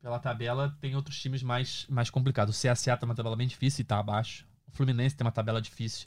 Pela 0.00 0.20
tabela, 0.20 0.74
tem 0.80 0.94
outros 0.94 1.20
times 1.20 1.42
mais, 1.42 1.84
mais 1.90 2.08
complicados. 2.08 2.56
O 2.56 2.58
CSA 2.58 2.96
tem 2.96 3.08
uma 3.08 3.16
tabela 3.16 3.36
bem 3.36 3.48
difícil 3.48 3.80
e 3.80 3.82
está 3.82 3.98
abaixo. 3.98 4.46
O 4.68 4.70
Fluminense 4.70 5.16
tem 5.16 5.26
uma 5.26 5.32
tabela 5.32 5.60
difícil. 5.60 6.06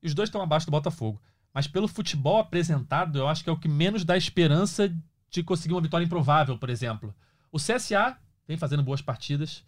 E 0.00 0.06
os 0.06 0.14
dois 0.14 0.28
estão 0.28 0.40
abaixo 0.40 0.66
do 0.66 0.70
Botafogo. 0.70 1.20
Mas 1.52 1.66
pelo 1.66 1.88
futebol 1.88 2.38
apresentado, 2.38 3.18
eu 3.18 3.26
acho 3.26 3.42
que 3.42 3.50
é 3.50 3.52
o 3.52 3.58
que 3.58 3.68
menos 3.68 4.04
dá 4.04 4.16
esperança 4.16 4.94
de 5.30 5.42
conseguir 5.42 5.74
uma 5.74 5.80
vitória 5.80 6.04
improvável, 6.04 6.56
por 6.56 6.70
exemplo. 6.70 7.12
O 7.50 7.58
CSA 7.58 8.16
vem 8.46 8.56
fazendo 8.56 8.82
boas 8.82 9.00
partidas. 9.00 9.64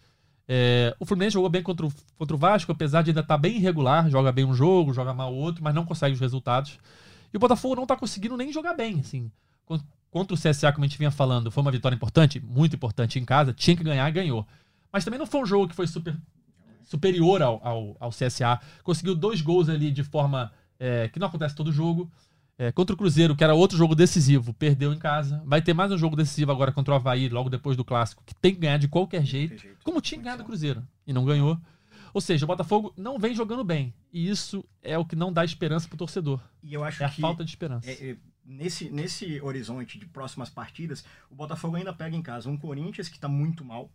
É, 0.47 0.97
o 0.99 1.05
Fluminense 1.05 1.35
jogou 1.35 1.51
bem 1.51 1.63
contra 1.63 1.87
o, 1.87 1.93
contra 2.17 2.35
o 2.35 2.39
Vasco, 2.39 2.73
apesar 2.73 3.03
de 3.03 3.11
ainda 3.11 3.21
estar 3.21 3.35
tá 3.35 3.39
bem 3.39 3.57
irregular, 3.57 4.09
joga 4.09 4.33
bem 4.33 4.45
um 4.45 4.55
jogo, 4.55 4.95
joga 4.95 5.13
mal 5.13 5.35
outro, 5.35 5.63
mas 5.63 5.75
não 5.75 5.85
consegue 5.85 6.15
os 6.15 6.21
resultados. 6.21 6.79
E 7.33 7.37
o 7.37 7.41
Botafogo 7.41 7.77
não 7.77 7.87
tá 7.87 7.97
conseguindo 7.97 8.37
nem 8.37 8.53
jogar 8.53 8.75
bem, 8.75 9.01
assim. 9.01 9.31
Contra 10.11 10.35
o 10.35 10.39
CSA, 10.39 10.73
como 10.73 10.85
a 10.85 10.89
gente 10.89 10.97
vinha 10.97 11.11
falando, 11.11 11.51
foi 11.51 11.61
uma 11.61 11.71
vitória 11.71 11.95
importante, 11.95 12.41
muito 12.41 12.75
importante 12.75 13.19
em 13.19 13.25
casa, 13.25 13.53
tinha 13.53 13.77
que 13.77 13.85
ganhar, 13.85 14.11
ganhou. 14.11 14.47
Mas 14.91 15.05
também 15.05 15.19
não 15.19 15.27
foi 15.27 15.43
um 15.43 15.47
jogo 15.47 15.69
que 15.69 15.75
foi 15.75 15.87
super, 15.87 16.17
superior 16.83 17.43
ao, 17.43 17.61
ao, 17.63 17.97
ao 18.01 18.11
CSA. 18.11 18.59
Conseguiu 18.83 19.15
dois 19.15 19.43
gols 19.43 19.69
ali 19.69 19.91
de 19.91 20.03
forma 20.03 20.51
é, 20.81 21.09
que 21.09 21.19
não 21.19 21.27
acontece 21.27 21.55
todo 21.55 21.71
jogo. 21.71 22.11
É, 22.61 22.73
contra 22.73 22.93
o 22.93 22.97
Cruzeiro, 22.99 23.37
que 23.37 23.45
era 23.45 23.55
outro 23.55 23.79
jogo 23.79 23.95
decisivo, 23.95 24.53
perdeu 24.53 24.93
em 24.93 24.99
casa. 24.99 25.41
Vai 25.47 25.63
ter 25.63 25.73
mais 25.73 25.93
um 25.93 25.99
jogo 25.99 26.17
decisivo 26.17 26.51
agora 26.51 26.73
contra 26.73 26.93
o 26.93 26.97
Havaí, 26.97 27.29
logo 27.29 27.49
depois 27.49 27.77
do 27.77 27.85
clássico, 27.85 28.25
que 28.27 28.35
tem 28.35 28.53
que 28.53 28.61
ganhar 28.61 28.79
de 28.79 28.89
qualquer 28.89 29.25
jeito, 29.25 29.65
como 29.85 30.01
tinha 30.01 30.21
ganhado 30.21 30.43
o 30.43 30.47
Cruzeiro 30.47 30.85
e 31.07 31.13
não 31.13 31.25
ganhou. 31.25 31.57
Ou 32.13 32.21
seja, 32.21 32.45
o 32.45 32.49
Botafogo 32.49 32.93
não 32.97 33.17
vem 33.19 33.33
jogando 33.35 33.63
bem. 33.63 33.95
E 34.13 34.29
isso 34.29 34.65
é 34.83 34.99
o 34.99 35.05
que 35.05 35.15
não 35.15 35.33
dá 35.33 35.45
esperança 35.45 35.87
pro 35.87 35.97
torcedor. 35.97 36.41
E 36.63 36.75
eu 36.75 36.83
acho 36.83 37.01
é 37.03 37.07
a 37.07 37.11
que 37.11 37.21
falta 37.21 37.45
de 37.45 37.51
esperança. 37.51 37.89
é, 37.89 37.93
é, 37.93 38.17
nesse, 38.45 38.91
nesse 38.91 39.41
horizonte 39.41 39.97
de 39.97 40.07
próximas 40.07 40.49
partidas, 40.51 41.05
o 41.31 41.37
Botafogo 41.37 41.77
ainda 41.77 41.93
pega 41.93 42.17
em 42.17 42.23
casa 42.23 42.49
um 42.49 42.57
Corinthians 42.57 43.09
que 43.09 43.21
tá 43.21 43.29
muito 43.29 43.65
mal 43.65 43.89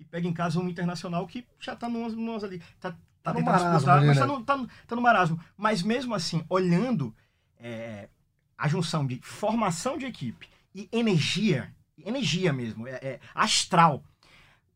e 0.00 0.04
pega 0.04 0.26
em 0.26 0.32
casa 0.32 0.58
um 0.58 0.68
Internacional 0.68 1.24
que 1.26 1.46
já 1.60 1.76
tá 1.76 1.88
numas, 1.88 2.14
numas 2.14 2.42
ali. 2.42 2.58
Tá, 2.80 2.90
tá, 2.90 2.98
Tá 3.22 3.32
no 3.32 3.38
tentando 3.40 3.52
marasmo 3.52 3.70
disputar, 3.76 3.98
ali, 3.98 4.06
mas 4.06 4.16
né? 4.16 4.22
tá 4.22 4.26
no, 4.26 4.42
tá, 4.44 4.56
no- 4.56 4.68
tá 4.88 4.96
no 4.96 5.02
marasmo. 5.02 5.40
Mas 5.56 5.82
mesmo 5.82 6.14
assim, 6.14 6.42
olhando 6.48 7.14
é, 7.58 8.08
a 8.56 8.68
junção 8.68 9.06
de 9.06 9.20
formação 9.22 9.96
de 9.96 10.06
equipe 10.06 10.48
e 10.74 10.88
energia, 10.92 11.74
energia 12.04 12.52
mesmo, 12.52 12.86
é, 12.86 12.94
é 12.94 13.20
astral, 13.34 14.02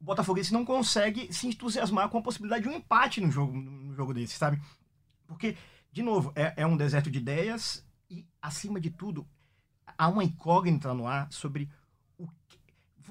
o 0.00 0.04
Botafoguense 0.04 0.52
não 0.52 0.64
consegue 0.64 1.32
se 1.32 1.46
entusiasmar 1.46 2.08
com 2.08 2.18
a 2.18 2.22
possibilidade 2.22 2.64
de 2.64 2.68
um 2.68 2.74
empate 2.74 3.20
no 3.20 3.30
jogo, 3.30 3.56
no 3.56 3.94
jogo 3.94 4.12
desse, 4.12 4.34
sabe? 4.34 4.60
Porque, 5.28 5.56
de 5.92 6.02
novo, 6.02 6.32
é, 6.34 6.54
é 6.56 6.66
um 6.66 6.76
deserto 6.76 7.08
de 7.08 7.18
ideias 7.18 7.86
e, 8.10 8.26
acima 8.40 8.80
de 8.80 8.90
tudo, 8.90 9.24
há 9.96 10.08
uma 10.08 10.24
incógnita 10.24 10.92
no 10.92 11.06
ar 11.06 11.30
sobre 11.30 11.70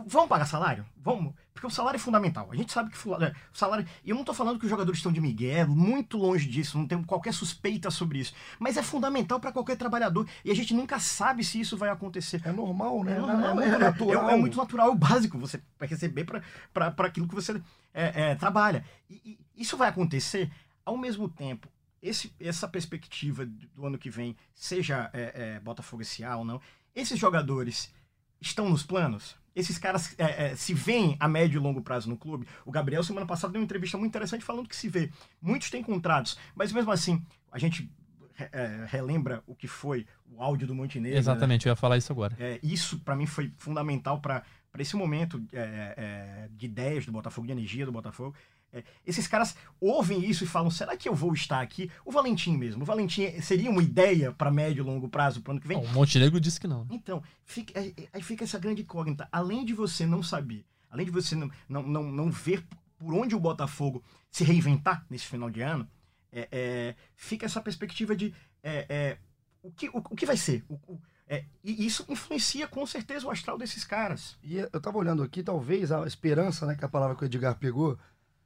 Vamos 0.07 0.29
pagar 0.29 0.45
salário? 0.45 0.85
Vamos? 0.97 1.33
Porque 1.53 1.67
o 1.67 1.69
salário 1.69 1.97
é 1.97 1.99
fundamental. 1.99 2.49
A 2.51 2.55
gente 2.55 2.71
sabe 2.71 2.89
que 2.89 2.97
fula- 2.97 3.27
é, 3.27 3.31
o 3.53 3.57
salário. 3.57 3.85
E 4.03 4.09
eu 4.09 4.15
não 4.15 4.23
tô 4.23 4.33
falando 4.33 4.57
que 4.57 4.65
os 4.65 4.69
jogadores 4.69 4.99
estão 4.99 5.11
de 5.11 5.19
Miguel, 5.19 5.67
muito 5.67 6.17
longe 6.17 6.47
disso, 6.47 6.77
não 6.77 6.87
tenho 6.87 7.03
qualquer 7.05 7.33
suspeita 7.33 7.91
sobre 7.91 8.19
isso. 8.19 8.33
Mas 8.57 8.77
é 8.77 8.83
fundamental 8.83 9.39
para 9.39 9.51
qualquer 9.51 9.75
trabalhador. 9.75 10.27
E 10.45 10.49
a 10.51 10.55
gente 10.55 10.73
nunca 10.73 10.97
sabe 10.99 11.43
se 11.43 11.59
isso 11.59 11.75
vai 11.77 11.89
acontecer. 11.89 12.41
É 12.45 12.51
normal, 12.51 13.03
né? 13.03 13.13
É, 13.13 13.15
É, 13.15 13.19
normal, 13.19 13.55
muito 13.55 13.67
é- 13.75 13.77
natural. 13.77 14.29
É, 14.29 14.33
é 14.33 14.37
muito 14.37 14.57
natural, 14.57 14.87
é 14.87 14.91
o 14.91 14.95
básico 14.95 15.37
você 15.37 15.61
vai 15.77 15.87
receber 15.87 16.23
para 16.23 16.93
aquilo 17.05 17.27
que 17.27 17.35
você 17.35 17.61
é, 17.93 18.31
é, 18.31 18.35
trabalha. 18.35 18.85
E, 19.09 19.37
e 19.55 19.61
isso 19.61 19.75
vai 19.77 19.89
acontecer 19.89 20.49
ao 20.85 20.97
mesmo 20.97 21.27
tempo. 21.27 21.67
Esse, 22.01 22.33
essa 22.39 22.67
perspectiva 22.67 23.45
do 23.45 23.67
do 23.75 23.85
ano 23.85 23.97
que 23.97 24.09
vem, 24.09 24.35
seja 24.53 25.09
é, 25.13 25.55
é, 25.55 25.59
Botafogo 25.59 26.01
S.A. 26.01 26.37
ou 26.37 26.45
não, 26.45 26.59
esses 26.95 27.19
jogadores 27.19 27.93
estão 28.39 28.67
nos 28.69 28.81
planos? 28.83 29.35
Esses 29.55 29.77
caras 29.77 30.15
é, 30.17 30.47
é, 30.51 30.55
se 30.55 30.73
veem 30.73 31.17
a 31.19 31.27
médio 31.27 31.59
e 31.59 31.61
longo 31.61 31.81
prazo 31.81 32.09
no 32.09 32.15
clube? 32.17 32.47
O 32.65 32.71
Gabriel, 32.71 33.03
semana 33.03 33.25
passada, 33.25 33.51
deu 33.53 33.61
uma 33.61 33.65
entrevista 33.65 33.97
muito 33.97 34.09
interessante 34.11 34.43
falando 34.45 34.67
que 34.69 34.75
se 34.75 34.87
vê. 34.87 35.09
Muitos 35.41 35.69
têm 35.69 35.83
contratos, 35.83 36.37
mas 36.55 36.71
mesmo 36.71 36.89
assim, 36.91 37.21
a 37.51 37.59
gente 37.59 37.91
re- 38.33 38.49
é, 38.51 38.85
relembra 38.87 39.43
o 39.45 39.53
que 39.53 39.67
foi 39.67 40.05
o 40.33 40.41
áudio 40.41 40.65
do 40.67 40.73
Montenegro. 40.73 41.13
né? 41.15 41.19
Exatamente, 41.19 41.65
eu 41.67 41.71
ia 41.71 41.75
falar 41.75 41.97
isso 41.97 42.11
agora. 42.13 42.35
É, 42.39 42.59
isso, 42.63 42.99
para 42.99 43.15
mim, 43.15 43.25
foi 43.25 43.51
fundamental 43.57 44.21
para 44.21 44.43
esse 44.79 44.95
momento 44.95 45.43
é, 45.51 45.93
é, 45.97 46.49
de 46.55 46.65
ideias 46.65 47.05
do 47.05 47.11
Botafogo, 47.11 47.45
de 47.45 47.51
energia 47.51 47.85
do 47.85 47.91
Botafogo. 47.91 48.33
É, 48.73 48.83
esses 49.05 49.27
caras 49.27 49.55
ouvem 49.79 50.23
isso 50.23 50.43
e 50.43 50.47
falam: 50.47 50.69
será 50.71 50.95
que 50.95 51.09
eu 51.09 51.13
vou 51.15 51.33
estar 51.33 51.59
aqui? 51.61 51.91
O 52.05 52.11
Valentim 52.11 52.55
mesmo. 52.57 52.83
O 52.83 52.85
Valentim 52.85 53.41
seria 53.41 53.69
uma 53.69 53.83
ideia 53.83 54.31
para 54.31 54.49
médio 54.49 54.81
e 54.81 54.85
longo 54.85 55.09
prazo 55.09 55.41
para 55.41 55.51
ano 55.53 55.59
que 55.61 55.67
vem? 55.67 55.77
O 55.77 55.87
Montenegro 55.89 56.39
disse 56.39 56.59
que 56.59 56.67
não. 56.67 56.81
né? 56.85 56.87
Então, 56.91 57.21
fica, 57.43 57.77
aí 57.79 57.93
aí 58.13 58.21
fica 58.21 58.43
essa 58.45 58.57
grande 58.57 58.81
incógnita. 58.83 59.27
Além 59.31 59.65
de 59.65 59.73
você 59.73 60.05
não 60.05 60.23
saber, 60.23 60.65
além 60.89 61.05
de 61.05 61.11
você 61.11 61.35
não, 61.35 61.51
não, 61.67 61.83
não, 61.83 62.03
não 62.11 62.31
ver 62.31 62.65
por 62.97 63.13
onde 63.13 63.35
o 63.35 63.39
Botafogo 63.39 64.01
se 64.29 64.43
reinventar 64.43 65.05
nesse 65.09 65.25
final 65.25 65.49
de 65.49 65.59
ano, 65.61 65.85
é, 66.31 66.47
é, 66.51 66.95
fica 67.15 67.45
essa 67.45 67.59
perspectiva 67.59 68.15
de 68.15 68.33
é, 68.63 68.85
é, 68.87 69.17
o, 69.61 69.69
que, 69.71 69.89
o, 69.89 69.97
o 69.97 70.15
que 70.15 70.25
vai 70.25 70.37
ser. 70.37 70.63
O- 70.69 70.75
o- 70.87 71.01
é, 71.27 71.45
e 71.63 71.85
isso 71.85 72.05
influencia 72.09 72.67
com 72.67 72.85
certeza 72.85 73.25
o 73.25 73.31
astral 73.31 73.57
desses 73.57 73.83
caras. 73.85 74.37
E 74.43 74.57
eu 74.57 74.81
tava 74.81 74.97
olhando 74.97 75.23
aqui, 75.23 75.41
talvez 75.41 75.89
a 75.91 76.05
esperança, 76.05 76.65
né, 76.65 76.75
que 76.75 76.83
é 76.83 76.87
a 76.87 76.89
palavra 76.89 77.15
que 77.15 77.23
o 77.23 77.25
Edgar 77.25 77.55
pegou, 77.57 77.97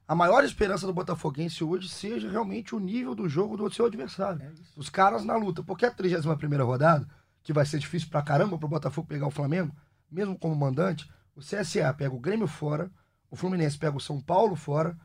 a 0.08 0.14
maior 0.14 0.44
esperança 0.44 0.86
do 0.86 0.92
Botafoguense 0.92 1.64
hoje 1.64 1.88
seja 1.88 2.30
realmente 2.30 2.74
o 2.74 2.78
nível 2.80 3.14
do 3.14 3.28
jogo 3.28 3.56
do 3.56 3.72
seu 3.72 3.86
adversário. 3.86 4.40
Os 4.76 4.88
caras 4.88 5.24
na 5.24 5.36
luta. 5.36 5.62
Porque 5.62 5.84
a 5.86 5.90
31 5.90 6.64
rodada, 6.64 7.06
que 7.42 7.52
vai 7.52 7.66
ser 7.66 7.78
difícil 7.78 8.08
pra 8.08 8.22
caramba 8.22 8.56
pro 8.58 8.68
Botafogo 8.68 9.06
pegar 9.08 9.26
o 9.26 9.30
Flamengo, 9.32 9.74
mesmo 10.10 10.38
como 10.38 10.54
mandante, 10.54 11.10
o 11.34 11.40
CSA 11.40 11.92
pega 11.92 12.14
o 12.14 12.20
Grêmio 12.20 12.46
fora, 12.46 12.90
o 13.30 13.36
Fluminense 13.36 13.76
pega 13.76 13.96
o 13.96 14.00
São 14.00 14.20
Paulo 14.20 14.54
fora, 14.54 14.96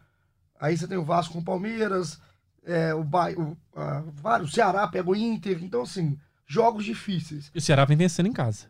aí 0.60 0.78
você 0.78 0.88
tem 0.88 0.98
o 0.98 1.04
Vasco 1.04 1.34
com 1.34 1.40
o 1.40 1.44
Palmeiras, 1.44 2.20
é, 2.64 2.94
o, 2.94 3.04
Ba- 3.04 3.32
o, 3.32 3.58
a- 3.76 4.38
o 4.42 4.48
Ceará 4.48 4.88
pega 4.88 5.10
o 5.10 5.16
Inter. 5.16 5.64
Então, 5.64 5.82
assim, 5.82 6.18
jogos 6.46 6.86
difícil. 6.86 7.42
E 7.54 7.58
o 7.58 7.62
Ceará 7.62 7.86
vem 7.86 7.98
vencendo 7.98 8.28
em 8.28 8.34
casa. 8.34 8.68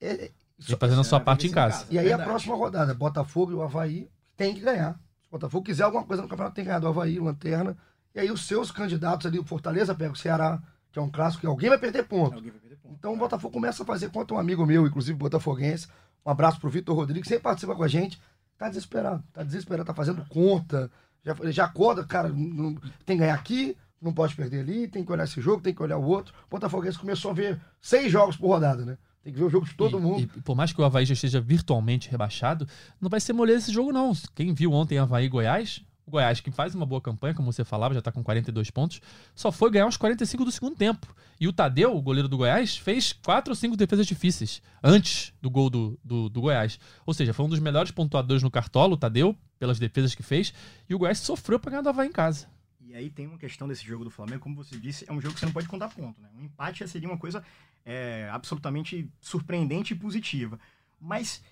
É, 0.00 0.30
Vem 0.58 0.76
fazendo 0.78 1.00
a 1.00 1.04
sua 1.04 1.18
parte 1.18 1.48
em 1.48 1.50
casa. 1.50 1.78
casa. 1.80 1.86
E 1.90 1.98
aí 1.98 2.04
Verdade. 2.06 2.22
a 2.22 2.30
próxima 2.32 2.54
rodada, 2.54 2.94
Botafogo 2.94 3.50
e 3.50 3.54
o 3.56 3.62
Havaí 3.62 4.08
tem 4.36 4.54
que 4.54 4.60
ganhar. 4.60 4.96
Botafogo 5.32 5.64
quiser 5.64 5.84
alguma 5.84 6.04
coisa 6.04 6.22
no 6.22 6.28
campeonato, 6.28 6.54
tem 6.54 6.64
que 6.64 6.68
ganhar 6.68 6.78
do 6.78 6.88
Havaí, 6.88 7.18
Lanterna. 7.18 7.76
E 8.14 8.20
aí 8.20 8.30
os 8.30 8.46
seus 8.46 8.70
candidatos 8.70 9.26
ali, 9.26 9.38
o 9.38 9.44
Fortaleza 9.44 9.94
pega 9.94 10.12
o 10.12 10.16
Ceará, 10.16 10.62
que 10.92 10.98
é 10.98 11.02
um 11.02 11.10
clássico, 11.10 11.40
que 11.40 11.46
alguém 11.46 11.68
vai 11.70 11.78
perder 11.78 12.04
ponto. 12.04 12.32
Vai 12.40 12.42
perder 12.50 12.76
ponto. 12.76 12.94
Então 12.98 13.14
o 13.14 13.16
Botafogo 13.16 13.52
começa 13.52 13.82
a 13.82 13.86
fazer 13.86 14.10
contra 14.10 14.36
um 14.36 14.38
amigo 14.38 14.64
meu, 14.66 14.86
inclusive 14.86 15.16
botafoguense. 15.18 15.88
Um 16.24 16.30
abraço 16.30 16.60
pro 16.60 16.68
Vitor 16.70 16.94
Rodrigues, 16.94 17.28
sempre 17.28 17.42
participa 17.44 17.74
com 17.74 17.82
a 17.82 17.88
gente. 17.88 18.20
Tá 18.58 18.68
desesperado, 18.68 19.24
tá 19.32 19.42
desesperado, 19.42 19.86
tá 19.86 19.94
fazendo 19.94 20.24
conta. 20.28 20.90
Já, 21.24 21.34
já 21.50 21.64
acorda, 21.64 22.04
cara, 22.04 22.28
não- 22.28 22.74
tem 23.06 23.16
que 23.16 23.22
ganhar 23.22 23.34
aqui, 23.34 23.76
não 24.00 24.12
pode 24.12 24.34
perder 24.36 24.60
ali, 24.60 24.86
tem 24.88 25.04
que 25.04 25.10
olhar 25.10 25.24
esse 25.24 25.40
jogo, 25.40 25.62
tem 25.62 25.72
que 25.74 25.82
olhar 25.82 25.96
o 25.96 26.04
outro. 26.04 26.34
O 26.46 26.50
Botafoguense 26.50 26.98
começou 26.98 27.30
a 27.30 27.34
ver 27.34 27.60
seis 27.80 28.12
jogos 28.12 28.36
por 28.36 28.48
rodada, 28.48 28.84
né? 28.84 28.98
Tem 29.22 29.32
que 29.32 29.38
ver 29.38 29.44
o 29.44 29.50
jogo 29.50 29.66
de 29.66 29.74
todo 29.74 29.98
e, 29.98 30.00
mundo. 30.00 30.20
E, 30.36 30.40
por 30.40 30.56
mais 30.56 30.72
que 30.72 30.80
o 30.80 30.84
Havaí 30.84 31.06
já 31.06 31.14
esteja 31.14 31.40
virtualmente 31.40 32.10
rebaixado, 32.10 32.66
não 33.00 33.08
vai 33.08 33.20
ser 33.20 33.32
moleza 33.32 33.58
esse 33.60 33.72
jogo, 33.72 33.92
não. 33.92 34.12
Quem 34.34 34.52
viu 34.52 34.72
ontem 34.72 34.98
Havaí 34.98 35.26
e 35.26 35.28
Goiás, 35.28 35.82
o 36.04 36.10
Goiás, 36.10 36.40
que 36.40 36.50
faz 36.50 36.74
uma 36.74 36.84
boa 36.84 37.00
campanha, 37.00 37.32
como 37.32 37.52
você 37.52 37.64
falava, 37.64 37.94
já 37.94 38.02
tá 38.02 38.10
com 38.10 38.22
42 38.22 38.70
pontos, 38.70 39.00
só 39.34 39.52
foi 39.52 39.70
ganhar 39.70 39.84
aos 39.84 39.96
45 39.96 40.44
do 40.44 40.50
segundo 40.50 40.76
tempo. 40.76 41.14
E 41.40 41.46
o 41.46 41.52
Tadeu, 41.52 41.96
o 41.96 42.02
goleiro 42.02 42.28
do 42.28 42.36
Goiás, 42.36 42.76
fez 42.76 43.12
quatro 43.12 43.52
ou 43.52 43.56
cinco 43.56 43.76
defesas 43.76 44.06
difíceis 44.06 44.60
antes 44.82 45.32
do 45.40 45.48
gol 45.48 45.70
do, 45.70 45.98
do, 46.02 46.28
do 46.28 46.40
Goiás. 46.40 46.78
Ou 47.06 47.14
seja, 47.14 47.32
foi 47.32 47.46
um 47.46 47.48
dos 47.48 47.60
melhores 47.60 47.92
pontuadores 47.92 48.42
no 48.42 48.50
Cartola, 48.50 48.94
o 48.94 48.96
Tadeu, 48.96 49.36
pelas 49.58 49.78
defesas 49.78 50.14
que 50.14 50.22
fez, 50.22 50.52
e 50.88 50.94
o 50.94 50.98
Goiás 50.98 51.18
sofreu 51.18 51.60
pra 51.60 51.70
ganhar 51.70 51.82
do 51.82 51.88
Havaí 51.88 52.08
em 52.08 52.12
casa. 52.12 52.48
E 52.92 52.94
aí 52.94 53.08
tem 53.08 53.26
uma 53.26 53.38
questão 53.38 53.66
desse 53.66 53.82
jogo 53.86 54.04
do 54.04 54.10
Flamengo, 54.10 54.42
como 54.42 54.54
você 54.54 54.76
disse, 54.76 55.06
é 55.08 55.12
um 55.12 55.18
jogo 55.18 55.32
que 55.32 55.40
você 55.40 55.46
não 55.46 55.52
pode 55.52 55.66
contar 55.66 55.88
ponto, 55.88 56.20
né? 56.20 56.28
Um 56.36 56.42
empate 56.42 56.86
seria 56.86 57.08
uma 57.08 57.16
coisa 57.16 57.42
é, 57.86 58.28
absolutamente 58.30 59.10
surpreendente 59.18 59.94
e 59.94 59.96
positiva. 59.96 60.60
Mas 61.00 61.42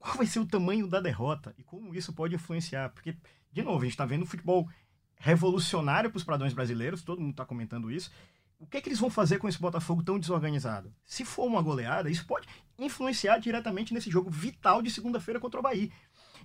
qual 0.00 0.16
vai 0.16 0.26
ser 0.26 0.40
o 0.40 0.46
tamanho 0.46 0.88
da 0.88 1.00
derrota 1.00 1.54
e 1.56 1.62
como 1.62 1.94
isso 1.94 2.12
pode 2.12 2.34
influenciar? 2.34 2.88
Porque, 2.88 3.16
de 3.52 3.62
novo, 3.62 3.78
a 3.78 3.84
gente 3.84 3.92
está 3.92 4.04
vendo 4.04 4.22
um 4.22 4.26
futebol 4.26 4.68
revolucionário 5.14 6.10
para 6.10 6.18
os 6.18 6.24
padrões 6.24 6.52
brasileiros, 6.52 7.04
todo 7.04 7.20
mundo 7.20 7.30
está 7.30 7.44
comentando 7.44 7.88
isso. 7.88 8.10
O 8.58 8.66
que 8.66 8.78
é 8.78 8.80
que 8.80 8.88
eles 8.88 8.98
vão 8.98 9.10
fazer 9.10 9.38
com 9.38 9.48
esse 9.48 9.60
Botafogo 9.60 10.02
tão 10.02 10.18
desorganizado? 10.18 10.92
Se 11.04 11.24
for 11.24 11.46
uma 11.46 11.62
goleada, 11.62 12.10
isso 12.10 12.26
pode 12.26 12.48
influenciar 12.76 13.38
diretamente 13.38 13.94
nesse 13.94 14.10
jogo 14.10 14.28
vital 14.28 14.82
de 14.82 14.90
segunda-feira 14.90 15.38
contra 15.38 15.60
o 15.60 15.62
Bahia. 15.62 15.88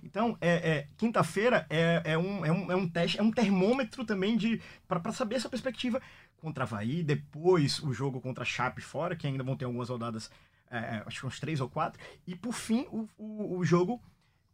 Então, 0.02 0.36
é, 0.40 0.70
é, 0.70 0.88
quinta-feira 0.96 1.66
é, 1.70 2.02
é, 2.04 2.18
um, 2.18 2.44
é, 2.44 2.52
um, 2.52 2.72
é 2.72 2.76
um 2.76 2.88
teste, 2.88 3.18
é 3.18 3.22
um 3.22 3.30
termômetro 3.30 4.04
também 4.04 4.36
de 4.36 4.60
para 4.86 5.12
saber 5.12 5.36
essa 5.36 5.48
perspectiva 5.48 6.00
contra 6.40 6.64
Havaí, 6.64 7.02
depois 7.02 7.82
o 7.82 7.92
jogo 7.92 8.20
contra 8.20 8.44
Chape 8.44 8.80
fora, 8.80 9.16
que 9.16 9.26
ainda 9.26 9.42
vão 9.42 9.56
ter 9.56 9.64
algumas 9.64 9.88
rodadas, 9.88 10.30
é, 10.70 11.02
acho 11.06 11.20
que 11.20 11.26
uns 11.26 11.40
três 11.40 11.60
ou 11.60 11.68
quatro, 11.68 12.00
e 12.26 12.34
por 12.36 12.52
fim 12.52 12.86
o, 12.90 13.08
o, 13.18 13.58
o 13.58 13.64
jogo 13.64 14.00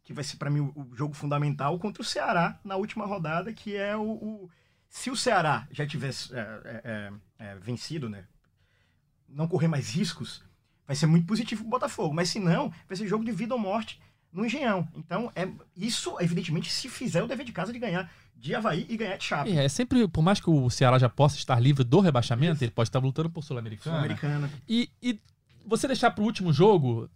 que 0.03 0.13
vai 0.13 0.23
ser 0.23 0.37
para 0.37 0.49
mim 0.49 0.59
o, 0.61 0.87
o 0.91 0.95
jogo 0.95 1.13
fundamental 1.13 1.77
contra 1.79 2.01
o 2.01 2.05
Ceará 2.05 2.59
na 2.63 2.75
última 2.75 3.05
rodada, 3.05 3.51
que 3.53 3.75
é 3.75 3.95
o, 3.95 4.03
o- 4.03 4.49
se 4.89 5.09
o 5.11 5.15
Ceará 5.15 5.67
já 5.71 5.85
tivesse 5.85 6.33
é, 6.33 6.39
é, 6.39 6.81
é, 7.39 7.45
é, 7.51 7.55
vencido, 7.55 8.07
né, 8.09 8.25
não 9.27 9.47
correr 9.47 9.67
mais 9.67 9.89
riscos, 9.89 10.43
vai 10.87 10.95
ser 10.95 11.07
muito 11.07 11.25
positivo 11.25 11.61
pro 11.61 11.71
Botafogo, 11.71 12.13
mas 12.13 12.29
se 12.29 12.39
não, 12.39 12.69
vai 12.87 12.95
ser 12.95 13.07
jogo 13.07 13.25
de 13.25 13.31
vida 13.31 13.53
ou 13.53 13.59
morte 13.59 13.99
no 14.35 14.45
Engenhão. 14.45 14.87
Então, 14.95 15.31
é 15.35 15.47
isso, 15.75 16.17
evidentemente, 16.19 16.71
se 16.71 16.89
fizer 16.89 17.23
o 17.23 17.27
dever 17.27 17.45
de 17.45 17.53
casa 17.53 17.71
de 17.71 17.79
ganhar 17.79 18.11
de 18.35 18.53
Havaí 18.53 18.85
e 18.89 18.97
ganhar 18.97 19.17
de 19.17 19.23
Chape. 19.23 19.49
E 19.49 19.57
é 19.57 19.67
sempre, 19.69 20.07
por 20.07 20.21
mais 20.21 20.39
que 20.41 20.49
o 20.49 20.69
Ceará 20.69 20.99
já 20.99 21.07
possa 21.07 21.37
estar 21.37 21.59
livre 21.59 21.83
do 21.83 22.01
rebaixamento, 22.01 22.63
ele 22.63 22.71
pode 22.71 22.89
estar 22.89 22.99
lutando 22.99 23.29
por 23.29 23.43
Sul-Americana. 23.43 23.95
Sul-Americana. 23.95 24.51
E, 24.67 24.89
e 25.01 25.17
você 25.65 25.87
deixar 25.87 26.11
pro 26.11 26.23
último 26.23 26.51
jogo, 26.51 27.09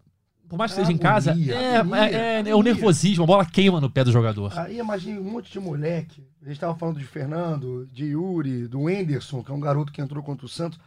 por 0.48 0.58
mais 0.58 0.72
que 0.74 0.80
É 0.80 0.84
seja 0.86 0.94
em 0.96 0.98
casa, 0.98 1.32
agonia, 1.32 1.56
é, 1.56 1.78
agonia, 1.78 2.06
é, 2.06 2.14
é, 2.14 2.40
é 2.40 2.40
o 2.40 2.48
agonia. 2.48 2.74
nervosismo, 2.74 3.26
a 3.26 3.28
bola 3.28 3.46
queima 3.46 3.82
no 3.82 3.90
pé 3.90 4.04
do 4.04 4.12
jogador. 4.14 4.58
Aí 4.58 4.80
imagine 4.80 5.20
um 5.20 5.30
monte 5.30 5.52
de 5.52 5.60
moleque. 5.60 6.26
A 6.42 6.48
gente 6.48 6.60
tava 6.60 6.76
falando 6.76 6.98
de 6.98 7.06
Fernando, 7.06 7.88
de 7.92 8.06
Yuri, 8.06 8.66
do 8.66 8.90
Enderson, 8.90 9.44
que 9.44 9.52
é 9.52 9.54
um 9.54 9.60
garoto 9.60 9.92
que 9.92 10.02
entrou 10.02 10.24
contra 10.24 10.46
o 10.46 10.50
Santos. 10.50 10.80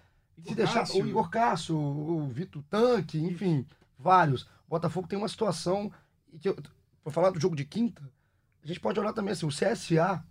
Se 0.44 0.54
deixar 0.54 0.88
o 0.90 1.06
Igor 1.06 1.28
Cássio, 1.28 1.76
o 1.76 2.26
Vitor 2.28 2.62
Tanque, 2.68 3.18
enfim, 3.18 3.64
vários. 3.96 4.42
O 4.66 4.70
Botafogo 4.70 5.06
tem 5.06 5.18
uma 5.18 5.28
situação. 5.28 5.92
E 6.32 6.38
que 6.38 6.48
eu, 6.48 6.56
vou 7.04 7.12
falar 7.12 7.30
do 7.30 7.40
jogo 7.40 7.54
de 7.56 7.64
quinta. 7.64 8.02
A 8.62 8.66
gente 8.66 8.80
pode 8.80 8.98
olhar 8.98 9.12
também 9.12 9.32
assim, 9.32 9.46
o 9.46 9.50
CSA, 9.50 10.24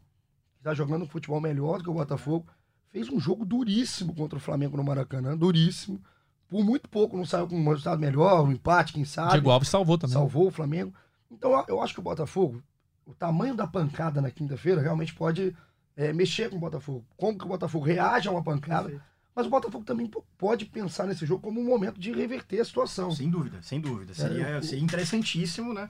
que 0.54 0.60
está 0.60 0.74
jogando 0.74 1.04
um 1.04 1.08
futebol 1.08 1.40
melhor 1.42 1.78
do 1.78 1.84
que 1.84 1.90
o 1.90 1.94
Botafogo, 1.94 2.48
fez 2.90 3.10
um 3.10 3.20
jogo 3.20 3.46
duríssimo 3.46 4.14
contra 4.16 4.38
o 4.38 4.42
Flamengo 4.42 4.78
no 4.78 4.84
Maracanã, 4.84 5.38
duríssimo. 5.38 6.02
Por 6.48 6.64
muito 6.64 6.90
pouco 6.90 7.16
não 7.16 7.26
saiu 7.26 7.48
com 7.48 7.56
um 7.56 7.70
resultado 7.70 8.00
melhor, 8.00 8.44
um 8.46 8.52
empate, 8.52 8.94
quem 8.94 9.06
sabe. 9.06 9.32
Diego 9.32 9.50
Alves 9.52 9.70
salvou 9.70 9.98
também. 9.98 10.14
Salvou 10.14 10.48
o 10.48 10.52
Flamengo. 10.52 10.94
Então 11.30 11.52
eu- 11.52 11.66
eu 11.68 11.82
acho 11.82 11.94
que 11.94 12.00
o 12.00 12.04
Botafogo, 12.04 12.62
o 13.06 13.14
tamanho 13.14 13.56
da 13.56 13.66
pancada 13.68 14.22
na 14.22 14.30
quinta-feira 14.32 14.82
realmente 14.82 15.14
pode 15.14 15.56
é, 15.96 16.14
mexer 16.14 16.50
com 16.50 16.56
o 16.56 16.60
Botafogo. 16.60 17.06
Como 17.18 17.38
que 17.38 17.44
o 17.46 17.48
Botafogo 17.50 17.86
reage 17.86 18.28
a 18.28 18.32
uma 18.32 18.44
pancada. 18.44 18.84
Perfeito. 18.90 19.11
Mas 19.36 19.46
o 19.48 19.50
Botafogo 19.50 19.86
também 19.86 20.10
pode 20.38 20.66
pensar 20.66 21.08
nesse 21.08 21.26
jogo 21.26 21.42
como 21.42 21.60
um 21.62 21.66
momento 21.66 22.00
de 22.00 22.12
reverter 22.12 22.60
a 22.60 22.66
situação. 22.66 23.12
Sem 23.12 23.30
dúvida, 23.30 23.62
sem 23.62 23.80
dúvida. 23.80 24.14
Seria, 24.14 24.46
É, 24.48 24.58
o- 24.60 24.64
seria 24.64 24.84
interessantíssimo, 24.84 25.74
né? 25.74 25.90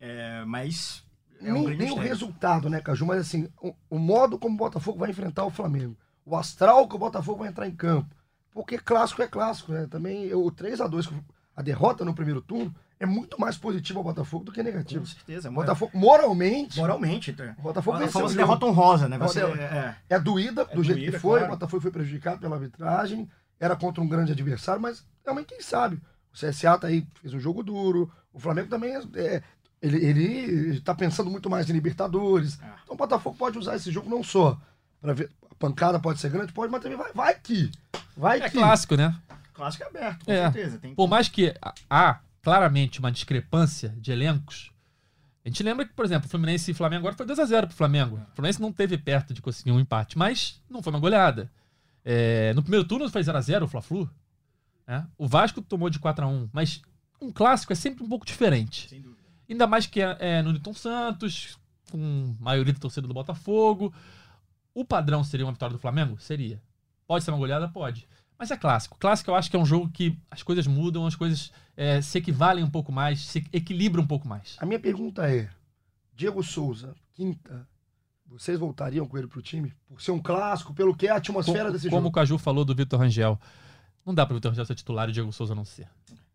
É, 0.00 0.44
mas 0.46 1.04
é 1.42 1.52
um 1.52 1.64
nem 1.68 1.76
nem 1.76 1.90
o 1.90 1.96
resultado, 1.96 2.70
né, 2.70 2.80
Caju? 2.80 3.04
Mas 3.06 3.20
assim, 3.20 3.48
o, 3.60 3.74
o 3.90 3.98
modo 3.98 4.38
como 4.38 4.54
o 4.54 4.58
Botafogo 4.58 4.98
vai 4.98 5.10
enfrentar 5.10 5.44
o 5.44 5.50
Flamengo. 5.50 5.96
O 6.24 6.36
astral 6.36 6.88
que 6.88 6.94
o 6.96 6.98
Botafogo 6.98 7.40
vai 7.40 7.48
entrar 7.48 7.68
em 7.68 7.74
campo. 7.74 8.14
Porque 8.50 8.78
clássico 8.78 9.22
é 9.22 9.28
clássico, 9.28 9.72
né? 9.72 9.86
Também 9.86 10.24
eu- 10.24 10.44
o 10.44 10.50
3 10.50 10.80
a 10.80 10.86
2 10.86 11.08
a 11.54 11.62
derrota 11.62 12.04
no 12.04 12.14
primeiro 12.14 12.40
turno, 12.40 12.74
é 13.00 13.06
muito 13.06 13.40
mais 13.40 13.56
positivo 13.56 13.98
ao 13.98 14.04
Botafogo 14.04 14.44
do 14.44 14.52
que 14.52 14.62
negativo. 14.62 15.00
Com 15.00 15.06
certeza. 15.10 15.50
Botafogo, 15.50 15.90
moralmente, 15.98 16.78
Moralmente. 16.78 17.32
tá? 17.32 17.54
o 17.58 17.62
Botafogo 17.62 17.96
venceu 17.98 18.20
jogo. 18.20 18.34
derrota 18.34 18.66
honrosa, 18.66 19.08
né? 19.08 19.16
Você, 19.18 19.42
Uma 19.42 19.56
é, 19.60 19.96
É 20.08 20.18
doída 20.20 20.66
do 20.66 20.82
É 20.82 20.84
jeito 20.84 20.98
doída, 20.98 21.12
que 21.12 21.18
foi, 21.18 21.40
claro. 21.40 21.52
o 21.52 21.56
Botafogo 21.56 21.82
foi 21.82 21.90
prejudicado 21.90 22.38
pela 22.38 22.56
arbitragem, 22.56 23.28
era 23.58 23.74
contra 23.74 24.02
um 24.02 24.08
grande 24.08 24.32
adversário, 24.32 24.80
mas 24.82 25.04
também 25.24 25.44
quem 25.44 25.60
sabe. 25.62 25.96
O 26.32 26.36
CSA 26.38 26.78
tá 26.78 26.86
aí, 26.88 27.06
fez 27.20 27.32
um 27.34 27.40
jogo 27.40 27.62
duro, 27.62 28.12
o 28.32 28.38
Flamengo 28.38 28.68
também 28.68 28.94
é, 28.94 29.00
é- 29.16 29.42
ele, 29.82 29.96
ele 30.04 30.80
tá 30.82 30.94
pensando 30.94 31.30
muito 31.30 31.48
mais 31.48 31.68
em 31.70 31.72
Libertadores. 31.72 32.60
É. 32.60 32.66
Então 32.84 32.94
o 32.94 32.98
Botafogo 32.98 33.34
pode 33.36 33.58
usar 33.58 33.76
esse 33.76 33.90
jogo 33.90 34.10
não 34.10 34.22
só 34.22 34.60
para 35.00 35.14
ver, 35.14 35.30
a 35.50 35.54
pancada 35.54 35.98
pode 35.98 36.20
ser 36.20 36.30
grande, 36.30 36.52
pode, 36.52 36.70
mas 36.70 36.82
também 36.82 36.98
vai, 36.98 37.10
vai 37.14 37.34
que. 37.34 37.70
Vai 38.14 38.42
É 38.42 38.50
que. 38.50 38.58
clássico, 38.58 38.94
né? 38.94 39.14
clássico 39.54 39.84
é 39.84 39.86
aberto, 39.88 40.24
com 40.26 40.32
É. 40.32 40.42
certeza. 40.52 40.78
Tem 40.78 40.94
Por 40.94 41.08
mais 41.08 41.28
que 41.28 41.54
há 41.88 42.18
claramente 42.42 42.98
uma 42.98 43.12
discrepância 43.12 43.94
de 43.98 44.12
elencos, 44.12 44.70
a 45.44 45.48
gente 45.48 45.62
lembra 45.62 45.86
que, 45.86 45.94
por 45.94 46.04
exemplo, 46.04 46.26
o 46.26 46.30
Fluminense 46.30 46.70
e 46.70 46.74
Flamengo 46.74 47.06
agora 47.06 47.16
foi 47.16 47.26
2x0 47.26 47.66
pro 47.66 47.76
Flamengo. 47.76 48.16
O 48.30 48.34
Fluminense 48.34 48.60
não 48.60 48.72
teve 48.72 48.98
perto 48.98 49.32
de 49.32 49.40
conseguir 49.40 49.72
um 49.72 49.80
empate, 49.80 50.18
mas 50.18 50.60
não 50.68 50.82
foi 50.82 50.92
uma 50.92 51.00
goleada. 51.00 51.50
É, 52.04 52.52
no 52.54 52.62
primeiro 52.62 52.86
turno 52.86 53.08
foi 53.08 53.22
0x0 53.22 53.62
o 53.62 53.66
Fla-Flu. 53.68 54.10
né? 54.86 55.06
O 55.16 55.26
Vasco 55.26 55.62
tomou 55.62 55.88
de 55.88 55.98
4x1, 55.98 56.50
mas 56.52 56.82
um 57.20 57.30
clássico 57.32 57.72
é 57.72 57.76
sempre 57.76 58.04
um 58.04 58.08
pouco 58.08 58.26
diferente. 58.26 58.88
Sem 58.90 59.00
dúvida. 59.00 59.20
Ainda 59.48 59.66
mais 59.66 59.86
que 59.86 60.00
é, 60.00 60.16
é 60.20 60.42
no 60.42 60.52
Newton 60.52 60.74
Santos, 60.74 61.58
com 61.90 62.36
maioria 62.38 62.72
da 62.74 62.78
torcida 62.78 63.08
do 63.08 63.14
Botafogo. 63.14 63.92
O 64.74 64.84
padrão 64.84 65.24
seria 65.24 65.46
uma 65.46 65.52
vitória 65.52 65.74
do 65.74 65.80
Flamengo? 65.80 66.20
Seria. 66.20 66.62
Pode 67.06 67.24
ser 67.24 67.30
uma 67.30 67.38
goleada? 67.38 67.68
Pode. 67.68 68.06
Mas 68.38 68.50
é 68.50 68.56
clássico. 68.56 68.96
Clássico 68.98 69.30
eu 69.30 69.34
acho 69.34 69.50
que 69.50 69.56
é 69.56 69.58
um 69.58 69.66
jogo 69.66 69.90
que 69.90 70.18
as 70.30 70.42
coisas 70.42 70.66
mudam, 70.66 71.06
as 71.06 71.16
coisas 71.16 71.50
é, 71.82 72.02
se 72.02 72.18
equivalem 72.18 72.62
um 72.62 72.70
pouco 72.70 72.92
mais, 72.92 73.20
se 73.22 73.38
equilibram 73.52 74.02
um 74.02 74.06
pouco 74.06 74.28
mais. 74.28 74.56
A 74.58 74.66
minha 74.66 74.78
pergunta 74.78 75.26
é: 75.32 75.48
Diego 76.14 76.42
Souza, 76.42 76.94
quinta, 77.14 77.66
vocês 78.26 78.58
voltariam 78.58 79.06
com 79.06 79.16
ele 79.16 79.26
pro 79.26 79.40
time? 79.40 79.72
Por 79.88 80.00
ser 80.02 80.10
um 80.10 80.18
clássico, 80.18 80.74
pelo 80.74 80.94
que 80.94 81.06
é 81.06 81.10
a 81.10 81.16
atmosfera 81.16 81.64
Como, 81.64 81.72
desse 81.72 81.88
como 81.88 82.00
o 82.00 82.04
jogo? 82.04 82.14
Caju 82.14 82.36
falou 82.38 82.64
do 82.64 82.74
Vitor 82.74 83.00
Rangel. 83.00 83.40
Não 84.04 84.14
dá 84.14 84.26
para 84.26 84.34
o 84.34 84.36
Vitor 84.36 84.50
Rangel 84.50 84.66
ser 84.66 84.74
titular 84.74 85.08
e 85.08 85.10
o 85.10 85.14
Diego 85.14 85.32
Souza 85.32 85.54
não 85.54 85.64
ser. 85.64 85.88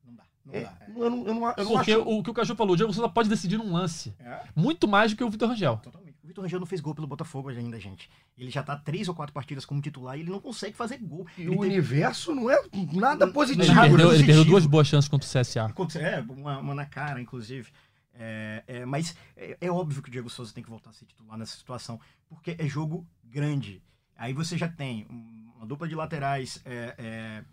Não 0.04 0.16
dá. 0.16 0.24
Não 0.46 0.54
É, 0.56 0.62
dá. 0.64 0.74
eu 0.88 1.10
não, 1.10 1.28
eu 1.28 1.34
não, 1.36 1.54
eu 1.58 1.64
não 1.64 1.72
Porque 1.74 1.92
acho. 1.92 2.02
o 2.02 2.24
que 2.24 2.30
o 2.32 2.34
Caju 2.34 2.56
falou, 2.56 2.74
o 2.74 2.78
Diego 2.78 2.92
Souza 2.94 3.08
pode 3.10 3.30
decidir 3.30 3.58
num 3.58 3.72
lance. 3.72 4.16
É, 4.20 4.42
Muito 4.56 4.88
mais 4.88 5.12
do 5.12 5.18
que 5.18 5.24
o 5.24 5.30
Vitor 5.30 5.50
Rangel. 5.50 5.78
totalmente. 5.78 6.05
O 6.26 6.28
Vitor 6.28 6.44
Rangel 6.44 6.60
não 6.60 6.66
fez 6.66 6.82
gol 6.82 6.96
pelo 6.96 7.06
Botafogo 7.06 7.50
ainda, 7.50 7.80
gente. 7.80 8.10
Ele 8.36 8.50
já 8.50 8.64
tá 8.64 8.76
três 8.76 9.08
ou 9.08 9.14
quatro 9.14 9.32
partidas 9.32 9.64
como 9.64 9.80
titular 9.80 10.18
e 10.18 10.22
ele 10.22 10.32
não 10.32 10.40
consegue 10.40 10.76
fazer 10.76 10.98
gol. 10.98 11.28
E 11.38 11.42
Ele 11.42 11.50
o 11.50 11.54
teve- 11.60 11.66
universo 11.68 12.34
não 12.34 12.50
é 12.50 12.60
nada 12.94 13.26
Ele 13.26 13.32
positivo. 13.32 13.64
Ele 13.64 13.74
Nada 13.76 13.88
perdeu, 13.90 14.12
ele 14.12 14.24
perdeu 14.26 14.44
duas 14.46 14.66
boas 14.66 14.88
chances 14.88 15.08
contra 15.08 15.28
o 15.28 15.30
CSA. 15.32 15.72
É, 16.00 16.22
uma, 16.22 16.58
uma 16.58 16.74
na 16.74 16.84
cara, 16.88 17.22
inclusive. 17.22 17.70
É, 18.12 18.64
é, 18.66 18.86
mas 18.86 19.16
é, 19.38 19.56
é 19.62 19.70
óbvio 19.72 20.02
que 20.02 20.10
o 20.10 20.12
Diego 20.12 20.28
Souza 20.28 20.52
tem 20.52 20.64
que 20.64 20.70
voltar 20.70 20.90
a 20.90 20.94
ser 20.94 21.06
titular 21.06 21.38
nessa 21.38 21.56
situação, 21.58 22.00
porque 22.28 22.56
é 22.58 22.68
jogo 22.68 23.06
grande. 23.24 23.84
Aí 24.18 24.34
você 24.34 24.58
já 24.58 24.68
tem 24.68 25.06
um- 25.12 25.52
uma 25.58 25.66
dupla 25.68 25.88
de 25.88 25.94
laterais 25.94 26.60
é, 26.66 26.96
é, 26.98 27.44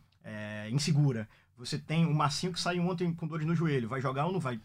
é, 0.65 0.71
insegura. 0.71 1.29
Você 1.59 1.79
tem 1.79 2.07
o 2.07 2.15
Marcinho 2.15 2.55
que 2.55 2.61
saiu 2.61 2.83
ontem 2.89 3.13
com 3.13 3.27
dores 3.27 3.47
no 3.47 3.55
joelho. 3.55 3.87
Vai 3.89 4.01
jogar 4.01 4.25
ou 4.25 4.33
não 4.33 4.41
vai? 4.41 4.59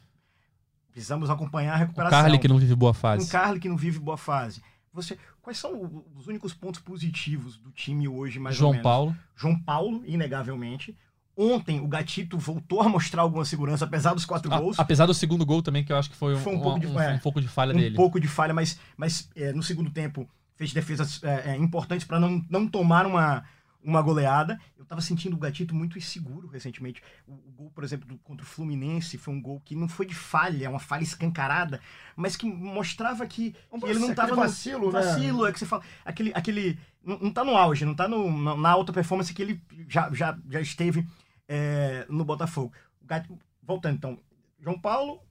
Precisamos 0.98 1.30
acompanhar 1.30 1.74
a 1.76 1.78
recuperação. 1.78 2.20
Carly 2.20 2.40
que 2.40 2.48
não 2.48 2.58
vive 2.58 2.74
boa 2.74 2.90
Um 2.90 2.94
fase. 2.96 3.30
Carly 3.30 3.60
que 3.60 3.70
não 3.70 3.78
vive 3.78 4.00
boa 4.00 4.18
fase. 4.18 4.64
Você, 4.92 5.16
quais 5.44 5.60
são 5.60 6.04
os 6.18 6.26
únicos 6.26 6.56
pontos 6.56 6.82
positivos 6.82 7.56
do 7.56 7.70
time 7.70 8.08
hoje, 8.08 8.40
mais 8.40 8.56
ou 8.56 8.60
João 8.62 8.72
menos? 8.72 8.84
Paulo. 8.84 9.16
João 9.36 9.60
Paulo, 9.60 10.02
inegavelmente. 10.08 10.98
Ontem 11.38 11.80
o 11.80 11.88
Gatito 11.88 12.36
voltou 12.40 12.82
a 12.82 12.90
mostrar 12.90 13.22
alguma 13.22 13.46
segurança, 13.46 13.86
apesar 13.86 14.16
dos 14.16 14.26
quatro 14.26 14.52
A- 14.52 14.60
gols. 14.60 14.80
apesar 14.80 15.06
do 15.06 15.14
segundo 15.14 15.46
gol 15.46 15.62
também, 15.62 15.84
que 15.86 15.92
eu 15.94 15.98
acho 15.98 16.10
que 16.10 16.16
foi 16.16 16.34
um, 16.34 16.40
Foi 16.40 16.54
um 16.56 16.58
um- 16.58 16.62
pouco 16.64 16.80
de- 16.80 16.88
um- 16.88 17.00
é. 17.00 17.14
um 17.14 17.20
pouco 17.20 17.40
de 17.40 17.48
falha 17.48 17.76
um 17.76 17.78
dele. 17.78 17.96
pouco 17.96 18.20
de 18.20 18.28
falha, 18.28 18.52
mas, 18.56 18.80
mas 18.98 19.30
é, 19.36 19.54
no 19.54 19.62
segundo 19.62 19.92
tempo 19.92 20.28
fez 20.56 20.74
defesas 20.74 21.22
é, 21.24 21.52
é, 21.52 21.58
importantes 21.58 22.08
para 22.08 22.20
não, 22.20 22.44
não 22.50 22.68
tomar 22.68 23.06
uma, 23.06 23.44
uma 23.88 24.02
goleada. 24.02 24.60
Eu 24.78 24.86
tava 24.86 25.00
sentindo 25.02 25.36
o 25.36 25.40
Gatito 25.40 25.74
muito 25.74 25.98
inseguro 25.98 26.48
recentemente. 26.48 27.02
O, 27.26 27.34
o 27.34 27.52
gol, 27.56 27.72
por 27.72 27.84
exemplo, 27.84 28.08
do- 28.08 28.18
contra 28.20 28.44
o 28.46 28.48
Fluminense 28.48 29.18
foi 29.18 29.34
um 29.34 29.42
gol 29.42 29.62
que 29.64 29.76
não 29.76 29.88
foi 29.88 30.06
de 30.06 30.14
falha, 30.14 30.66
é 30.66 30.70
uma 30.70 30.80
falha 30.80 31.04
escancarada, 31.04 31.80
mas 32.16 32.36
que 32.36 32.46
mostrava 32.46 33.26
que, 33.26 33.56
Um 33.72 33.80
que 33.80 33.86
ele 33.88 34.00
não 34.00 34.14
tava 34.14 34.32
no 34.36 34.42
vacilo, 34.42 34.92
né? 34.92 35.02
vacilo, 35.02 35.46
é 35.48 35.52
que 35.54 35.60
você 35.60 35.66
fala, 35.66 35.84
aquele, 36.04 36.32
aquele 36.36 36.78
não, 37.04 37.18
não 37.20 37.32
tá 37.32 37.44
no 37.46 37.56
auge, 37.56 37.86
não 37.86 37.96
tá 37.96 38.08
no, 38.08 38.30
na, 38.44 38.56
na 38.58 38.70
alta 38.70 38.92
performance 38.92 39.34
que 39.34 39.42
ele 39.42 39.62
já, 39.88 40.12
já, 40.14 40.38
já 40.50 40.60
esteve 40.62 41.08
é, 41.48 42.06
no 42.10 42.26
Botafogo. 42.26 42.74
O 43.02 43.06
Gat- 43.06 43.30
Voltando 43.64 43.96
então, 43.96 44.20
João 44.60 44.80
Paulo, 44.80 45.22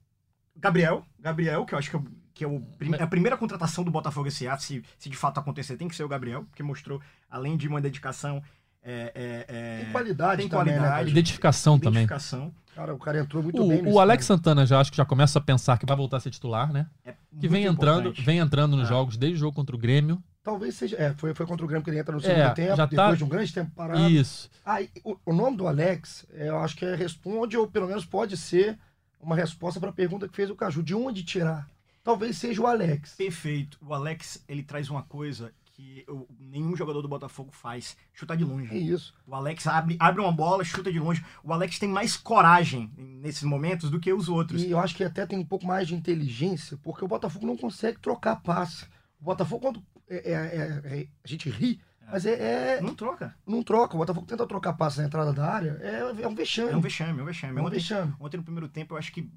Gabriel, 0.55 1.05
Gabriel, 1.19 1.64
que 1.66 1.75
eu 1.75 1.79
acho 1.79 1.90
que 1.90 1.97
é, 1.97 2.01
que 2.37 2.44
é 2.44 2.46
o 2.46 2.61
prim- 2.79 2.90
Mas- 2.90 3.01
a 3.01 3.07
primeira 3.07 3.35
contratação 3.35 3.83
do 3.83 3.90
Botafogo 3.90 4.29
esse 4.29 4.44
ano, 4.46 4.61
se, 4.61 4.83
se 4.99 5.09
de 5.09 5.16
fato 5.16 5.40
acontecer, 5.40 5.75
tem 5.79 5.88
que 5.88 5.96
ser 5.96 6.05
o 6.05 6.09
Gabriel, 6.09 6.44
porque 6.44 6.62
mostrou, 6.62 7.01
além 7.31 7.57
de 7.57 7.66
uma 7.66 7.81
dedicação, 7.81 8.42
é, 8.83 9.11
é, 9.14 9.44
é, 9.49 9.83
Tem 9.85 9.92
qualidade 9.92 10.42
tem 10.42 10.49
também, 10.51 10.66
né, 10.75 10.79
qualidade, 10.79 10.99
cara? 10.99 11.11
Identificação 11.11 11.79
também. 11.79 12.03
identificação. 12.05 12.55
Cara, 12.75 12.94
o 12.94 12.99
cara 12.99 13.18
entrou 13.20 13.42
muito 13.42 13.62
O, 13.64 13.68
bem 13.68 13.81
no 13.81 13.90
o 13.92 13.99
Alex. 13.99 14.27
Santana 14.27 14.66
já 14.66 14.79
acho 14.79 14.90
que 14.90 14.99
já 14.99 15.05
começa 15.07 15.38
a 15.38 15.42
pensar 15.42 15.79
que 15.79 15.87
vai 15.87 15.96
voltar 15.96 16.18
a 16.18 16.20
ser 16.20 16.31
titular, 16.31 16.70
né? 16.70 16.87
É 17.07 17.14
Que 17.40 17.49
vem 17.49 17.64
entrando, 17.64 18.01
importante. 18.11 18.22
vem 18.27 18.38
entrando 18.38 18.77
nos 18.77 18.85
É. 18.87 18.88
jogos 18.90 19.16
desde 19.16 19.37
o 19.38 19.40
jogo 19.40 19.57
contra 19.57 19.75
o 19.75 19.79
Grêmio. 19.79 20.22
Talvez 20.44 20.75
seja. 20.75 20.94
É, 20.99 21.14
foi, 21.14 21.35
foi 21.35 21.46
contra 21.46 21.64
o 21.64 21.68
Grêmio 21.68 21.83
que 21.83 21.88
ele 21.90 21.99
entra 21.99 22.14
no 22.14 22.20
segundo 22.20 22.38
É, 22.38 22.51
tempo, 22.51 22.77
já 22.77 22.85
depois 22.87 23.09
tá- 23.11 23.14
de 23.16 23.25
um 23.25 23.29
grande 23.29 23.53
tempo 23.53 23.70
parado. 23.75 24.09
Isso. 24.11 24.51
Ah, 24.64 24.77
o, 25.03 25.16
o 25.25 25.33
nome 25.33 25.57
do 25.57 25.66
Alex, 25.66 26.27
é, 26.35 26.51
eu 26.51 26.59
acho 26.59 26.77
que 26.77 26.85
é 26.85 26.94
responde, 26.94 27.57
ou 27.57 27.66
pelo 27.66 27.88
menos 27.88 28.05
pode 28.05 28.37
ser 28.37 28.79
uma 29.18 29.35
resposta 29.35 29.81
para 29.81 29.88
a 29.88 29.92
pergunta 29.92 30.29
que 30.29 30.37
fez 30.37 30.51
o 30.51 30.55
Caju. 30.55 30.83
De 30.83 30.94
onde 30.94 31.25
tirar? 31.25 31.66
Talvez 32.07 32.37
seja 32.38 32.62
o 32.62 32.66
Alex. 32.69 33.16
Perfeito. 33.16 33.77
O 33.85 33.92
Alex, 33.92 34.45
ele 34.49 34.62
traz 34.62 34.88
uma 34.88 35.03
coisa 35.03 35.53
que 35.64 36.05
eu- 36.07 36.29
nenhum 36.38 36.77
jogador 36.77 37.03
do 37.03 37.09
Botafogo 37.09 37.51
faz, 37.51 37.97
chutar 38.14 38.37
de 38.37 38.45
longe. 38.45 38.73
É 38.73 38.79
isso. 38.79 39.12
O 39.27 39.35
Alex 39.35 39.66
abre, 39.66 39.97
abre 39.99 40.21
uma 40.23 40.31
bola, 40.31 40.62
chuta 40.62 40.92
de 40.92 41.01
longe. 41.01 41.25
O 41.42 41.53
Alex 41.53 41.81
tem 41.81 41.88
mais 41.88 42.16
coragem 42.16 42.92
nesses 42.97 43.42
momentos 43.42 43.90
do 43.90 43.99
que 43.99 44.12
os 44.12 44.29
outros. 44.29 44.62
E 44.62 44.71
eu 44.71 44.79
acho 44.79 44.95
que 44.95 45.03
até 45.03 45.27
tem 45.27 45.37
um 45.37 45.45
pouco 45.45 45.66
mais 45.66 45.88
de 45.88 45.97
inteligência, 45.97 46.79
porque 46.81 47.05
o 47.05 47.09
Botafogo 47.09 47.45
não 47.45 47.57
consegue 47.57 47.99
trocar 47.99 48.37
passe. 48.37 48.87
O 49.21 49.25
Botafogo, 49.25 49.61
quando. 49.62 49.83
é- 50.09 50.31
é- 50.31 50.33
é- 50.33 51.01
é- 51.01 51.09
a 51.25 51.29
gente 51.29 51.51
ri, 51.51 51.81
mas 52.09 52.25
é, 52.25 52.77
é- 52.77 52.81
Não 52.81 52.95
troca. 52.95 53.35
não 53.45 53.64
troca. 53.64 53.97
O 53.97 53.99
Botafogo 53.99 54.25
tenta 54.29 54.47
trocar 54.47 54.75
passe 54.75 55.01
na 55.01 55.07
entrada 55.09 55.33
da 55.33 55.45
área, 55.53 55.76
é, 55.83 56.22
é 56.22 56.28
um 56.28 56.35
vexame. 56.37 56.70
É 56.70 56.76
um 56.76 56.81
vexame, 56.81 57.18
é 57.18 57.22
um 57.24 57.26
vexame. 57.26 57.59
É 57.59 57.61
um 57.61 57.64
Ontem, 57.66 57.74
vexame. 57.78 58.14
ontem 58.20 58.37
no 58.37 58.45
primeiro 58.45 58.68
tempo 58.68 58.95
eu 58.95 58.99
acho 58.99 59.12
que 59.12 59.28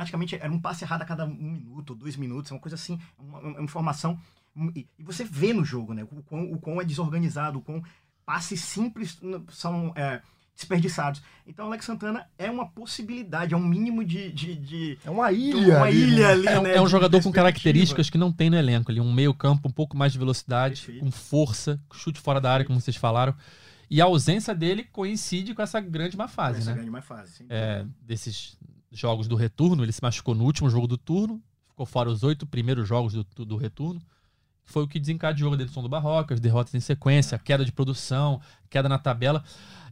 praticamente 0.00 0.34
era 0.36 0.50
um 0.52 0.58
passe 0.58 0.82
errado 0.84 1.02
a 1.02 1.04
cada 1.04 1.26
um 1.26 1.34
minuto, 1.34 1.94
dois 1.94 2.16
minutos, 2.16 2.50
é 2.50 2.54
uma 2.54 2.60
coisa 2.60 2.74
assim, 2.74 2.98
uma, 3.18 3.38
uma 3.40 3.62
informação. 3.62 4.18
E, 4.74 4.86
e 4.98 5.02
você 5.04 5.24
vê 5.24 5.52
no 5.52 5.64
jogo, 5.64 5.92
né? 5.94 6.02
O 6.04 6.22
quão, 6.22 6.52
o 6.52 6.58
quão 6.58 6.80
é 6.80 6.84
desorganizado, 6.84 7.58
o 7.58 7.62
quão 7.62 7.82
passes 8.24 8.60
simples 8.62 9.20
são 9.50 9.92
é, 9.94 10.22
desperdiçados. 10.56 11.22
Então 11.46 11.66
o 11.66 11.68
Alex 11.68 11.84
Santana 11.84 12.26
é 12.38 12.50
uma 12.50 12.66
possibilidade, 12.68 13.52
é 13.54 13.56
um 13.56 13.64
mínimo 13.64 14.02
de. 14.04 14.32
de, 14.32 14.56
de- 14.56 14.98
É 15.04 15.10
uma 15.10 15.30
ilha. 15.32 15.76
uma 15.76 15.84
ali, 15.86 16.00
né? 16.00 16.06
ilha 16.08 16.28
ali, 16.30 16.46
É, 16.46 16.58
um- 16.58 16.62
né? 16.62 16.74
é 16.76 16.80
um 16.82 16.86
jogador 16.88 17.22
com 17.22 17.30
características 17.30 18.08
que 18.10 18.18
não 18.18 18.32
tem 18.32 18.48
no 18.50 18.56
elenco. 18.56 18.90
Ali, 18.90 19.00
um 19.00 19.12
meio 19.12 19.34
campo 19.34 19.68
um 19.68 19.72
pouco 19.72 19.96
mais 19.96 20.12
de 20.12 20.18
velocidade, 20.18 20.80
Perfeito. 20.82 21.04
com 21.04 21.10
força, 21.10 21.78
chute 21.92 22.18
fora 22.20 22.40
da 22.40 22.50
área, 22.52 22.64
como 22.66 22.80
vocês 22.80 22.96
falaram. 22.96 23.34
E 23.90 24.00
a 24.00 24.04
ausência 24.04 24.54
dele 24.54 24.84
coincide 24.84 25.52
com 25.54 25.62
essa 25.62 25.80
grande 25.80 26.16
má 26.16 26.26
fase, 26.28 26.58
Essa 26.60 26.70
né? 26.70 26.74
grande 26.76 26.90
mais 26.90 27.04
fase. 27.04 27.32
sem 27.32 27.46
É, 27.50 27.84
desses 28.02 28.56
jogos 28.90 29.28
do 29.28 29.36
retorno, 29.36 29.82
ele 29.84 29.92
se 29.92 30.02
machucou 30.02 30.34
no 30.34 30.44
último 30.44 30.68
jogo 30.70 30.86
do 30.86 30.98
turno, 30.98 31.42
ficou 31.68 31.86
fora 31.86 32.10
os 32.10 32.22
oito 32.22 32.46
primeiros 32.46 32.88
jogos 32.88 33.12
do, 33.12 33.24
do 33.44 33.56
retorno. 33.56 34.00
foi 34.64 34.84
o 34.84 34.88
que 34.88 35.00
desencadeou 35.00 35.52
a 35.52 35.56
demissão 35.56 35.82
do 35.82 35.88
Barroca, 35.88 36.34
as 36.34 36.40
derrotas 36.40 36.74
em 36.74 36.80
sequência, 36.80 37.38
queda 37.38 37.64
de 37.64 37.72
produção, 37.72 38.40
queda 38.68 38.88
na 38.88 38.98
tabela. 38.98 39.42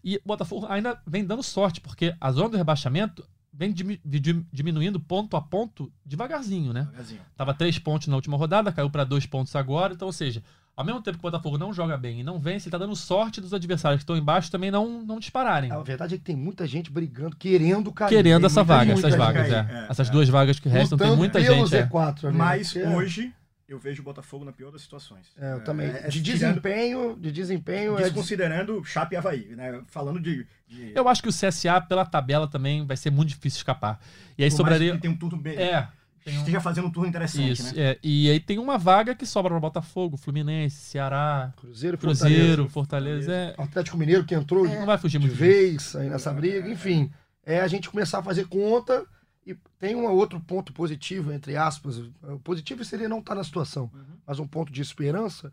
E 0.05 0.17
o 0.17 0.23
Botafogo 0.25 0.67
ainda 0.69 1.01
vem 1.07 1.25
dando 1.25 1.43
sorte, 1.43 1.81
porque 1.81 2.15
a 2.21 2.31
zona 2.31 2.51
do 2.51 2.57
rebaixamento 2.57 3.25
vem 3.53 3.73
dimi- 3.73 4.01
di- 4.05 4.45
diminuindo 4.53 5.01
ponto 5.01 5.37
a 5.37 5.41
ponto 5.41 5.93
devagarzinho, 6.07 6.73
né? 6.73 6.83
Devagarzinho. 6.83 7.21
Tava 7.37 7.55
três 7.55 7.77
pontos 7.79 8.07
na 8.07 8.15
última 8.15 8.37
rodada, 8.37 8.71
caiu 8.73 8.89
para 8.91 9.03
dois 9.05 9.27
pontos 9.27 9.57
agora. 9.57 9.95
Então, 9.95 10.07
ou 10.07 10.13
seja, 10.13 10.45
ao 10.79 10.85
mesmo 10.85 11.03
tempo 11.03 11.19
que 11.19 11.27
o 11.27 11.29
Botafogo 11.31 11.59
não 11.59 11.73
joga 11.75 11.97
bem 11.97 12.21
e 12.21 12.23
não 12.23 12.39
vence, 12.39 12.69
ele 12.69 12.71
tá 12.71 12.79
dando 12.79 12.95
sorte 12.95 13.41
dos 13.41 13.53
adversários 13.53 13.99
que 13.99 14.03
estão 14.05 14.17
embaixo 14.17 14.49
também 14.51 14.71
não, 14.71 15.03
não 15.03 15.19
dispararem. 15.19 15.73
A 15.73 15.81
verdade 15.81 16.15
é 16.15 16.19
que 16.19 16.23
tem 16.25 16.37
muita 16.37 16.67
gente 16.69 16.91
brigando, 16.91 17.35
querendo 17.37 17.91
cair. 17.93 18.09
Querendo 18.11 18.43
Tem 18.43 18.47
essa 18.47 18.61
muita 18.63 18.75
vaga, 18.75 18.93
essas 18.93 19.15
vagas, 19.17 19.49
cair. 19.49 19.67
é. 19.69 19.79
é, 19.81 19.87
Essas 19.91 20.09
é. 20.09 20.13
duas 20.13 20.29
vagas 20.29 20.61
que 20.61 20.69
restam, 20.69 20.97
tem 20.97 21.07
Lutando 21.09 21.19
muita 21.19 21.41
pelo 21.41 21.67
gente. 21.67 21.75
é. 21.77 21.87
Z4 21.87 22.29
ali, 22.29 22.37
Mas 22.37 22.75
né? 22.75 22.81
Que 22.83 22.87
é- 22.87 22.97
hoje 22.97 23.33
eu 23.69 23.79
vejo 23.79 24.01
o 24.01 24.05
Botafogo 24.05 24.45
na 24.45 24.53
pior 24.53 24.71
das 24.71 24.81
situações. 24.83 25.27
É, 25.37 25.53
eu 25.55 25.65
também. 25.65 25.89
É, 25.89 26.07
é, 26.07 26.09
de 26.09 26.23
tirando- 26.23 26.55
desempenho, 26.55 27.17
de 27.21 27.33
desempenho 27.33 27.99
é 27.99 28.05
Desconsiderando 28.05 28.85
Chape 28.85 29.15
e 29.15 29.19
Havaí, 29.19 29.47
né? 29.57 29.81
Falando 29.89 30.21
de. 30.21 30.47
de 30.69 30.93
Eu 30.95 31.09
acho 31.09 31.21
que 31.23 31.29
o 31.29 31.33
CSA, 31.33 31.81
pela 31.81 32.07
tabela, 32.07 32.47
também 32.47 32.87
vai 32.87 32.97
ser 32.97 33.11
muito 33.11 33.31
difícil 33.31 33.59
escapar. 33.59 34.01
E 34.39 34.45
aí 34.45 34.49
por 34.51 34.53
mais 34.53 34.55
sobraria. 34.55 34.93
que 34.93 34.99
Tem 35.03 35.11
um 35.11 35.17
turno 35.17 35.37
bem. 35.37 35.57
É. 35.59 35.89
Um... 36.27 36.31
Esteja 36.31 36.61
fazendo 36.61 36.87
um 36.87 36.91
turno 36.91 37.09
interessante, 37.09 37.53
Isso, 37.53 37.75
né? 37.75 37.83
é. 37.83 37.99
E 38.03 38.31
aí 38.31 38.39
tem 38.41 38.59
uma 38.59 38.77
vaga 38.79 39.15
que 39.15 39.25
sobra 39.27 39.51
para 39.51 39.61
Botafogo, 39.61 40.17
Fluminense, 40.17 40.77
Ceará, 40.77 41.53
Cruzeiro, 41.57 41.97
Cruzeiro, 41.97 42.69
Fortaleza. 42.69 43.29
Fortaleza. 43.29 43.33
É, 43.33 43.63
Atlético 43.63 43.97
Mineiro 43.97 44.25
que 44.25 44.35
entrou 44.35 44.65
não 44.67 44.87
vai 44.87 44.99
fugir 44.99 45.19
de 45.21 45.29
vez 45.29 45.95
aí 45.97 46.09
nessa 46.09 46.33
briga, 46.33 46.69
enfim. 46.71 47.11
É 47.45 47.61
a 47.61 47.69
gente 47.69 47.89
começar 47.89 48.19
a 48.19 48.23
fazer 48.23 48.47
conta 48.47 49.05
e 49.47 49.57
tem 49.79 49.97
um 49.97 50.05
outro 50.07 50.39
ponto 50.41 50.73
positivo, 50.73 51.33
entre 51.33 51.57
aspas. 51.57 51.99
O 52.23 52.39
positivo 52.45 52.85
seria 52.85 53.09
não 53.09 53.21
estar 53.21 53.35
na 53.35 53.43
situação, 53.43 53.91
Uhum. 53.95 54.01
mas 54.27 54.39
um 54.39 54.47
ponto 54.47 54.71
de 54.71 54.83
esperança, 54.83 55.51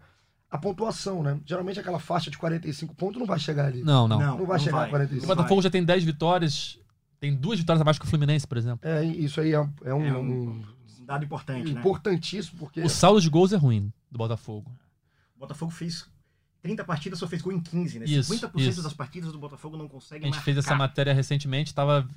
a 0.51 0.57
pontuação, 0.57 1.23
né? 1.23 1.39
Geralmente 1.45 1.79
aquela 1.79 1.99
faixa 1.99 2.29
de 2.29 2.37
45 2.37 2.93
pontos 2.95 3.17
não 3.19 3.25
vai 3.25 3.39
chegar 3.39 3.65
ali. 3.65 3.81
Não, 3.83 4.07
não. 4.07 4.19
Não 4.37 4.45
vai 4.45 4.59
chegar 4.59 4.83
a 4.85 4.89
45. 4.89 5.23
O 5.23 5.27
Botafogo 5.35 5.61
já 5.61 5.69
tem 5.69 5.83
10 5.83 6.03
vitórias, 6.03 6.77
tem 7.19 7.35
duas 7.35 7.59
vitórias 7.59 7.81
abaixo 7.81 7.99
que 7.99 8.05
o 8.05 8.09
Fluminense, 8.09 8.45
por 8.47 8.57
exemplo. 8.57 8.87
É, 8.87 9.03
isso 9.03 9.39
aí 9.41 9.51
é, 9.53 9.55
é 9.55 9.93
um, 9.93 10.05
É 10.05 10.13
um- 10.17 10.19
um- 10.49 10.65
Um 11.01 11.05
dado 11.05 11.23
importante, 11.25 11.71
né? 11.73 11.79
importantíssimo, 11.79 12.57
porque 12.59 12.81
O 12.81 12.89
saldo 12.89 13.21
de 13.21 13.29
gols 13.29 13.53
é 13.53 13.57
ruim 13.57 13.91
do 14.11 14.17
Botafogo. 14.17 14.71
O 15.35 15.39
Botafogo 15.39 15.71
fez 15.71 16.07
30 16.61 16.83
partidas, 16.83 17.19
só 17.19 17.27
fez 17.27 17.41
gol 17.41 17.53
em 17.53 17.59
15, 17.59 17.99
né? 17.99 18.05
Isso, 18.05 18.33
50% 18.33 18.59
isso. 18.69 18.81
das 18.83 18.93
partidas 18.93 19.31
do 19.31 19.37
Botafogo 19.37 19.77
não 19.77 19.85
A 19.85 19.89
conseguem 19.89 20.31
gente 20.33 20.41
fez 20.43 20.57
essa 20.57 20.69
marcar. 20.71 20.83
matéria 20.87 21.13
recentemente, 21.13 21.69
estava 21.69 22.07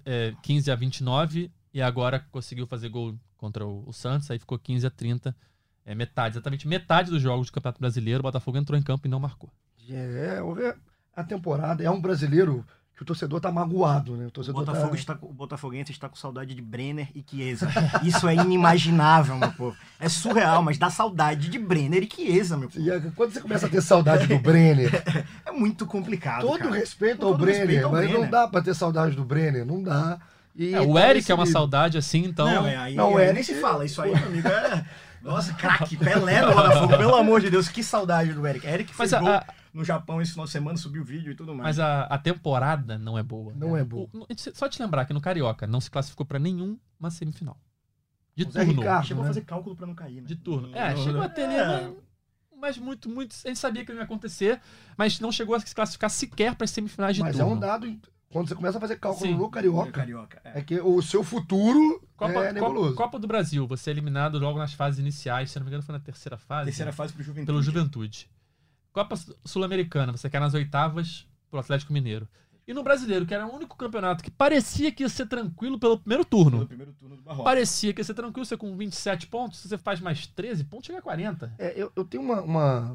15 0.42 0.70
a 0.70 0.74
29 0.74 1.51
e 1.74 1.82
agora 1.82 2.20
conseguiu 2.30 2.66
fazer 2.66 2.88
gol 2.88 3.14
contra 3.36 3.66
o, 3.66 3.86
o 3.86 3.92
Santos, 3.92 4.30
aí 4.30 4.38
ficou 4.38 4.59
15 4.59 4.86
a 4.86 4.90
30. 4.90 5.36
É 5.84 5.94
metade, 5.94 6.34
exatamente 6.36 6.66
metade 6.68 7.11
dos 7.11 7.20
jogos 7.22 7.49
do 7.49 7.53
Campeonato 7.53 7.80
Brasileiro, 7.80 8.20
o 8.20 8.22
Botafogo 8.22 8.57
entrou 8.59 8.78
em 8.78 8.82
campo 8.82 9.07
e 9.07 9.11
não 9.11 9.20
marcou. 9.20 9.51
é, 9.90 10.38
é- 10.40 10.74
a 11.16 11.24
temporada 11.24 11.82
é 11.82 11.90
um 11.90 12.01
brasileiro 12.01 12.64
que 12.99 13.03
o 13.05 13.07
torcedor 13.07 13.40
tá 13.40 13.53
magoado, 13.53 14.16
né? 14.16 14.24
O 14.24 14.26
O 14.26 14.30
torcedor 14.32 14.64
Botafogo 14.64 14.90
tá... 14.90 14.96
está, 14.96 15.18
o 15.22 15.32
Botafoguense 15.32 15.92
está 15.92 16.09
com 16.09 16.16
saudade 16.16 16.53
de 16.53 16.61
Brenner 16.61 17.07
e 17.14 17.24
Chiesa. 17.24 17.68
Isso 18.03 18.26
é 18.26 18.34
inimaginável, 18.34 19.36
meu 19.36 19.53
povo. 19.53 19.76
É 20.01 20.09
surreal, 20.09 20.64
mas 20.64 20.78
dá 20.78 20.90
saudade 20.90 21.49
de 21.49 21.59
Brenner 21.61 22.03
e 22.03 22.09
Chiesa, 22.12 22.57
meu 22.57 22.68
povo. 22.68 22.84
E 22.84 22.90
é- 22.90 23.01
quando 23.14 23.32
você 23.32 23.40
começa 23.40 23.66
a 23.66 23.68
ter 23.68 23.80
saudade 23.82 24.26
do 24.26 24.36
Brenner, 24.40 24.90
É 25.46 25.53
muito 25.53 25.86
complicado, 25.86 26.40
todo 26.44 26.59
cara. 26.59 26.74
respeito 26.74 27.24
ao 27.24 27.30
todo 27.30 27.42
Brenner, 27.42 27.61
respeito 27.66 27.84
ao 27.86 27.92
mas 27.92 28.05
não 28.07 28.11
Brenner. 28.11 28.30
dá 28.30 28.49
pra 28.49 28.61
ter 28.62 28.74
saudade 28.74 29.14
do 29.14 29.24
Brenner, 29.24 29.64
não 29.64 29.80
dá. 29.80 30.18
E 30.57 30.74
É, 30.74 30.80
o 30.80 30.92
tá 30.94 31.09
Eric 31.11 31.30
é 31.30 31.34
uma 31.36 31.46
saudade 31.46 31.96
assim, 31.96 32.24
então. 32.24 32.46
Não, 32.53 32.66
é, 32.66 32.76
aí, 32.76 32.94
Não, 32.96 33.16
aí 33.16 33.28
é- 33.28 33.32
nem 33.32 33.44
se 33.44 33.55
fala. 33.61 33.84
Isso 33.84 34.03
aí, 34.03 34.12
meu 34.12 34.26
amigo, 34.26 34.49
é... 34.49 34.84
Nossa, 35.22 35.53
craque, 35.55 35.96
Pelé 35.96 36.40
no 36.42 36.53
Botafogo, 36.55 36.96
pelo 36.96 37.14
amor 37.14 37.40
de 37.40 37.49
Deus, 37.51 37.68
que 37.68 37.82
saudade 37.82 38.32
do 38.32 38.44
Eric. 38.46 38.66
Eric 38.66 38.92
fez 38.94 39.12
Mas 39.12 39.22
a- 39.22 39.44
no 39.79 39.85
Japão 39.85 40.20
esse 40.20 40.33
final 40.33 40.47
de 40.47 40.51
semana, 40.53 40.76
subiu 40.76 41.03
o 41.03 41.05
vídeo 41.05 41.31
e 41.33 41.35
tudo 41.35 41.55
mais. 41.55 41.76
mas 41.76 41.79
a, 41.79 42.03
a 42.05 42.18
temporada 42.18 42.99
não 42.99 43.16
é 43.16 43.22
boa. 43.22 43.53
Não 43.55 43.72
né? 43.74 43.81
é 43.81 43.85
boa. 43.85 44.09
O- 44.12 44.26
só 44.55 44.68
te 44.68 44.83
lembrar 44.83 45.05
que 45.07 45.12
no 45.14 45.20
Carioca 45.20 45.66
não 45.66 45.81
se 45.81 45.91
classificou 45.91 46.26
pra 46.26 46.39
nenhuma 46.39 46.79
semifinal. 47.11 47.57
De 48.35 48.45
turno. 48.45 48.72
Ricardo. 48.72 49.07
Chegou 49.07 49.22
né? 49.24 49.29
a 49.31 49.33
fazer 49.33 49.45
cálculo 49.45 49.74
pra 49.76 49.87
não 49.87 49.95
cair, 49.95 50.20
né? 50.20 50.26
De 50.29 50.37
turno. 50.37 50.68
No- 50.68 50.76
É, 50.76 50.93
no- 50.95 51.03
chegou 51.03 51.22
a 51.22 51.29
ter 51.29 51.43
É. 51.43 51.66
mas, 51.66 51.95
mas 52.61 52.79
muito, 52.79 53.09
muito. 53.09 53.35
A 53.45 53.49
gente 53.49 53.59
sabia 53.59 53.85
que 53.85 53.93
não 53.93 53.99
ia 53.99 54.05
acontecer, 54.05 54.61
mas 54.97 55.18
não 55.20 55.31
chegou 55.33 55.55
a 55.55 55.61
se 55.61 55.74
classificar 55.74 56.11
sequer 56.11 56.55
para 56.55 56.64
as 56.64 56.70
semifinais 56.70 57.16
de 57.16 57.22
Mas 57.22 57.37
é 57.37 57.39
turno. 57.39 57.55
um 57.57 57.59
dado, 57.59 57.99
quando 58.31 58.49
você 58.49 58.55
começa 58.55 58.79
a 58.79 58.81
fazer 58.81 58.97
cálculo 58.99 59.26
Sim. 59.31 59.37
no 59.37 59.49
Carioca, 59.51 59.91
Carioca. 59.93 60.41
é. 60.45 60.59
é 60.59 60.62
que 60.62 60.79
o 60.81 61.01
seu 61.03 61.24
futuro 61.24 62.01
Copa, 62.16 62.31
é 62.33 62.35
Copa, 62.35 62.53
nebuloso. 62.53 62.95
Copa 62.95 63.18
do 63.18 63.26
Brasil, 63.26 63.66
você 63.66 63.91
é 63.91 63.93
eliminado 63.93 64.39
logo 64.39 64.59
nas 64.59 64.72
fases 64.74 64.99
iniciais, 65.01 65.51
se 65.51 65.59
não 65.59 65.64
me 65.64 65.70
engano 65.70 65.83
foi 65.83 65.93
na 65.95 66.01
terceira 66.01 66.37
fase. 66.37 66.66
Terceira 66.66 66.93
fase 66.93 67.12
pro 67.12 67.22
Juventude. 67.22 67.47
pelo 67.47 67.62
Juventude. 67.62 68.29
Copa 68.93 69.16
Su- 69.16 69.36
Sul-Americana, 69.45 70.12
você 70.12 70.28
quer 70.30 70.41
nas 70.41 70.55
oitavas 70.55 71.26
pro 71.51 71.61
Atlético 71.61 71.93
Mineiro. 71.93 72.28
E 72.66 72.74
no 72.74 72.82
Brasileiro, 72.82 73.24
que 73.24 73.32
era 73.34 73.47
o 73.47 73.55
único 73.55 73.76
campeonato 73.78 74.22
que 74.22 74.30
parecia 74.30 74.93
que 74.93 75.03
ia 75.03 75.09
ser 75.09 75.26
tranquilo 75.26 75.78
pelo 75.78 75.99
primeiro 75.99 76.24
Pelo 76.26 76.43
turno. 76.45 76.66
primeiro 76.66 76.93
turno 76.93 77.16
do 77.16 77.22
Barroca. 77.22 77.45
Parecia 77.45 77.95
que 77.95 78.01
ia 78.01 78.05
ser 78.05 78.12
tranquilo, 78.14 78.45
você 78.45 78.59
com 78.59 78.76
27 78.76 79.26
pontos, 79.26 79.61
se 79.61 79.68
você 79.68 79.78
faz 79.78 80.01
mais 80.01 80.26
13 80.26 80.64
pontos, 80.64 80.86
chega 80.86 80.99
a 80.99 81.03
40. 81.03 81.55
É, 81.59 81.72
eu, 81.74 81.91
eu 81.97 82.05
tenho 82.05 82.22
uma, 82.22 82.43
uma 82.43 82.93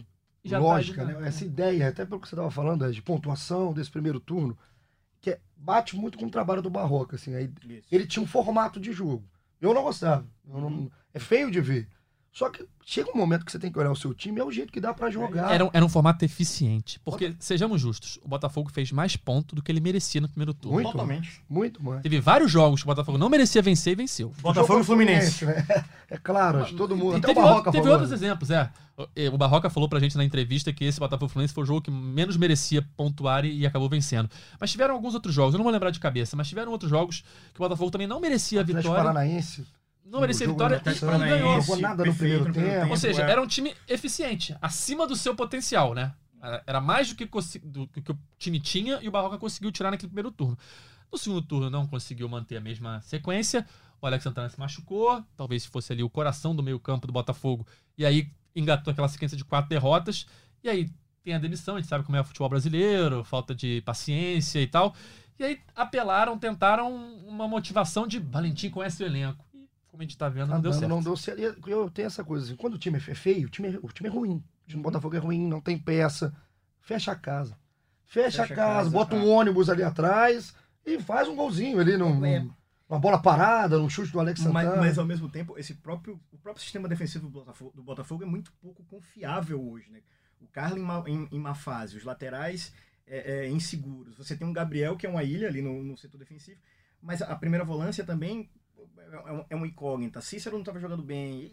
tá 0.47 0.59
lógica, 0.59 1.01
ali, 1.01 1.13
né? 1.13 1.27
essa 1.27 1.43
ideia, 1.43 1.87
até 1.89 2.05
pelo 2.05 2.21
que 2.21 2.27
você 2.27 2.35
estava 2.35 2.51
falando, 2.51 2.85
é, 2.85 2.91
de 2.91 3.01
pontuação 3.01 3.73
desse 3.73 3.89
primeiro 3.89 4.19
turno, 4.19 4.55
que 5.19 5.31
é- 5.31 5.39
bate 5.57 5.95
muito 5.95 6.19
com 6.19 6.25
o 6.27 6.29
trabalho 6.29 6.61
do 6.61 6.69
Barroca. 6.69 7.15
Assim, 7.15 7.33
aí 7.33 7.49
Isso. 7.67 7.87
ele 7.91 8.05
tinha 8.05 8.21
um 8.21 8.27
formato 8.27 8.79
de 8.79 8.91
jogo. 8.91 9.23
Eu 9.59 9.73
não 9.73 9.81
gostava. 9.81 10.23
Eu 10.47 10.59
não- 10.61 10.91
é 11.13 11.19
feio 11.19 11.49
de 11.49 11.61
ver. 11.61 11.87
Só 12.33 12.49
que 12.49 12.65
chega 12.83 13.11
um 13.13 13.15
momento 13.17 13.45
que 13.45 13.51
você 13.51 13.59
tem 13.59 13.71
que 13.71 13.77
olhar 13.77 13.91
o 13.91 13.95
seu 13.95 14.11
time, 14.11 14.39
é 14.39 14.43
o 14.43 14.51
jeito 14.51 14.73
que 14.73 14.81
dá 14.81 14.91
pra 14.91 15.07
jogar. 15.11 15.53
Era, 15.53 15.65
um- 15.65 15.69
era 15.71 15.85
um 15.85 15.87
formato 15.87 16.25
eficiente. 16.25 16.99
Porque, 17.05 17.35
sejamos 17.37 17.79
justos, 17.79 18.17
o 18.23 18.27
Botafogo 18.27 18.71
fez 18.73 18.91
mais 18.91 19.15
pontos 19.15 19.53
do 19.53 19.61
que 19.61 19.71
ele 19.71 19.79
merecia 19.79 20.19
no 20.19 20.27
primeiro 20.27 20.51
turno. 20.51 20.73
Muito. 20.77 20.91
Totalmente. 20.91 21.43
Muito 21.47 21.83
mais. 21.83 22.01
Teve 22.01 22.19
vários 22.19 22.49
jogos 22.51 22.81
que 22.81 22.87
o 22.87 22.89
Botafogo 22.89 23.19
não 23.19 23.29
merecia 23.29 23.61
vencer 23.61 23.93
e 23.93 23.95
venceu. 23.95 24.33
Botafogo 24.41 24.79
e 24.79 24.83
Fluminense. 24.83 25.45
né? 25.45 25.63
É 26.09 26.17
claro, 26.17 26.65
que 26.65 26.73
todo 26.73 26.95
mundo. 26.95 27.13
E 27.13 27.17
Até 27.19 27.27
teve, 27.27 27.39
o 27.39 27.43
Barroca 27.43 27.71
teve 27.71 27.83
falou, 27.83 27.93
outros 27.99 28.09
né? 28.09 28.15
exemplos, 28.27 28.49
é. 28.49 28.71
O- 29.31 29.37
Barroca 29.37 29.69
falou 29.69 29.87
pra 29.87 29.99
gente 29.99 30.17
na 30.17 30.23
entrevista 30.23 30.73
que 30.73 30.85
esse 30.85 30.99
Botafogo 30.99 31.29
Fluminense 31.31 31.53
foi 31.53 31.63
o 31.63 31.67
jogo 31.67 31.81
que 31.81 31.91
menos 31.91 32.35
merecia 32.35 32.81
pontuar 32.97 33.45
e, 33.45 33.59
e 33.59 33.65
acabou 33.67 33.87
vencendo. 33.87 34.27
Mas 34.59 34.71
tiveram 34.71 34.95
alguns 34.95 35.13
outros 35.13 35.35
jogos, 35.35 35.53
eu 35.53 35.59
não 35.59 35.63
vou 35.63 35.71
lembrar 35.73 35.91
de 35.91 35.99
cabeça, 35.99 36.35
mas 36.35 36.47
tiveram 36.49 36.71
outros 36.71 36.89
jogos 36.89 37.23
que 37.53 37.59
o 37.59 37.63
Botafogo 37.63 37.91
também 37.91 38.07
não 38.07 38.19
merecia 38.19 38.61
a 38.61 38.63
vitória. 38.63 38.89
Paranaense. 38.89 39.63
Não 40.05 40.19
merecia 40.21 40.47
vitória 40.47 40.81
e, 40.85 40.99
Paranaense, 40.99 41.39
ganhou. 41.39 41.61
jogou 41.61 41.81
nada 41.81 42.05
no 42.05 42.13
primeiro 42.13 42.51
tempo. 42.51 42.89
Ou 42.89 42.97
seja, 42.97 43.23
é. 43.23 43.31
era 43.31 43.41
um 43.41 43.47
time 43.47 43.73
eficiente, 43.87 44.55
acima 44.61 45.07
do 45.07 45.15
seu 45.15 45.35
potencial, 45.35 45.93
né? 45.93 46.13
Era 46.67 46.81
mais 46.81 47.09
do 47.09 47.15
que, 47.15 47.25
do 47.63 47.87
que 47.87 48.11
o 48.11 48.19
time 48.37 48.59
tinha 48.59 48.99
e 49.01 49.07
o 49.07 49.11
Barroca 49.11 49.37
conseguiu 49.37 49.71
tirar 49.71 49.91
naquele 49.91 50.09
primeiro 50.09 50.29
turno. 50.29 50.57
No 51.09 51.17
segundo 51.17 51.41
turno 51.41 51.69
não 51.69 51.87
conseguiu 51.87 52.27
manter 52.27 52.57
a 52.57 52.61
mesma 52.61 52.99
sequência. 53.01 53.65
O 54.01 54.05
Alex 54.05 54.23
Santana 54.23 54.49
se 54.49 54.59
machucou, 54.59 55.23
talvez 55.37 55.65
fosse 55.65 55.93
ali 55.93 56.03
o 56.03 56.09
coração 56.09 56.53
do 56.53 56.61
meio-campo 56.61 57.07
do 57.07 57.13
Botafogo. 57.13 57.65
E 57.97 58.05
aí 58.05 58.29
engatou 58.53 58.91
aquela 58.91 59.07
sequência 59.07 59.37
de 59.37 59.45
quatro 59.45 59.69
derrotas. 59.69 60.25
E 60.61 60.67
aí 60.67 60.89
tem 61.23 61.33
a 61.33 61.39
demissão, 61.39 61.75
a 61.75 61.79
gente 61.79 61.87
sabe 61.87 62.03
como 62.03 62.17
é 62.17 62.21
o 62.21 62.25
futebol 62.25 62.49
brasileiro, 62.49 63.23
falta 63.23 63.55
de 63.55 63.81
paciência 63.85 64.59
e 64.59 64.67
tal. 64.67 64.93
E 65.39 65.43
aí 65.45 65.61
apelaram, 65.73 66.37
tentaram 66.37 66.93
uma 67.25 67.47
motivação 67.47 68.05
de 68.05 68.19
Valentim 68.19 68.69
conhece 68.69 69.01
o 69.01 69.05
elenco. 69.05 69.45
Como 69.93 70.01
a 70.01 70.05
gente 70.05 70.17
tá 70.17 70.27
vendo, 70.27 70.47
não 70.49 70.59
deu 70.59 70.71
Ah, 70.71 70.73
certo. 70.73 70.89
Não 70.89 71.03
deu 71.03 71.15
certo. 71.15 71.69
Eu 71.69 71.87
tenho 71.91 72.07
essa 72.07 72.23
coisa 72.23 72.43
assim, 72.43 72.55
quando 72.55 72.73
o 72.73 72.77
time 72.79 72.97
é 72.97 72.99
feio, 72.99 73.45
o 73.45 73.49
time 73.51 73.75
é, 73.75 73.79
o 73.79 73.87
time 73.89 74.09
é 74.09 74.11
ruim. 74.11 74.43
O 74.65 74.67
time 74.67 74.81
do 74.81 74.83
Botafogo 74.83 75.15
é 75.15 75.19
ruim, 75.19 75.47
não 75.47 75.61
tem 75.61 75.77
peça. 75.77 76.35
Fecha 76.81 77.11
a 77.11 77.15
casa. 77.15 77.55
Fecha, 78.03 78.41
Fecha 78.41 78.41
a 78.41 78.45
a 78.45 78.47
casa, 78.47 78.77
casa, 78.85 78.89
bota 78.89 79.15
um 79.15 79.19
tá. 79.21 79.25
ônibus 79.27 79.69
ali 79.69 79.83
atrás 79.83 80.55
e 80.83 80.99
faz 80.99 81.27
um 81.27 81.35
golzinho 81.35 81.79
ali 81.79 81.95
num, 81.95 82.25
É. 82.25 82.39
num- 82.39 82.51
numa 82.89 82.99
bola 82.99 83.21
parada, 83.21 83.77
num 83.77 83.87
chute 83.87 84.11
do 84.11 84.19
Alex 84.19 84.39
Santana. 84.39 84.71
Mas, 84.71 84.79
mas 84.79 84.97
ao 84.97 85.05
mesmo 85.05 85.29
tempo, 85.29 85.59
esse 85.59 85.75
próprio, 85.75 86.19
o 86.31 86.39
próprio 86.39 86.63
sistema 86.63 86.89
defensivo 86.89 87.27
do 87.27 87.29
Botafogo, 87.31 87.71
do 87.75 87.83
Botafogo 87.83 88.23
é 88.23 88.25
muito 88.25 88.51
pouco 88.53 88.83
confiável 88.85 89.63
hoje, 89.63 89.91
né? 89.91 90.01
O 90.41 90.47
Carlos 90.47 90.79
em, 90.79 90.83
má- 90.83 91.03
em, 91.05 91.27
em 91.31 91.39
má 91.39 91.53
fase, 91.53 91.97
os 91.97 92.03
laterais 92.03 92.73
é, 93.05 93.45
é, 93.45 93.47
inseguros. 93.47 94.17
Você 94.17 94.35
tem 94.35 94.47
um 94.47 94.53
Gabriel 94.53 94.97
que 94.97 95.05
é 95.05 95.09
uma 95.09 95.23
ilha 95.23 95.47
ali 95.47 95.61
no, 95.61 95.83
no 95.83 95.95
setor 95.95 96.17
defensivo, 96.17 96.59
mas 96.99 97.21
a 97.21 97.35
primeira 97.35 97.63
volância 97.63 98.03
também 98.03 98.49
é, 99.27 99.31
um- 99.31 99.45
é 99.49 99.55
uma 99.55 99.67
incógnita. 99.67 100.21
Cícero 100.21 100.55
não 100.55 100.61
estava 100.61 100.79
jogando 100.79 101.03
bem. 101.03 101.51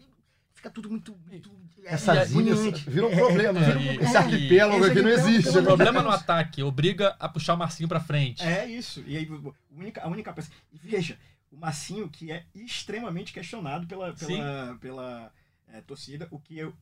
Fica 0.53 0.69
tudo 0.69 0.89
muito. 0.89 1.15
muito 1.27 1.49
é, 1.83 1.93
Essas 1.93 2.31
ilhas 2.31 2.59
agoniante. 2.59 2.89
viram 2.89 3.07
um 3.07 3.11
É, 3.11 3.15
problema. 3.15 3.59
é, 3.59 3.63
vira 3.63 3.79
um- 3.79 3.81
e- 3.83 3.95
esse 4.05 4.17
arquipélago 4.17 4.85
aqui 4.85 5.01
não 5.01 5.09
existe. 5.09 5.49
O 5.49 5.53
né? 5.55 5.61
problema 5.61 6.01
no 6.03 6.09
ataque 6.09 6.61
obriga 6.61 7.15
a 7.19 7.27
puxar 7.29 7.53
o 7.53 7.57
Marcinho 7.57 7.87
pra 7.89 7.99
frente. 7.99 8.43
É 8.43 8.65
isso. 8.67 9.03
E 9.07 9.17
aí, 9.17 9.27
a 9.27 9.75
única, 9.79 10.03
a 10.03 10.07
única 10.07 10.33
peça. 10.33 10.51
E 10.71 10.77
veja, 10.77 11.17
o 11.51 11.57
Massinho, 11.57 12.09
que 12.09 12.31
é 12.31 12.45
extremamente 12.53 13.33
questionado 13.33 13.87
pela, 13.87 14.13
pela, 14.13 14.77
pela 14.79 15.33
é, 15.73 15.81
torcida, 15.81 16.27
o 16.31 16.37
que 16.39 16.57
eu, 16.57 16.73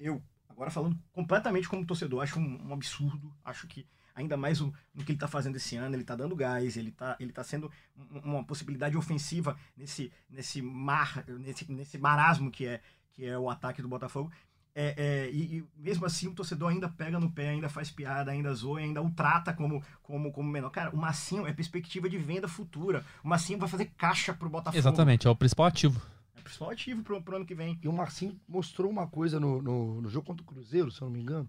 eu, 0.00 0.22
agora 0.48 0.70
falando 0.70 0.98
completamente 1.12 1.68
como 1.68 1.84
torcedor, 1.86 2.22
acho 2.22 2.38
um, 2.40 2.68
um 2.68 2.72
absurdo. 2.72 3.32
Acho 3.44 3.66
que 3.68 3.86
ainda 4.18 4.36
mais 4.36 4.60
o, 4.60 4.72
no 4.94 5.04
que 5.04 5.12
ele 5.12 5.16
está 5.16 5.28
fazendo 5.28 5.56
esse 5.56 5.76
ano, 5.76 5.94
ele 5.94 6.02
está 6.02 6.14
dando 6.14 6.36
gás, 6.36 6.76
ele 6.76 6.90
está 6.90 7.16
ele 7.18 7.32
tá 7.32 7.42
sendo 7.44 7.70
um- 7.96 8.18
uma 8.36 8.44
possibilidade 8.44 8.96
ofensiva 8.96 9.56
nesse, 9.76 10.12
nesse 10.28 10.60
mar, 10.60 11.24
nesse, 11.26 11.70
nesse 11.70 11.96
marasmo 11.98 12.50
que 12.50 12.66
é, 12.66 12.80
que 13.14 13.24
é 13.24 13.38
o 13.38 13.48
ataque 13.48 13.80
do 13.82 13.88
Botafogo. 13.88 14.30
é, 14.74 14.94
é, 14.96 15.30
e, 15.30 15.58
e 15.58 15.64
mesmo 15.76 16.06
assim 16.06 16.28
o 16.28 16.34
torcedor 16.34 16.70
ainda 16.70 16.88
pega 16.88 17.18
no 17.18 17.30
pé, 17.32 17.48
ainda 17.48 17.68
faz 17.68 17.90
piada, 17.90 18.30
ainda 18.30 18.54
zoa, 18.54 18.78
ainda 18.78 19.02
o 19.02 19.10
trata 19.10 19.52
como, 19.52 19.82
como, 20.02 20.30
como 20.30 20.48
menor. 20.48 20.70
Cara, 20.70 20.90
o 20.94 20.96
Massinho 20.96 21.46
é 21.48 21.52
perspectiva 21.52 22.08
de 22.08 22.16
venda 22.16 22.46
futura. 22.46 23.04
O 23.24 23.28
Massinho 23.28 23.58
vai 23.58 23.68
fazer 23.68 23.86
caixa 23.96 24.32
pro 24.32 24.48
Botafogo. 24.48 24.78
Exatamente, 24.78 25.26
é 25.26 25.30
o 25.30 25.34
principal 25.34 25.66
ativo. 25.66 26.00
É 26.36 26.40
o 26.40 26.42
principal 26.44 26.70
ativo 26.70 27.02
pro, 27.02 27.20
pro 27.20 27.36
ano 27.36 27.44
que 27.46 27.56
vem. 27.56 27.76
E 27.82 27.88
o 27.88 27.92
Marcinho 27.92 28.38
mostrou 28.46 28.88
uma 28.88 29.08
coisa 29.08 29.40
no, 29.40 29.60
no, 29.60 30.00
no 30.02 30.08
jogo 30.08 30.26
contra 30.26 30.44
o 30.44 30.46
Cruzeiro, 30.46 30.92
se 30.92 31.02
eu 31.02 31.06
não 31.06 31.12
me 31.12 31.20
engano. 31.22 31.48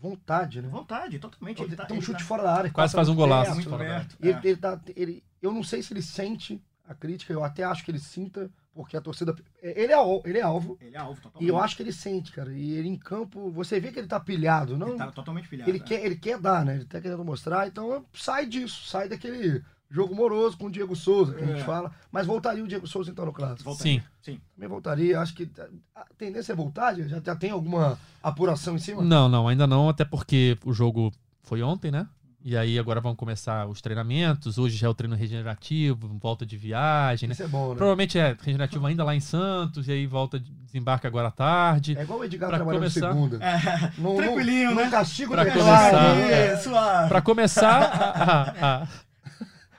Vontade, 0.00 0.62
né? 0.62 0.68
Vontade, 0.68 1.18
totalmente. 1.18 1.60
Ele 1.60 1.70
Ele 1.70 1.76
tá, 1.76 1.84
tem 1.86 1.96
um 1.96 1.98
ele 1.98 2.06
chute 2.06 2.18
tá 2.20 2.24
fora 2.24 2.42
da 2.44 2.54
área. 2.54 2.70
Quase 2.70 2.94
faz 2.94 3.08
um 3.08 3.14
golaço. 3.14 3.52
perto. 3.54 3.68
muito 3.70 3.78
perto. 3.78 4.16
Ele, 4.20 4.32
É. 4.32 4.40
ele 4.44 4.56
tá, 4.56 4.80
ele, 4.94 5.24
eu 5.42 5.52
não 5.52 5.62
sei 5.64 5.82
se 5.82 5.92
ele 5.92 6.02
sente 6.02 6.62
a 6.86 6.94
crítica, 6.94 7.32
eu 7.32 7.42
até 7.44 7.64
acho 7.64 7.84
que 7.84 7.90
ele 7.90 7.98
sinta, 7.98 8.48
porque 8.72 8.96
a 8.96 9.00
torcida. 9.00 9.34
Ele 9.60 9.92
é, 9.92 9.94
al- 9.96 10.22
ele 10.24 10.38
é 10.38 10.42
alvo. 10.42 10.78
Ele 10.80 10.94
é 10.96 10.98
alvo 11.00 11.20
totalmente. 11.20 11.44
E 11.44 11.48
eu 11.52 11.58
acho 11.58 11.76
que 11.76 11.82
ele 11.82 11.92
sente, 11.92 12.30
cara. 12.32 12.52
E 12.52 12.70
ele 12.74 12.88
em 12.88 12.96
campo, 12.96 13.50
você 13.50 13.80
vê 13.80 13.90
que 13.90 13.98
ele 13.98 14.06
tá 14.06 14.20
pilhado, 14.20 14.78
não? 14.78 14.88
Ele 14.90 14.98
tá 14.98 15.10
totalmente 15.10 15.48
pilhado. 15.48 15.68
Ele 15.68 15.78
é. 15.78 15.82
quer, 15.82 16.04
ele 16.04 16.16
quer 16.16 16.38
dar, 16.38 16.64
né? 16.64 16.76
Ele 16.76 16.84
tá 16.84 17.00
querendo 17.00 17.24
mostrar, 17.24 17.66
então 17.66 18.04
sai 18.14 18.46
disso, 18.46 18.86
sai 18.88 19.08
daquele 19.08 19.62
jogo 19.90 20.14
moroso 20.14 20.56
com 20.58 20.66
o 20.66 20.70
Diego 20.70 20.94
Souza, 20.94 21.32
que 21.34 21.42
a 21.42 21.46
gente 21.46 21.60
É. 21.60 21.64
fala. 21.64 21.90
Mas 22.12 22.26
voltaria 22.26 22.62
o 22.62 22.68
Diego 22.68 22.86
Souza 22.86 23.10
então 23.10 23.24
no 23.24 23.32
clássico. 23.32 23.64
Voltaria. 23.64 24.00
Sim. 24.00 24.32
Sim. 24.34 24.40
Também 24.54 24.68
voltaria, 24.68 25.20
acho 25.20 25.34
que 25.34 25.50
a 25.94 26.04
tendência 26.18 26.52
é 26.52 26.56
voltar, 26.56 26.94
já, 26.94 27.18
já 27.24 27.34
tem 27.34 27.50
alguma 27.50 27.98
apuração 28.22 28.76
em 28.76 28.78
cima? 28.78 29.02
Não, 29.02 29.28
não, 29.28 29.48
ainda 29.48 29.66
não, 29.66 29.88
até 29.88 30.04
porque 30.04 30.58
o 30.64 30.72
jogo 30.72 31.10
foi 31.42 31.62
ontem, 31.62 31.90
né? 31.90 32.06
E 32.44 32.56
aí 32.56 32.78
agora 32.78 33.00
vão 33.00 33.16
começar 33.16 33.66
os 33.66 33.80
treinamentos. 33.82 34.58
Hoje 34.58 34.76
já 34.76 34.86
é 34.86 34.90
o 34.90 34.94
treino 34.94 35.16
regenerativo, 35.16 36.08
volta 36.20 36.46
de 36.46 36.56
viagem, 36.56 37.28
né? 37.28 37.32
Isso 37.32 37.42
é 37.42 37.48
bom, 37.48 37.70
né? 37.70 37.74
Provavelmente 37.76 38.16
é 38.18 38.36
regenerativo 38.38 38.86
ainda 38.86 39.02
lá 39.04 39.14
em 39.14 39.20
Santos, 39.20 39.88
e 39.88 39.92
aí 39.92 40.06
volta, 40.06 40.38
de- 40.38 40.52
desembarca 40.52 41.08
agora 41.08 41.28
à 41.28 41.30
tarde. 41.32 41.96
É 41.98 42.02
igual 42.02 42.20
o 42.20 42.24
Edgar 42.24 42.48
Pra 42.48 42.58
trabalhando 42.58 42.82
começar- 42.82 43.12
segunda. 43.12 43.38
É, 43.44 43.92
Não- 43.98 44.16
tranquilinho, 44.16 44.68
não, 44.70 44.76
né? 44.76 44.84
Não 44.84 44.90
castigo 44.90 45.32
Pra 45.32 45.44
do 45.44 45.50
começar, 45.50 46.16
é. 46.16 46.54
É. 46.54 47.08
Pra 47.08 47.20
começar 47.22 47.82
a- 47.82 48.22
a- 48.22 48.82
a- 48.82 48.88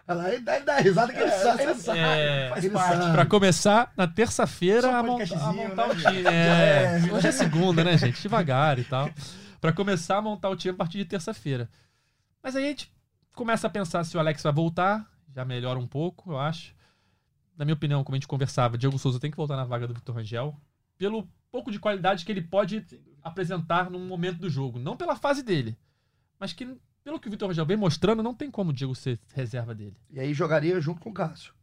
Ele 0.10 0.40
dá, 0.40 0.78
risada 0.80 1.14
que 1.14 1.20
ele 1.20 1.32
sabe. 1.32 1.64
Ele 1.64 1.76
sabe. 1.76 2.00
É, 2.00 2.50
Faz 2.50 2.66
Ele 2.66 2.74
parte. 2.74 2.98
sabe. 2.98 3.12
Pra 3.12 3.26
começar, 3.28 3.94
na 3.96 4.08
terça-feira, 4.08 4.90
a, 4.90 5.00
a 5.00 5.04
podcastzinho, 5.04 5.70
montar 5.70 5.88
né, 5.88 5.94
o 5.94 5.98
time. 5.98 6.28
É, 6.28 7.02
é, 7.08 7.14
hoje 7.14 7.28
é 7.28 7.32
segunda, 7.32 7.84
né, 7.84 7.96
gente? 7.96 8.20
Devagar 8.20 8.80
e 8.80 8.84
tal. 8.84 9.10
Pra 9.62 9.72
começar 9.72 10.18
a 10.18 10.22
montar 10.22 10.50
o 10.50 10.56
time 10.56 10.74
a 10.74 10.78
partir 10.78 10.98
de 10.98 11.06
terça-feira. 11.06 11.70
Mas 12.42 12.56
aí 12.56 12.66
a 12.66 12.68
gente 12.70 12.92
começa 13.36 13.68
a 13.68 13.70
pensar 13.70 14.04
se 14.04 14.18
o 14.18 14.20
Alex 14.20 14.42
vai 14.42 14.54
voltar. 14.54 15.08
Já 15.36 15.46
melhora 15.46 15.78
um 15.78 15.88
pouco, 15.88 16.32
eu 16.32 16.40
acho. 16.40 16.74
Na 17.56 17.64
minha 17.64 17.76
opinião, 17.76 18.04
como 18.04 18.16
a 18.16 18.18
gente 18.18 18.28
conversava, 18.28 18.78
Diego 18.78 18.98
Souza 18.98 19.20
tem 19.20 19.30
que 19.30 19.38
voltar 19.38 19.58
na 19.58 19.66
vaga 19.66 19.88
do 19.88 19.94
Vitor 19.94 20.16
Rangel. 20.16 20.56
Pelo 20.98 21.30
pouco 21.52 21.72
de 21.72 21.80
qualidade 21.80 22.26
que 22.26 22.32
ele 22.32 22.42
pode 22.42 22.84
apresentar 23.22 23.92
num 23.92 24.08
momento 24.08 24.40
do 24.40 24.50
jogo. 24.50 24.80
Não 24.80 24.98
pela 24.98 25.16
fase 25.16 25.44
dele. 25.44 25.78
Mas 26.40 26.54
que, 26.54 26.76
pelo 27.04 27.20
que 27.20 27.28
o 27.28 27.32
Vitor 27.32 27.48
Rangel 27.48 27.66
vem 27.66 27.78
mostrando, 27.78 28.24
não 28.24 28.34
tem 28.34 28.50
como 28.52 28.72
o 28.72 28.74
Diego 28.74 28.96
ser 28.96 29.20
reserva 29.34 29.74
dele. 29.74 29.98
E 30.10 30.20
aí 30.20 30.34
jogaria 30.34 30.80
junto 30.80 31.02
com 31.02 31.10
o 31.10 31.14
Cássio. 31.14 31.54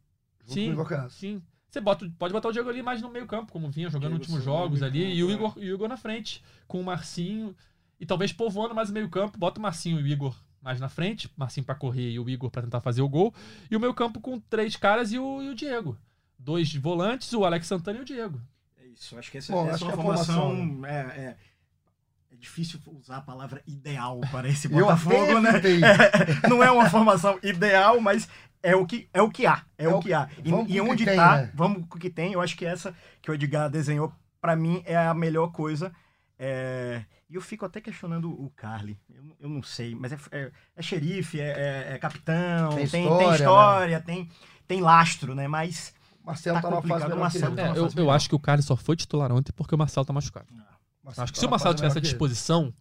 Junto 0.41 0.53
Sim, 0.53 0.63
com 0.65 0.69
o 0.69 0.73
Igor 0.73 0.87
Cássio. 0.87 1.19
Sim. 1.19 1.43
Você 1.69 1.81
bota, 1.81 2.09
pode 2.17 2.33
botar 2.33 2.49
o 2.49 2.51
Diego 2.51 2.69
ali 2.69 2.81
mais 2.81 3.01
no 3.01 3.09
meio 3.09 3.27
campo, 3.27 3.51
como 3.51 3.69
vinha 3.69 3.89
jogando 3.89 4.13
nos 4.13 4.21
últimos 4.21 4.43
jogos 4.43 4.81
ali, 4.81 5.01
campo, 5.01 5.15
e 5.15 5.23
o 5.23 5.29
é. 5.29 5.33
Igor, 5.33 5.53
e 5.57 5.71
o 5.71 5.75
Igor 5.75 5.87
na 5.87 5.97
frente, 5.97 6.43
com 6.65 6.79
o 6.79 6.83
Marcinho, 6.83 7.55
e 7.99 8.05
talvez 8.05 8.31
povoando 8.31 8.73
mais 8.73 8.89
o 8.89 8.93
meio 8.93 9.09
campo, 9.09 9.37
bota 9.37 9.59
o 9.59 9.61
Marcinho 9.61 9.99
e 9.99 10.03
o 10.03 10.07
Igor 10.07 10.35
mais 10.61 10.79
na 10.79 10.89
frente, 10.89 11.29
Marcinho 11.35 11.65
pra 11.65 11.75
correr 11.75 12.09
e 12.11 12.19
o 12.19 12.29
Igor 12.29 12.49
pra 12.49 12.61
tentar 12.61 12.81
fazer 12.81 13.01
o 13.01 13.09
gol, 13.09 13.33
e 13.69 13.75
o 13.75 13.79
meio 13.79 13.93
campo 13.93 14.19
com 14.19 14.39
três 14.39 14.75
caras 14.75 15.11
e 15.11 15.19
o, 15.19 15.41
e 15.41 15.49
o 15.49 15.55
Diego. 15.55 15.97
Dois 16.39 16.73
volantes, 16.73 17.31
o 17.33 17.45
Alex 17.45 17.67
Santana 17.67 17.99
e 17.99 18.01
o 18.01 18.05
Diego. 18.05 18.41
É 18.77 18.87
isso, 18.87 19.17
acho 19.17 19.31
que 19.31 19.37
essa, 19.37 19.51
Bom, 19.51 19.65
essa 19.67 19.75
acho 19.75 19.83
é 19.83 19.87
uma 19.87 19.93
que 19.93 19.99
a 19.99 20.03
formação. 20.03 20.55
formação, 20.55 20.85
é, 20.85 20.99
é, 20.99 21.37
é 22.37 22.39
difícil 22.39 22.79
usar 22.87 23.17
a 23.17 23.21
palavra 23.21 23.61
ideal 23.67 24.19
para 24.31 24.47
esse 24.47 24.67
Eu 24.71 24.79
Botafogo, 24.85 25.39
né? 25.39 25.51
É, 26.43 26.47
não 26.47 26.63
é 26.63 26.69
uma 26.71 26.89
formação 26.89 27.39
ideal, 27.43 27.99
mas 27.99 28.27
é 28.61 28.75
o 28.75 28.85
que, 28.85 29.09
é 29.13 29.21
o 29.21 29.29
que 29.29 29.45
há. 29.45 29.63
É, 29.77 29.85
É 29.85 29.87
o 29.89 29.99
que 29.99 30.13
há. 30.13 30.29
E, 30.43 30.49
e 30.75 30.81
onde 30.81 31.05
tem, 31.05 31.15
tá, 31.15 31.37
né? 31.37 31.51
vamos 31.53 31.85
com 31.87 31.97
o 31.97 31.99
que 31.99 32.09
tem. 32.09 32.33
Eu 32.33 32.41
acho 32.41 32.55
que 32.55 32.65
essa 32.65 32.93
que 33.21 33.29
o 33.31 33.33
Edgar 33.33 33.69
desenhou, 33.69 34.11
para 34.39 34.55
mim, 34.55 34.81
é 34.85 34.95
a 34.97 35.13
melhor 35.13 35.51
coisa. 35.51 35.91
É, 36.39 37.03
E 37.29 37.35
eu 37.35 37.41
fico 37.41 37.65
até 37.65 37.81
questionando 37.81 38.29
o 38.29 38.49
Carly. 38.55 38.97
Eu, 39.09 39.23
eu 39.41 39.49
não 39.49 39.61
sei, 39.63 39.93
mas 39.95 40.13
é, 40.13 40.17
é- 40.31 40.51
é 40.75 40.81
xerife, 40.81 41.41
é, 41.41 41.49
é- 41.89 41.93
é 41.95 41.97
capitão, 41.97 42.69
Tem 42.69 42.87
tem, 42.87 42.89
tem 42.89 43.11
história, 43.11 43.35
história, 43.35 43.99
tem, 44.01 44.29
tem 44.67 44.81
lastro, 44.81 45.33
né? 45.35 45.47
Mas 45.47 45.93
Marcelo 46.23 46.55
Tá 46.57 46.61
tá, 46.61 46.69
numa 46.69 46.81
fase 46.81 46.91
complicado, 46.93 47.09
melhor 47.09 47.15
o 47.15 47.19
Marcelo 47.19 47.55
que 47.55 47.61
tá. 47.61 47.67
É, 47.67 47.71
eu, 47.71 47.83
fase 47.89 47.97
eu 47.99 48.11
acho 48.11 48.29
que 48.29 48.35
o 48.35 48.39
Carlos 48.39 48.65
só 48.65 48.75
foi 48.77 48.95
titular 48.95 49.31
ontem 49.31 49.51
porque 49.53 49.73
o 49.73 49.77
Marcelo 49.77 50.05
tá 50.05 50.13
machucado. 50.13 50.47
Marcelo 51.07 51.23
Acho 51.23 51.33
que 51.33 51.39
se 51.39 51.45
o 51.45 51.49
Marcelo 51.49 51.73
tivesse 51.75 51.97
ele. 51.97 52.05
disposição, 52.07 52.73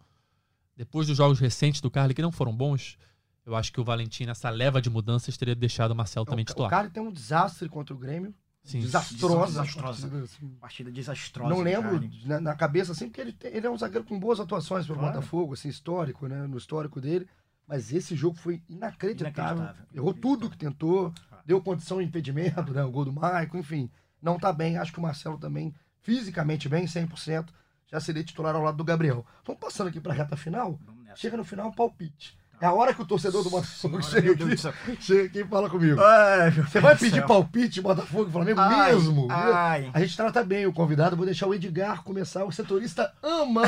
depois 0.77 1.07
dos 1.07 1.17
jogos 1.17 1.39
recentes 1.41 1.81
do 1.81 1.91
Carly, 1.91 2.15
que 2.15 2.23
não 2.23 2.33
foram 2.33 2.55
bons, 2.55 2.99
eu 3.45 3.55
acho 3.57 3.73
que 3.73 3.81
o 3.81 3.85
Valentim, 3.85 4.25
nessa 4.27 4.51
leva 4.51 4.81
de 4.83 4.91
mudanças, 4.91 5.37
teria 5.37 5.55
deixado 5.55 5.93
o 5.93 5.95
Marcelo 5.97 6.27
também 6.27 6.43
O- 6.43 6.47
titular. 6.47 6.69
O 6.69 6.71
cara 6.71 6.91
tem 6.91 7.03
um 7.03 7.13
desastre 7.13 7.69
contra 7.69 7.95
o 7.95 7.99
Grêmio. 7.99 8.35
Sim. 8.63 8.81
Desastrosa. 8.81 9.63
Desastrosa. 9.63 10.29
partida, 10.61 10.91
desastrosa. 10.91 11.49
Não 11.55 11.61
lembro 11.63 11.93
Carly. 11.93 12.23
na, 12.27 12.41
na 12.41 12.55
cabeça 12.57 12.91
assim, 12.93 13.07
porque 13.09 13.21
ele, 13.21 13.33
tem- 13.33 13.55
ele 13.55 13.65
é 13.67 13.71
um 13.71 13.79
zagueiro 13.79 14.05
com 14.05 14.19
boas 14.19 14.41
atuações 14.41 14.85
pelo 14.87 14.99
Claro. 14.99 15.15
Botafogo, 15.15 15.55
assim, 15.55 15.69
histórico, 15.69 16.27
né? 16.27 16.47
No 16.49 16.59
histórico 16.59 17.01
dele. 17.01 17.29
Mas 17.69 17.93
esse 17.93 18.17
jogo 18.17 18.37
foi 18.37 18.61
inacreditável. 18.69 19.59
Inacreditável. 19.63 19.87
Errou 19.95 20.13
tudo 20.15 20.51
que 20.51 20.57
tentou, 20.59 21.13
deu 21.45 21.61
condição 21.63 21.99
de 21.99 22.05
impedimento, 22.05 22.73
né? 22.75 22.83
O 22.83 22.91
gol 22.91 23.05
do 23.05 23.13
Maicon, 23.13 23.59
enfim. 23.59 23.89
Não 24.21 24.37
tá 24.37 24.53
bem. 24.53 24.77
Acho 24.79 24.93
que 24.93 24.99
o 24.99 25.03
Marcelo 25.03 25.39
também, 25.39 25.73
fisicamente 26.01 26.69
bem, 26.69 26.87
100%, 26.87 27.47
já 27.91 28.01
seria 28.01 28.25
titular 28.25 28.55
ao 28.55 28.63
lado 28.63 28.77
do 28.77 28.85
Gabriel. 28.85 29.25
Vamos 29.45 29.61
passando 29.61 29.89
aqui 29.89 30.01
pra 30.01 30.13
reta 30.15 30.37
final. 30.37 30.79
Chega 31.15 31.37
no 31.37 31.45
final, 31.45 31.69
um 31.69 31.73
palpite. 31.73 32.37
É 32.59 32.65
a 32.65 32.73
hora 32.73 32.95
que 32.95 33.03
o 33.03 33.05
torcedor 33.07 33.45
do 33.45 33.51
Botafogo 33.51 34.03
chega 34.03 34.29
meu 34.35 34.37
do 34.37 34.45
aqui, 34.47 34.97
chega 34.99 35.25
aqui 35.27 35.41
e 35.41 35.45
fala 35.45 35.69
comigo. 35.69 36.01
Ai, 36.01 36.51
meu 36.53 36.65
Você 36.67 36.81
vai 36.81 36.95
do 36.95 36.99
pedir 37.01 37.17
céu. 37.17 37.27
palpite 37.27 37.83
Botafogo 37.83 38.31
e 38.31 38.33
Flamengo 38.33 38.61
Ai, 38.61 38.95
mesmo? 38.95 39.27
ai. 39.31 39.91
A 39.93 40.01
gente 40.01 40.17
trata 40.17 40.43
bem 40.43 40.67
o 40.67 40.73
convidado, 40.73 41.17
vou 41.17 41.27
deixar 41.27 41.47
o 41.47 41.55
Edgar 41.55 42.03
começar. 42.03 42.45
O 42.45 42.51
setorista 42.53 43.13
ama. 43.23 43.61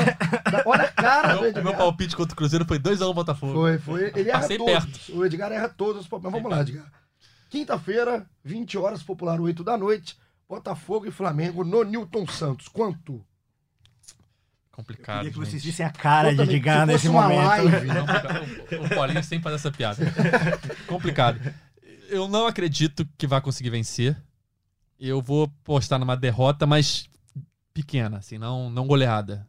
Olha 0.65 0.85
a 0.85 0.91
cara 0.91 1.35
do 1.37 1.41
Meu, 1.41 1.49
o 1.51 1.53
meu 1.53 1.61
Edgar. 1.61 1.77
palpite 1.77 2.15
contra 2.15 2.33
o 2.33 2.35
Cruzeiro 2.35 2.65
foi 2.65 2.79
2x1 2.79 3.13
Botafogo. 3.13 3.53
Foi, 3.53 3.77
foi. 3.77 4.11
Ele 4.15 4.29
erra 4.31 4.39
Passei 4.41 4.57
todos. 4.57 5.09
O 5.09 5.23
Edgar 5.23 5.51
erra 5.51 5.69
todos 5.69 6.01
os 6.01 6.07
palpites. 6.07 6.31
Mas 6.33 6.41
vamos 6.41 6.57
lá, 6.57 6.63
Edgar. 6.63 6.91
Quinta-feira, 7.47 8.25
20 8.43 8.75
horas, 8.77 9.03
popular 9.03 9.39
8 9.39 9.63
da 9.63 9.77
noite. 9.77 10.17
Botafogo 10.47 11.05
e 11.05 11.11
Flamengo 11.11 11.63
no 11.63 11.83
Newton 11.83 12.25
Santos. 12.27 12.67
Quanto? 12.67 13.23
Complicado. 14.79 15.17
Queria 15.17 15.31
que 15.31 15.37
vocês 15.37 15.61
gente. 15.61 15.71
vissem 15.71 15.85
a 15.85 15.89
cara 15.91 16.31
Eu 16.31 16.37
de 16.45 16.55
Edgar 16.55 16.87
nesse 16.87 17.09
uma 17.09 17.23
momento. 17.23 17.45
live. 17.47 17.85
Não, 17.87 18.05
complicado. 18.05 18.81
o, 18.81 18.85
o 18.85 18.89
Paulinho 18.95 19.23
sem 19.23 19.41
fazer 19.41 19.55
essa 19.55 19.69
piada. 19.71 19.97
Complicado. 20.87 21.37
Eu 22.07 22.27
não 22.29 22.47
acredito 22.47 23.05
que 23.17 23.27
vai 23.27 23.41
conseguir 23.41 23.69
vencer. 23.71 24.15
Eu 24.97 25.21
vou 25.21 25.49
postar 25.65 25.99
numa 25.99 26.15
derrota, 26.15 26.65
mas 26.65 27.09
pequena, 27.73 28.17
assim, 28.19 28.37
não, 28.37 28.69
não 28.69 28.87
goleada. 28.87 29.45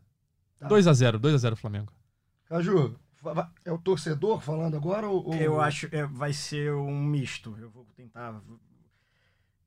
Tá. 0.59 0.69
2x0, 0.69 1.19
2x0 1.21 1.55
Flamengo. 1.57 1.93
Caju, 2.49 2.97
va- 3.23 3.33
va- 3.33 3.51
é 3.65 3.71
o 3.73 3.79
torcedor 3.79 4.41
falando 4.41 4.77
agora? 4.77 5.09
Ou, 5.09 5.33
Eu 5.35 5.61
acho 5.61 5.89
que 5.89 6.05
vai 6.07 6.33
ser 6.33 6.75
um 6.75 7.01
misto. 7.05 7.57
Eu 7.61 7.71
vou 7.71 7.87
tentar. 7.97 8.41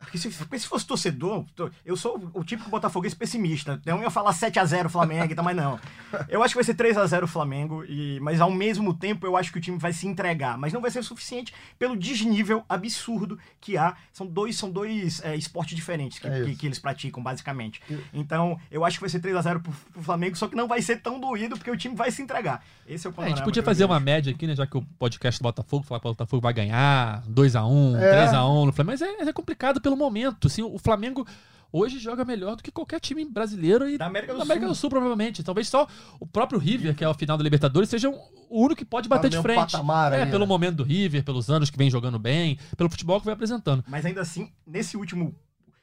Porque 0.03 0.17
se, 0.17 0.29
porque 0.29 0.59
se 0.59 0.67
fosse 0.67 0.85
torcedor, 0.85 1.45
to- 1.55 1.71
eu 1.85 1.95
sou 1.97 2.17
o 2.33 2.43
o 2.43 2.43
típico 2.43 2.69
botafoguense 2.69 3.15
pessimista. 3.15 3.81
Eu 3.85 4.01
ia 4.01 4.09
falar 4.09 4.33
7x0 4.33 4.89
Flamengo 4.89 5.31
e 5.31 5.35
tal, 5.35 5.45
mas 5.45 5.55
não. 5.55 5.79
Eu 6.27 6.43
acho 6.43 6.53
que 6.53 6.57
vai 6.57 6.63
ser 6.63 6.73
3x0 6.75 7.25
Flamengo, 7.27 7.83
e, 7.85 8.19
mas 8.21 8.41
ao 8.41 8.51
mesmo 8.51 8.93
tempo 8.93 9.25
eu 9.25 9.37
acho 9.37 9.51
que 9.51 9.57
o 9.57 9.61
time 9.61 9.77
vai 9.77 9.93
se 9.93 10.05
entregar. 10.07 10.57
Mas 10.57 10.73
não 10.73 10.81
vai 10.81 10.91
ser 10.91 10.99
o 10.99 11.03
suficiente 11.03 11.53
pelo 11.79 11.95
desnível 11.95 12.63
absurdo 12.67 13.39
que 13.61 13.77
há. 13.77 13.95
São 14.11 14.27
dois, 14.27 14.57
são 14.57 14.69
dois 14.69 15.21
é, 15.23 15.35
esportes 15.35 15.75
diferentes 15.75 16.19
que, 16.19 16.27
É 16.27 16.43
que- 16.45 16.55
que 16.55 16.65
eles 16.67 16.79
praticam, 16.79 17.21
basicamente. 17.23 17.81
Então, 18.13 18.59
eu 18.69 18.83
acho 18.83 18.97
que 18.97 19.01
vai 19.01 19.09
ser 19.09 19.19
3x0 19.21 19.61
pro, 19.61 19.71
pro 19.93 20.01
Flamengo, 20.03 20.35
só 20.35 20.47
que 20.47 20.55
não 20.55 20.67
vai 20.67 20.81
ser 20.81 20.97
tão 20.97 21.19
doído, 21.19 21.55
porque 21.57 21.71
o 21.71 21.77
time 21.77 21.95
vai 21.95 22.11
se 22.11 22.21
entregar. 22.21 22.63
Esse 22.87 23.07
é 23.07 23.09
o 23.09 23.11
É, 23.11 23.13
a 23.13 23.15
panorama. 23.15 23.35
gente 23.37 23.45
podia 23.45 23.63
fazer 23.63 23.85
uma 23.85 23.99
média 23.99 24.33
aqui, 24.33 24.45
né? 24.47 24.55
Já 24.55 24.67
que 24.67 24.77
o 24.77 24.81
podcast 24.99 25.39
do 25.39 25.43
Botafogo 25.43 25.83
fala 25.85 25.99
que 26.01 26.07
o 26.07 26.11
Botafogo 26.11 26.41
vai 26.41 26.53
ganhar 26.53 27.21
2x1, 27.29 27.95
É. 27.97 28.11
3x1 28.27 28.65
no 28.65 28.73
Flamengo. 28.73 28.93
Mas 28.93 29.01
é, 29.01 29.29
é 29.29 29.33
complicado 29.33 29.79
pelo 29.79 29.92
momento. 29.95 30.47
Assim, 30.47 30.61
o 30.61 30.77
Flamengo 30.77 31.25
hoje 31.71 31.97
joga 31.99 32.23
melhor 32.23 32.55
do 32.55 32.61
que 32.63 32.71
qualquer 32.71 32.99
time 32.99 33.25
brasileiro 33.25 33.89
e 33.89 33.97
Da 33.97 34.05
América 34.05 34.33
do 34.33 34.37
da 34.37 34.43
América 34.43 34.65
Sul. 34.67 34.73
do 34.73 34.77
Sul, 34.77 34.89
provavelmente. 34.89 35.43
Talvez 35.43 35.67
só 35.67 35.87
o 36.19 36.25
próprio 36.27 36.59
River, 36.59 36.95
que 36.95 37.03
é 37.03 37.09
o 37.09 37.13
final 37.13 37.37
da 37.37 37.43
Libertadores, 37.43 37.89
seja 37.89 38.09
um- 38.09 38.19
o 38.49 38.61
único 38.63 38.75
que 38.79 38.85
pode 38.85 39.09
Tá 39.09 39.15
bater 39.15 39.29
de 39.29 39.41
frente. 39.41 39.71
patamar 39.71 40.13
é, 40.13 40.23
aí, 40.23 40.29
pelo 40.29 40.41
né? 40.45 40.47
momento 40.47 40.75
do 40.77 40.83
River, 40.83 41.23
pelos 41.23 41.49
anos 41.49 41.69
que 41.71 41.77
vem 41.77 41.89
jogando 41.89 42.19
bem, 42.19 42.59
pelo 42.77 42.89
futebol 42.89 43.19
que 43.19 43.25
vem 43.25 43.33
apresentando. 43.33 43.83
Mas 43.87 44.05
ainda 44.05 44.21
assim, 44.21 44.51
nesse 44.67 44.95
último. 44.97 45.35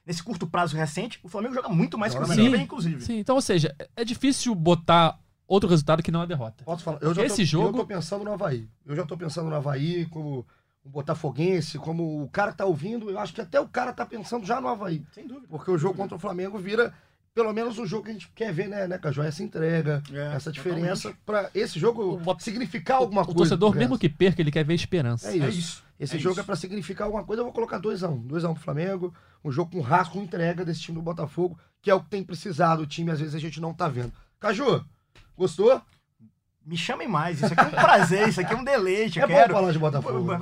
Nesse 0.07 0.23
curto 0.23 0.47
prazo 0.47 0.77
recente, 0.77 1.21
o 1.23 1.29
Flamengo 1.29 1.55
joga 1.55 1.69
muito 1.69 1.97
mais 1.99 2.13
que 2.15 2.21
o 2.21 2.25
Joga 2.25 2.35
River, 2.41 2.61
inclusive. 2.61 3.01
Sim, 3.03 3.19
então, 3.19 3.37
ou 3.37 3.43
seja, 3.43 3.73
é- 3.79 3.89
é 3.97 4.05
difícil 4.05 4.55
botar 4.55 5.19
outro 5.47 5.69
resultado 5.69 6.03
que 6.03 6.11
não 6.11 6.23
a 6.23 6.27
derrota. 6.27 6.65
Posso 6.65 6.83
falar? 6.83 6.99
Eu 7.03 7.15
já 7.15 7.25
Esse 7.25 7.37
tô, 7.39 7.45
jogo- 7.45 7.69
Eu 7.69 7.83
tô 7.83 7.87
pensando 7.87 8.25
no 8.25 8.33
Havaí. 8.33 8.67
Eu 8.87 8.97
já 8.97 9.05
tô 9.05 9.17
pensando 9.17 9.51
no 9.51 9.55
Havaí 9.57 10.07
como 10.07 10.45
um 10.85 10.91
botafoguense, 10.91 11.78
como 11.78 12.22
o 12.22 12.28
cara 12.28 12.53
que 12.53 12.59
tá 12.59 12.64
ouvindo. 12.64 13.11
Eu 13.11 13.18
acho 13.18 13.35
que 13.35 13.41
até 13.41 13.61
o 13.61 13.68
cara 13.68 13.93
tá 13.93 14.05
pensando 14.07 14.47
já 14.47 14.61
no 14.61 14.68
Havaí. 14.68 15.03
Sem 15.12 15.26
dúvida. 15.26 15.47
Porque 15.49 15.70
o 15.70 15.78
jogo 15.78 15.97
contra 15.97 16.16
o 16.16 16.20
Flamengo 16.20 16.59
vira. 16.59 16.93
pelo 17.33 17.53
menos 17.53 17.78
o 17.78 17.87
jogo 17.87 18.05
que 18.05 18.11
a 18.11 18.12
gente 18.12 18.28
quer 18.35 18.53
ver, 18.53 18.68
né, 18.68 18.89
né 18.89 18.99
Caju? 18.99 19.22
Essa 19.22 19.43
entrega, 19.43 20.03
É, 20.12 20.35
essa 20.35 20.51
diferença, 20.51 21.14
para 21.24 21.49
esse 21.55 21.78
jogo 21.78 22.14
O 22.14 22.16
Bota- 22.18 22.43
significar 22.43 22.97
alguma 22.99 23.22
O 23.22 23.26
coisa. 23.26 23.39
torcedor, 23.39 23.70
pro 23.70 23.78
mesmo 23.78 23.97
que 23.99 24.09
perca, 24.09 24.43
ele 24.43 24.51
quer 24.51 24.64
ver 24.64 24.74
esperança. 24.74 25.28
É 25.31 25.37
isso. 25.37 25.45
É 25.45 25.49
isso. 25.49 25.85
Esse 26.01 26.16
é 26.16 26.18
jogo 26.18 26.33
isso. 26.33 26.41
é 26.41 26.45
pra 26.45 26.57
significar 26.57 27.05
alguma 27.07 27.22
coisa. 27.24 27.41
Eu 27.41 27.45
vou 27.45 27.53
colocar 27.53 27.78
2x1. 27.78 28.26
2x1 28.26 28.55
pro 28.55 28.62
Flamengo. 28.62 29.14
Um 29.45 29.53
jogo 29.53 29.70
com 29.70 29.81
rasgo, 29.81 30.14
com 30.14 30.22
entrega 30.22 30.64
desse 30.64 30.81
time 30.81 30.97
do 30.97 31.03
Botafogo, 31.03 31.59
que 31.81 31.91
é 31.91 31.95
o 31.95 32.01
que 32.01 32.11
tem 32.11 32.24
precisado 32.24 32.83
o 32.83 32.87
time, 32.87 33.11
às 33.11 33.20
vezes 33.20 33.35
a 33.35 33.39
gente 33.39 33.61
não 33.61 33.72
tá 33.72 33.87
vendo. 33.89 34.12
Caju, 34.41 34.85
gostou? 35.37 35.81
Me 36.71 36.77
chamem 36.77 37.09
mais. 37.09 37.43
Isso 37.43 37.53
aqui 37.53 37.61
é 37.61 37.66
um 37.66 37.71
prazer, 37.71 38.29
isso 38.29 38.41
aqui 38.41 38.53
é 38.53 38.57
um 38.57 38.62
deleite. 38.62 39.18
É 39.18 39.27
quero. 39.27 39.49
bom 39.49 39.61
falar 39.61 39.73
de 39.73 39.79
Botafogo. 39.81 40.39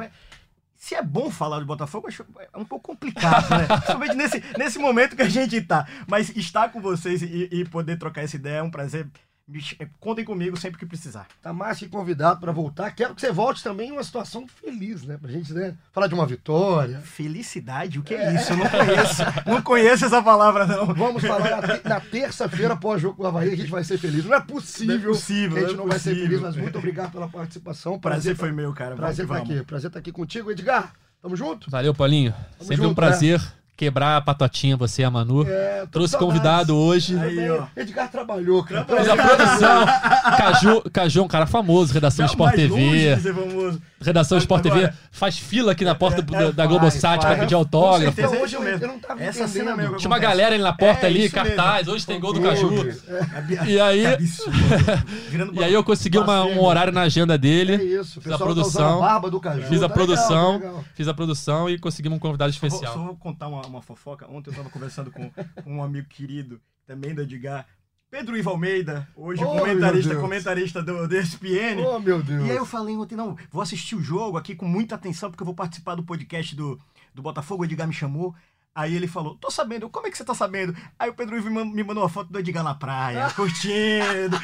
Se 0.76 0.94
é 0.94 1.02
bom 1.02 1.30
falar 1.30 1.58
de 1.58 1.64
Botafogo, 1.64 2.06
acho 2.06 2.22
é 2.52 2.58
um 2.58 2.66
pouco 2.66 2.92
complicado, 2.92 3.48
né? 3.48 3.66
Principalmente 3.80 4.14
nesse, 4.14 4.44
nesse 4.58 4.78
momento 4.78 5.16
que 5.16 5.22
a 5.22 5.28
gente 5.28 5.58
tá. 5.62 5.88
Mas 6.06 6.28
estar 6.36 6.68
com 6.68 6.82
vocês 6.82 7.22
e, 7.22 7.48
e 7.50 7.64
poder 7.64 7.98
trocar 7.98 8.22
essa 8.24 8.36
ideia 8.36 8.58
é 8.58 8.62
um 8.62 8.70
prazer. 8.70 9.08
Ch- 9.60 9.78
Contem 9.98 10.24
comigo 10.24 10.56
sempre 10.58 10.78
que 10.78 10.84
precisar. 10.84 11.26
Tá 11.40 11.52
mais 11.54 11.78
que 11.78 11.88
convidado 11.88 12.38
pra 12.40 12.52
voltar. 12.52 12.90
Quero 12.90 13.14
que 13.14 13.20
você 13.20 13.32
volte 13.32 13.62
também 13.62 13.88
em 13.88 13.92
uma 13.92 14.04
situação 14.04 14.46
feliz, 14.46 15.04
né? 15.04 15.16
Pra 15.16 15.30
gente, 15.30 15.52
né? 15.54 15.74
Falar 15.90 16.06
de 16.06 16.14
uma 16.14 16.26
vitória. 16.26 17.00
Felicidade? 17.00 17.98
O 17.98 18.02
que 18.02 18.14
é 18.14 18.34
isso? 18.34 18.52
Eu 18.52 18.56
não 18.58 18.68
conheço. 18.68 19.22
Não 19.46 19.62
conheço 19.62 20.04
essa 20.04 20.22
palavra, 20.22 20.66
não. 20.66 20.86
Vamos 20.94 21.22
falar 21.22 21.62
na, 21.62 21.78
te- 21.78 21.88
na 21.88 22.00
terça-feira, 22.00 22.76
pós-jogo 22.76 23.16
com 23.16 23.22
o 23.22 23.26
Havaí, 23.26 23.52
a 23.52 23.56
gente 23.56 23.70
vai 23.70 23.82
ser 23.84 23.96
feliz. 23.98 24.24
Não 24.24 24.34
é 24.36 24.40
possível, 24.40 24.96
Não 24.98 25.04
é 25.04 25.08
possível, 25.08 25.50
que 25.52 25.58
a 25.58 25.60
gente 25.68 25.76
não 25.76 25.84
não, 25.84 25.86
é 25.86 25.90
vai 25.90 25.98
ser 25.98 26.14
feliz, 26.14 26.40
mas 26.40 26.56
muito 26.56 26.76
obrigado 26.78 27.12
pela 27.12 27.28
participação. 27.28 27.94
O 27.94 27.98
prazer 28.00 28.36
foi 28.36 28.52
meu, 28.52 28.72
cara. 28.74 28.94
Prazer 28.96 29.24
estar 29.24 29.38
vamos. 29.38 29.50
aqui. 29.50 29.64
Prazer 29.64 29.88
estar 29.88 29.98
aqui 30.00 30.12
contigo, 30.12 30.50
Edgar. 30.50 30.92
Tamo 31.22 31.34
junto? 31.36 31.70
Valeu, 31.70 31.94
Paulinho. 31.94 32.34
Sempre 32.60 32.76
junto, 32.76 32.90
um 32.90 32.94
prazer 32.94 33.40
quebrar 33.78 34.16
a 34.16 34.20
patotinha, 34.20 34.76
você 34.76 35.02
e 35.02 35.04
a 35.04 35.10
Manu. 35.10 35.46
É, 35.48 35.86
Trouxe 35.90 36.14
com 36.16 36.26
saudades. 36.26 36.42
convidado 36.42 36.76
hoje. 36.76 37.16
Aí, 37.16 37.48
ó. 37.48 37.62
Edgar 37.76 38.10
trabalhou, 38.10 38.64
cara. 38.64 38.84
Fiz 38.84 39.08
a 39.08 39.16
produção. 39.16 39.86
Caju, 40.36 40.82
Caju 40.92 41.20
é 41.20 41.22
um 41.22 41.28
cara 41.28 41.46
famoso, 41.46 41.94
redação 41.94 42.24
Não, 42.24 42.30
Sport 42.32 42.54
TV. 42.56 43.16
Redação 44.00 44.38
Sport 44.38 44.62
TV 44.62 44.92
faz 45.10 45.38
fila 45.38 45.72
aqui 45.72 45.84
na 45.84 45.94
porta 45.94 46.20
É, 46.20 46.22
da, 46.22 46.38
é, 46.38 46.52
da 46.52 46.64
vai, 46.64 46.68
Globosat 46.68 47.20
pra 47.20 47.36
pedir 47.36 47.54
Com 47.54 47.60
autógrafo. 47.60 48.04
certeza. 48.16 48.28
Então, 48.28 48.34
é 48.40 48.42
hoje 48.42 48.54
isso 48.54 48.62
eu, 48.64 48.70
mesmo. 48.70 48.84
eu 48.84 48.88
não 48.88 48.98
tava 48.98 49.22
Essa 49.22 49.48
cena 49.48 49.76
mesmo 49.76 49.96
Tinha 49.96 50.08
uma 50.10 50.18
galera 50.18 50.54
ali 50.54 50.62
na 50.62 50.72
porta 50.72 51.06
É 51.06 51.08
ali, 51.10 51.24
isso 51.26 51.34
mesmo. 51.36 51.56
cartaz. 51.56 51.88
Hoje 51.88 52.04
tem 52.06 52.18
gol 52.20 52.32
do. 52.32 52.40
Caju. 52.40 52.68
Abi- 53.36 53.58
E 53.70 53.80
aí- 53.80 54.04
E 55.54 55.64
aí 55.64 55.72
eu 55.72 55.82
consegui 55.84 56.18
uma- 56.18 56.44
um 56.44 56.62
horário 56.62 56.92
na 56.92 57.02
agenda 57.02 57.34
É 57.34 57.38
dele. 57.38 57.76
isso. 57.76 58.18
O 58.18 58.22
Fiz 58.22 58.32
a 58.32 58.38
tá 58.38 58.44
produção. 58.44 58.98
a 58.98 59.08
barba 59.08 59.30
do 59.30 59.40
Caju. 59.40 59.62
Fiz 59.68 59.82
a 59.82 59.88
Tá 59.88 59.94
produção, 59.94 60.58
tá 60.60 60.66
legal. 60.66 60.84
fiz 60.94 61.08
a 61.08 61.14
produção 61.14 61.68
e 61.70 61.78
conseguimos 61.78 62.16
um 62.16 62.20
convidado 62.20 62.52
Só 62.52 62.58
vou, 62.60 62.68
especial. 62.68 62.94
só 62.94 63.02
vou 63.02 63.16
contar 63.16 63.48
uma, 63.48 63.62
uma 63.68 63.82
fofoca. 63.82 64.28
Ontem 64.28 64.50
eu 64.50 64.54
tava 64.54 64.70
conversando 64.70 65.10
com, 65.10 65.30
um 65.66 65.82
amigo 65.82 66.08
querido, 66.08 66.60
também 66.86 67.14
da 67.14 67.22
Edgar, 67.22 67.66
Pedro 68.10 68.36
Ivo 68.36 68.48
Almeida, 68.48 69.06
hoje 69.14 69.44
Oh, 69.44 69.58
comentarista, 69.58 70.16
comentarista 70.16 70.82
do, 70.82 71.06
do 71.06 71.16
ESPN. 71.16 71.84
Oh, 71.86 71.98
meu 71.98 72.22
Deus. 72.22 72.46
E 72.46 72.50
aí 72.50 72.56
eu 72.56 72.64
falei 72.64 72.96
ontem, 72.96 73.14
não, 73.14 73.36
vou 73.50 73.60
assistir 73.60 73.96
o 73.96 74.02
jogo 74.02 74.38
aqui 74.38 74.54
com 74.54 74.64
muita 74.64 74.94
atenção, 74.94 75.30
porque 75.30 75.42
eu 75.42 75.46
vou 75.46 75.54
participar 75.54 75.94
do 75.94 76.02
podcast 76.02 76.56
do, 76.56 76.80
do 77.14 77.20
Botafogo, 77.20 77.62
o 77.62 77.64
Edgar 77.66 77.86
me 77.86 77.92
chamou. 77.92 78.34
Aí 78.78 78.94
ele 78.94 79.08
falou, 79.08 79.34
tô 79.40 79.50
sabendo, 79.50 79.88
como 79.88 80.06
é 80.06 80.10
que 80.10 80.16
você 80.16 80.22
tá 80.24 80.34
sabendo? 80.34 80.72
Aí 80.96 81.10
o 81.10 81.12
Pedro 81.12 81.36
Ivo 81.36 81.48
me 81.48 81.54
man- 81.56 81.64
me 81.74 81.82
mandou 81.82 82.00
uma 82.04 82.08
foto 82.08 82.30
do 82.32 82.38
Edgar 82.38 82.62
na 82.62 82.74
praia, 82.76 83.28
curtindo, 83.34 84.40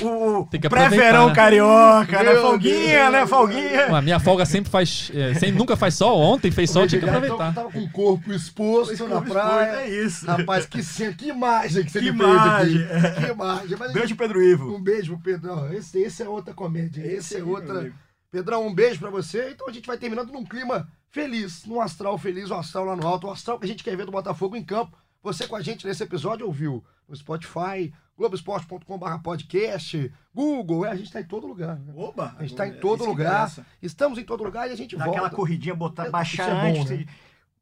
o, 0.00 0.38
o, 0.42 0.46
pré-verão 0.46 1.26
né? 1.28 1.34
carioca, 1.34 2.22
né? 2.22 2.36
Folguinha, 2.36 3.00
Deus. 3.00 3.12
né? 3.12 3.26
Folguinha. 3.26 3.96
A 3.96 4.00
minha 4.00 4.20
folga 4.20 4.46
sempre 4.46 4.70
faz. 4.70 5.10
é, 5.12 5.34
sempre, 5.34 5.58
nunca 5.58 5.76
faz 5.76 5.94
sol. 5.94 6.20
Ontem 6.20 6.52
fez 6.52 6.70
sol, 6.70 6.86
tinha 6.86 7.00
que 7.00 7.08
aproveitar. 7.08 7.36
Tava, 7.36 7.52
tava 7.52 7.70
com 7.72 7.80
o 7.80 7.90
corpo 7.90 8.32
exposto 8.32 9.08
na 9.08 9.20
praia. 9.22 9.80
É 9.80 9.88
isso. 9.88 10.24
Rapaz, 10.24 10.64
que, 10.64 10.80
cena, 10.80 11.12
que 11.14 11.28
imagem 11.28 11.84
que 11.84 11.90
você 11.90 11.98
Que 11.98 12.12
me 12.12 12.18
fez 12.18 12.30
imagem, 12.30 12.84
aqui. 12.84 13.20
Que 13.26 13.32
imagem. 13.32 13.76
Mas, 13.76 13.92
Beijo, 13.92 14.14
Pedro 14.14 14.40
Ivo. 14.40 14.76
Um 14.76 14.80
beijo 14.80 15.14
pro 15.18 15.32
Pedrão. 15.32 15.72
Esse, 15.72 15.98
esse 15.98 16.22
é 16.22 16.28
outra 16.28 16.54
comédia. 16.54 17.02
Esse, 17.04 17.34
é 17.34 17.38
aí, 17.38 17.42
meu 17.42 17.54
outra. 17.54 17.92
Pedrão, 18.30 18.66
um 18.66 18.74
beijo 18.74 19.00
pra 19.00 19.10
você. 19.10 19.50
Então 19.50 19.68
a 19.68 19.72
gente 19.72 19.86
vai 19.86 19.96
terminando 19.98 20.30
num 20.32 20.44
clima 20.44 20.88
feliz, 21.10 21.64
num 21.64 21.80
astral 21.80 22.18
feliz, 22.18 22.50
um 22.50 22.56
astral 22.58 22.84
lá 22.84 22.96
no 22.96 23.06
alto, 23.06 23.26
um 23.26 23.30
astral 23.30 23.58
que 23.58 23.64
a 23.64 23.68
gente 23.68 23.82
quer 23.84 23.96
ver 23.96 24.04
do 24.06 24.12
Botafogo 24.12 24.56
em 24.56 24.64
campo. 24.64 24.96
Você 25.22 25.46
com 25.48 25.56
a 25.56 25.62
gente 25.62 25.86
nesse 25.86 26.02
episódio 26.02 26.46
ouviu 26.46 26.84
no 27.08 27.16
Spotify, 27.16 27.92
globoesporte.com.br 28.16 29.18
podcast, 29.22 30.12
Google, 30.34 30.84
é, 30.86 30.90
a 30.90 30.94
gente 30.96 31.10
tá 31.10 31.20
em 31.20 31.24
todo 31.24 31.46
lugar. 31.46 31.78
Né? 31.78 31.92
Oba! 31.96 32.34
A 32.38 32.42
gente 32.42 32.54
tá 32.54 32.66
em 32.66 32.72
Isso 32.72 32.80
todo 32.80 33.04
lugar. 33.04 33.50
Estamos 33.82 34.18
em 34.18 34.24
todo 34.24 34.44
lugar 34.44 34.68
e 34.68 34.72
a 34.72 34.76
gente 34.76 34.96
Dá 34.96 35.04
volta. 35.04 35.20
aquela 35.20 35.34
corridinha, 35.34 35.74
botar, 35.74 36.04
Isso 36.04 36.12
baixar 36.12 36.48
é 36.66 36.72
bom, 36.72 36.80
antes, 36.80 36.98
né? 36.98 37.06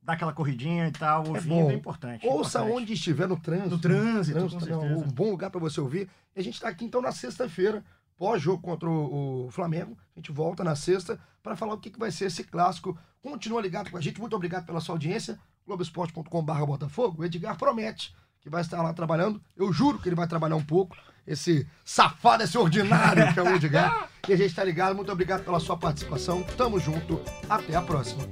dar 0.02 0.12
aquela 0.12 0.32
corridinha 0.32 0.88
e 0.88 0.92
tal, 0.92 1.24
É 1.24 1.28
ouvindo 1.28 1.48
bom. 1.48 1.70
é, 1.70 1.74
importante. 1.74 2.26
Ouça 2.26 2.58
importante. 2.60 2.76
onde 2.82 2.92
estiver 2.92 3.26
no 3.26 3.38
trânsito. 3.38 3.70
No 3.70 3.78
trânsito, 3.78 4.38
também 4.58 4.74
é 4.74 4.78
certeza. 4.80 5.04
um 5.04 5.08
bom 5.10 5.30
lugar 5.30 5.50
para 5.50 5.60
você 5.60 5.80
ouvir. 5.80 6.08
E 6.34 6.40
a 6.40 6.42
gente 6.42 6.54
está 6.54 6.68
aqui 6.68 6.84
então 6.84 7.00
na 7.00 7.10
sexta-feira, 7.12 7.82
pós-jogo 8.16 8.62
contra 8.62 8.88
o, 8.88 9.48
Flamengo. 9.50 9.96
A 10.14 10.18
gente 10.18 10.32
volta 10.32 10.64
na 10.64 10.74
sexta 10.74 11.18
para 11.42 11.56
falar 11.56 11.74
o 11.74 11.78
que, 11.78 11.90
que 11.90 11.98
vai 11.98 12.10
ser 12.10 12.26
esse 12.26 12.44
clássico. 12.44 12.98
Continua 13.22 13.60
ligado 13.60 13.90
com 13.90 13.96
a 13.96 14.00
gente. 14.00 14.20
Muito 14.20 14.36
obrigado 14.36 14.66
pela 14.66 14.80
sua 14.80 14.94
audiência. 14.94 15.38
Globoesporte.com.br 15.66 16.64
Botafogo. 16.66 17.22
O 17.22 17.24
Edgar 17.24 17.56
promete 17.56 18.14
que 18.40 18.50
vai 18.50 18.60
estar 18.60 18.80
lá 18.80 18.92
trabalhando. 18.92 19.42
Eu 19.56 19.72
juro 19.72 19.98
que 19.98 20.08
ele 20.08 20.14
vai 20.14 20.28
trabalhar 20.28 20.54
um 20.54 20.64
pouco. 20.64 20.96
Esse 21.26 21.66
safado, 21.84 22.44
esse 22.44 22.56
ordinário 22.56 23.34
que 23.34 23.40
é 23.40 23.42
o 23.42 23.56
Edgar. 23.56 24.08
E 24.28 24.32
a 24.32 24.36
gente 24.36 24.50
está 24.50 24.62
ligado. 24.62 24.94
Muito 24.94 25.10
obrigado 25.10 25.44
pela 25.44 25.58
sua 25.58 25.76
participação. 25.76 26.44
Tamo 26.56 26.78
junto. 26.78 27.20
Até 27.48 27.74
a 27.74 27.82
próxima. 27.82 28.22